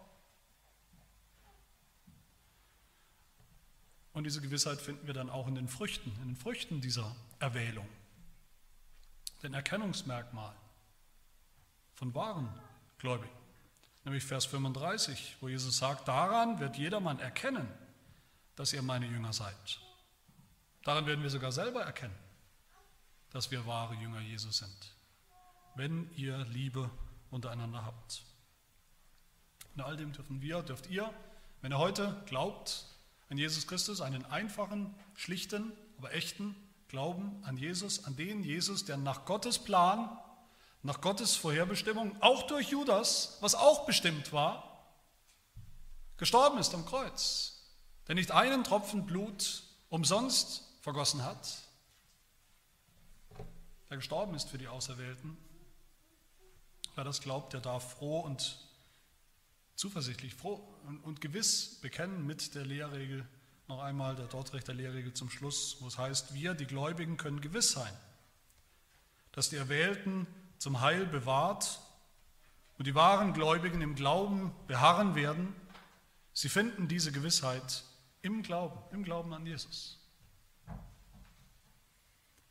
Und 4.14 4.24
diese 4.24 4.40
Gewissheit 4.40 4.80
finden 4.80 5.06
wir 5.06 5.14
dann 5.14 5.30
auch 5.30 5.48
in 5.48 5.56
den 5.56 5.68
Früchten, 5.68 6.12
in 6.22 6.30
den 6.30 6.36
Früchten 6.38 6.80
dieser 6.80 7.14
Erwählung. 7.40 7.88
den 9.44 9.54
Erkennungsmerkmalen 9.54 10.58
von 11.98 12.14
wahren 12.14 12.48
Gläubigen. 13.00 13.36
Nämlich 14.06 14.24
Vers 14.24 14.46
35, 14.46 15.38
wo 15.42 15.50
Jesus 15.50 15.78
sagt, 15.78 16.08
daran 16.08 16.60
wird 16.60 16.78
jedermann 16.78 17.20
erkennen, 17.20 17.68
dass 18.56 18.72
ihr 18.72 18.84
meine 18.84 19.08
Jünger 19.08 19.34
seid. 19.34 19.80
Daran 20.84 21.08
werden 21.08 21.24
wir 21.24 21.30
sogar 21.30 21.52
selber 21.52 21.82
erkennen, 21.82 22.16
dass 23.32 23.52
wir 23.52 23.66
wahre 23.66 23.96
Jünger 23.96 24.22
Jesus 24.22 24.60
sind, 24.60 24.96
wenn 25.76 26.10
ihr 26.16 26.38
Liebe 26.46 26.90
untereinander 27.32 27.84
habt. 27.84 28.24
In 29.76 29.82
all 29.82 29.98
dem 29.98 30.14
dürfen 30.14 30.42
wir, 30.42 30.62
dürft 30.62 30.88
ihr, 30.88 31.12
wenn 31.62 31.72
ihr 31.72 31.80
heute 31.80 32.22
glaubt 32.28 32.86
an 33.30 33.40
Jesus 33.40 33.68
Christus, 33.68 34.02
einen 34.02 34.24
einfachen, 34.26 34.96
schlichten, 35.16 35.74
aber 35.98 36.14
echten 36.14 36.56
Glauben 36.90 37.44
an 37.44 37.58
Jesus, 37.58 38.06
an 38.06 38.16
den 38.16 38.44
Jesus, 38.44 38.86
der 38.86 38.98
nach 38.98 39.26
Gottes 39.26 39.60
Plan, 39.60 40.18
nach 40.84 41.02
Gottes 41.02 41.36
Vorherbestimmung, 41.36 42.22
auch 42.22 42.44
durch 42.44 42.70
Judas, 42.70 43.38
was 43.42 43.56
auch 43.56 43.86
bestimmt 43.86 44.32
war, 44.32 44.86
gestorben 46.18 46.58
ist 46.58 46.74
am 46.74 46.86
Kreuz, 46.86 47.64
der 48.08 48.16
nicht 48.16 48.32
einen 48.32 48.64
Tropfen 48.64 49.06
Blut 49.06 49.64
umsonst 49.90 50.64
vergossen 50.82 51.24
hat, 51.24 51.58
der 53.90 53.98
gestorben 53.98 54.36
ist 54.36 54.50
für 54.50 54.58
die 54.58 54.68
Auserwählten. 54.68 55.38
Wer 56.96 57.04
das 57.04 57.22
glaubt, 57.22 57.54
der 57.54 57.62
darf 57.62 57.94
froh 57.94 58.20
und 58.20 58.60
zuversichtlich, 59.76 60.34
froh 60.34 60.68
und, 61.04 61.22
gewiss 61.22 61.80
bekennen 61.82 62.26
mit 62.26 62.56
der 62.56 62.66
Lehrregel, 62.66 63.26
noch 63.68 63.82
einmal 63.82 64.16
der 64.16 64.26
Dortrechter 64.26 64.74
Lehrregel 64.74 65.14
zum 65.14 65.30
Schluss, 65.30 65.78
wo 65.80 65.88
es 65.88 65.98
heißt, 65.98 66.34
wir, 66.34 66.54
die 66.54 66.66
Gläubigen, 66.66 67.18
können 67.18 67.42
gewiss 67.42 67.72
sein, 67.72 67.94
dass 69.32 69.50
die 69.50 69.58
Erwählten 69.58 70.26
zum 70.58 70.82
Heil 70.82 71.06
bewahrt 71.06 71.80
und 72.78 72.88
die 72.88 72.96
wahren 72.96 73.34
Gläubigen 73.34 73.82
im 73.82 73.96
Glauben 73.96 74.54
beharren 74.68 75.16
werden. 75.16 75.56
Sie 76.34 76.50
finden 76.50 76.88
diese 76.88 77.12
Gewissheit 77.12 77.84
im 78.22 78.44
Glauben, 78.44 78.80
im 78.92 79.04
Glauben 79.04 79.34
an 79.34 79.46
Jesus. 79.46 79.98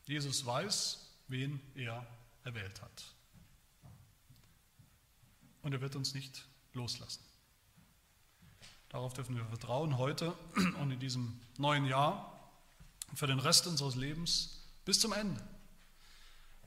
Jesus 0.05 0.45
weiß, 0.47 1.11
wen 1.29 1.61
er 1.75 2.07
erwählt 2.45 2.81
hat. 2.81 3.05
Und 5.63 5.73
er 5.73 5.81
wird 5.81 5.97
uns 5.97 6.15
nicht 6.15 6.45
loslassen. 6.73 7.25
Darauf 8.89 9.15
dürfen 9.15 9.37
wir 9.37 9.45
vertrauen 9.47 9.99
heute 9.99 10.33
und 10.81 10.93
in 10.93 11.01
diesem 11.01 11.41
neuen 11.59 11.87
Jahr 11.87 12.33
für 13.15 13.27
den 13.27 13.41
Rest 13.41 13.67
unseres 13.67 13.97
Lebens 13.97 14.65
bis 14.85 15.01
zum 15.01 15.13
Ende. 15.13 15.43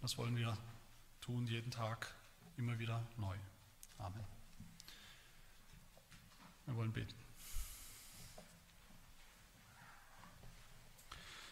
Das 0.02 0.18
wollen 0.18 0.36
wir 0.36 0.58
tun, 1.30 1.46
jeden 1.46 1.70
Tag, 1.70 2.08
immer 2.58 2.80
wieder 2.80 3.04
neu. 3.18 3.36
Amen. 4.00 4.26
Wir 6.66 6.76
wollen 6.76 6.92
beten. 6.92 7.14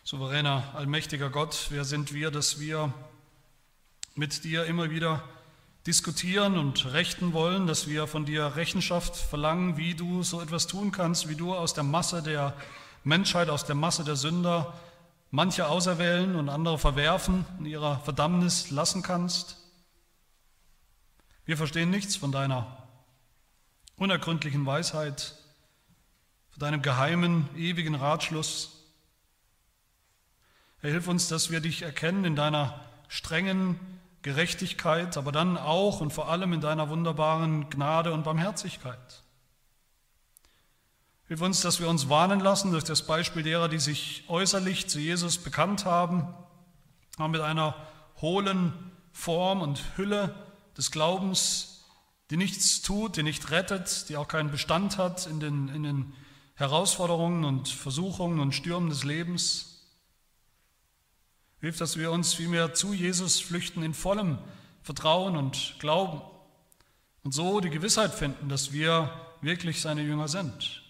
Souveräner, 0.04 0.74
allmächtiger 0.74 1.30
Gott, 1.30 1.68
wer 1.70 1.86
sind 1.86 2.12
wir, 2.12 2.32
dass 2.32 2.60
wir 2.60 2.92
mit 4.16 4.44
dir 4.44 4.66
immer 4.66 4.90
wieder 4.90 5.24
diskutieren 5.86 6.58
und 6.58 6.92
rechten 6.92 7.34
wollen, 7.34 7.68
dass 7.68 7.88
wir 7.88 8.08
von 8.08 8.26
dir 8.26 8.56
Rechenschaft 8.56 9.16
verlangen, 9.16 9.78
wie 9.78 9.94
du 9.94 10.24
so 10.24 10.42
etwas 10.42 10.66
tun 10.66 10.92
kannst, 10.92 11.30
wie 11.30 11.36
du 11.36 11.54
aus 11.54 11.76
der 11.76 11.84
Masse 11.84 12.24
der 12.24 12.58
Menschheit, 13.04 13.50
aus 13.50 13.64
der 13.64 13.76
Masse 13.76 14.04
der 14.04 14.16
Sünder 14.16 14.74
manche 15.30 15.68
auserwählen 15.68 16.36
und 16.36 16.50
andere 16.50 16.80
verwerfen, 16.80 17.46
in 17.60 17.68
ihrer 17.68 18.00
Verdammnis 18.00 18.72
lassen 18.72 19.04
kannst. 19.04 19.67
Wir 21.48 21.56
verstehen 21.56 21.90
nichts 21.90 22.18
von 22.18 22.34
deiner 22.34 22.68
unergründlichen 23.96 24.66
Weisheit, 24.66 25.34
von 26.50 26.60
deinem 26.60 26.82
geheimen, 26.82 27.48
ewigen 27.56 27.96
Ratschluss. 27.96 28.84
Herr, 30.82 30.92
hilf 30.92 31.08
uns, 31.08 31.30
dass 31.30 31.50
wir 31.50 31.62
dich 31.62 31.84
erkennen 31.84 32.26
in 32.26 32.36
deiner 32.36 32.82
strengen, 33.08 33.80
Gerechtigkeit, 34.24 35.16
aber 35.16 35.32
dann 35.32 35.58
auch 35.58 36.02
und 36.02 36.12
vor 36.12 36.28
allem 36.28 36.52
in 36.52 36.60
deiner 36.60 36.90
wunderbaren 36.90 37.70
Gnade 37.70 38.12
und 38.12 38.24
Barmherzigkeit. 38.24 39.24
Hilf 41.30 41.40
uns, 41.40 41.62
dass 41.62 41.80
wir 41.80 41.88
uns 41.88 42.10
warnen 42.10 42.42
lassen 42.42 42.72
durch 42.72 42.84
das 42.84 43.08
Beispiel 43.08 43.44
derer, 43.44 43.70
die 43.70 43.80
sich 43.80 44.26
äußerlich 44.28 44.90
zu 44.90 45.00
Jesus 45.00 45.38
bekannt 45.38 45.86
haben, 45.86 46.28
aber 47.16 47.30
mit 47.30 47.40
einer 47.40 47.74
hohlen 48.20 48.74
Form 49.14 49.62
und 49.62 49.82
Hülle 49.96 50.36
des 50.78 50.92
Glaubens, 50.92 51.86
die 52.30 52.38
nichts 52.38 52.82
tut, 52.82 53.18
die 53.18 53.24
nicht 53.24 53.52
rettet, 53.52 54.10
die 54.10 54.18
auch 54.18 54.28
keinen 54.28 54.52
Bestand 54.52 54.98
hat 54.98 55.26
in 55.28 55.40
den, 55.40 55.70
in 55.70 55.84
den 55.84 56.14
Herausforderungen 56.56 57.46
und 57.46 57.70
Versuchungen 57.70 58.40
und 58.40 58.54
Stürmen 58.54 58.90
des 58.90 59.04
Lebens. 59.04 59.86
Hilf, 61.60 61.78
dass 61.78 61.98
wir 61.98 62.12
uns 62.12 62.34
vielmehr 62.34 62.74
zu 62.74 62.94
Jesus 62.94 63.40
flüchten 63.40 63.82
in 63.82 63.94
vollem 63.94 64.38
Vertrauen 64.84 65.36
und 65.36 65.76
Glauben 65.80 66.22
und 67.24 67.34
so 67.34 67.60
die 67.60 67.70
Gewissheit 67.70 68.14
finden, 68.14 68.50
dass 68.50 68.72
wir 68.72 69.12
wirklich 69.42 69.82
seine 69.82 70.02
Jünger 70.02 70.28
sind. 70.28 70.84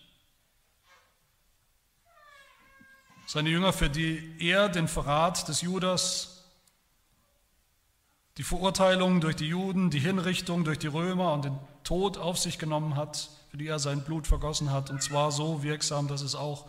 Seine 3.25 3.49
Jünger, 3.49 3.73
für 3.73 3.89
die 3.89 4.35
er 4.39 4.69
den 4.69 4.87
Verrat 4.87 5.47
des 5.47 5.61
Judas, 5.61 6.36
die 8.37 8.43
Verurteilung 8.43 9.19
durch 9.19 9.35
die 9.35 9.47
Juden, 9.47 9.89
die 9.89 9.99
Hinrichtung 9.99 10.63
durch 10.63 10.77
die 10.77 10.87
Römer 10.87 11.33
und 11.33 11.45
den 11.45 11.57
Tod 11.83 12.17
auf 12.17 12.37
sich 12.37 12.59
genommen 12.59 12.95
hat, 12.95 13.29
für 13.49 13.57
die 13.57 13.67
er 13.67 13.79
sein 13.79 14.03
Blut 14.03 14.27
vergossen 14.27 14.71
hat, 14.71 14.91
und 14.91 15.01
zwar 15.01 15.31
so 15.31 15.63
wirksam, 15.63 16.07
dass 16.07 16.21
es 16.21 16.35
auch 16.35 16.67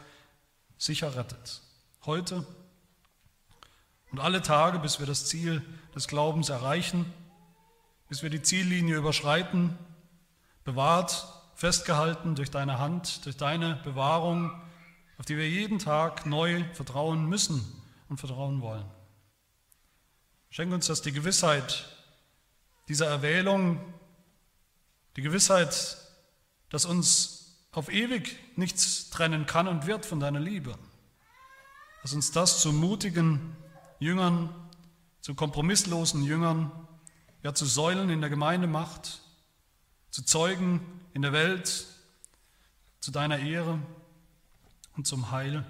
sicher 0.78 1.14
rettet. 1.14 1.60
Heute 2.06 2.46
und 4.10 4.20
alle 4.20 4.40
Tage, 4.40 4.78
bis 4.78 4.98
wir 4.98 5.06
das 5.06 5.26
Ziel 5.26 5.62
des 5.94 6.08
Glaubens 6.08 6.48
erreichen, 6.48 7.12
bis 8.08 8.22
wir 8.22 8.30
die 8.30 8.40
Ziellinie 8.40 8.96
überschreiten, 8.96 9.76
bewahrt, 10.64 11.26
festgehalten 11.54 12.34
durch 12.34 12.50
deine 12.50 12.78
Hand, 12.78 13.26
durch 13.26 13.36
deine 13.36 13.76
Bewahrung, 13.84 14.50
auf 15.18 15.26
die 15.26 15.36
wir 15.36 15.48
jeden 15.48 15.78
Tag 15.78 16.24
neu 16.24 16.64
vertrauen 16.72 17.26
müssen 17.26 17.62
und 18.08 18.18
vertrauen 18.18 18.62
wollen. 18.62 18.86
Schenk 20.50 20.72
uns, 20.72 20.86
dass 20.86 21.02
die 21.02 21.12
Gewissheit 21.12 21.86
dieser 22.88 23.06
Erwählung, 23.06 23.80
die 25.16 25.22
Gewissheit, 25.22 25.98
dass 26.70 26.84
uns 26.84 27.66
auf 27.72 27.90
ewig 27.90 28.36
nichts 28.56 29.10
trennen 29.10 29.46
kann 29.46 29.68
und 29.68 29.86
wird 29.86 30.06
von 30.06 30.20
deiner 30.20 30.40
Liebe, 30.40 30.76
dass 32.02 32.14
uns 32.14 32.32
das 32.32 32.60
zu 32.60 32.72
mutigen 32.72 33.56
Jüngern, 33.98 34.48
zu 35.20 35.34
kompromisslosen 35.34 36.22
Jüngern, 36.22 36.72
ja 37.42 37.54
zu 37.54 37.66
Säulen 37.66 38.08
in 38.08 38.20
der 38.20 38.30
Gemeinde 38.30 38.66
macht, 38.66 39.20
zu 40.10 40.22
Zeugen 40.22 40.80
in 41.12 41.22
der 41.22 41.32
Welt, 41.32 41.86
zu 43.00 43.10
deiner 43.10 43.38
Ehre 43.38 43.78
und 44.96 45.06
zum 45.06 45.30
Heil 45.30 45.64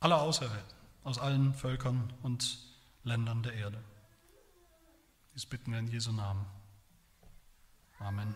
aller 0.00 0.20
Auserwählten 0.20 0.76
aus 1.04 1.18
allen 1.18 1.54
Völkern 1.54 2.12
und 2.22 2.69
Ländern 3.02 3.42
der 3.42 3.54
Erde. 3.54 3.82
Dies 5.34 5.46
bitten 5.46 5.72
wir 5.72 5.78
in 5.78 5.88
Jesu 5.88 6.12
Namen. 6.12 6.46
Amen. 7.98 8.34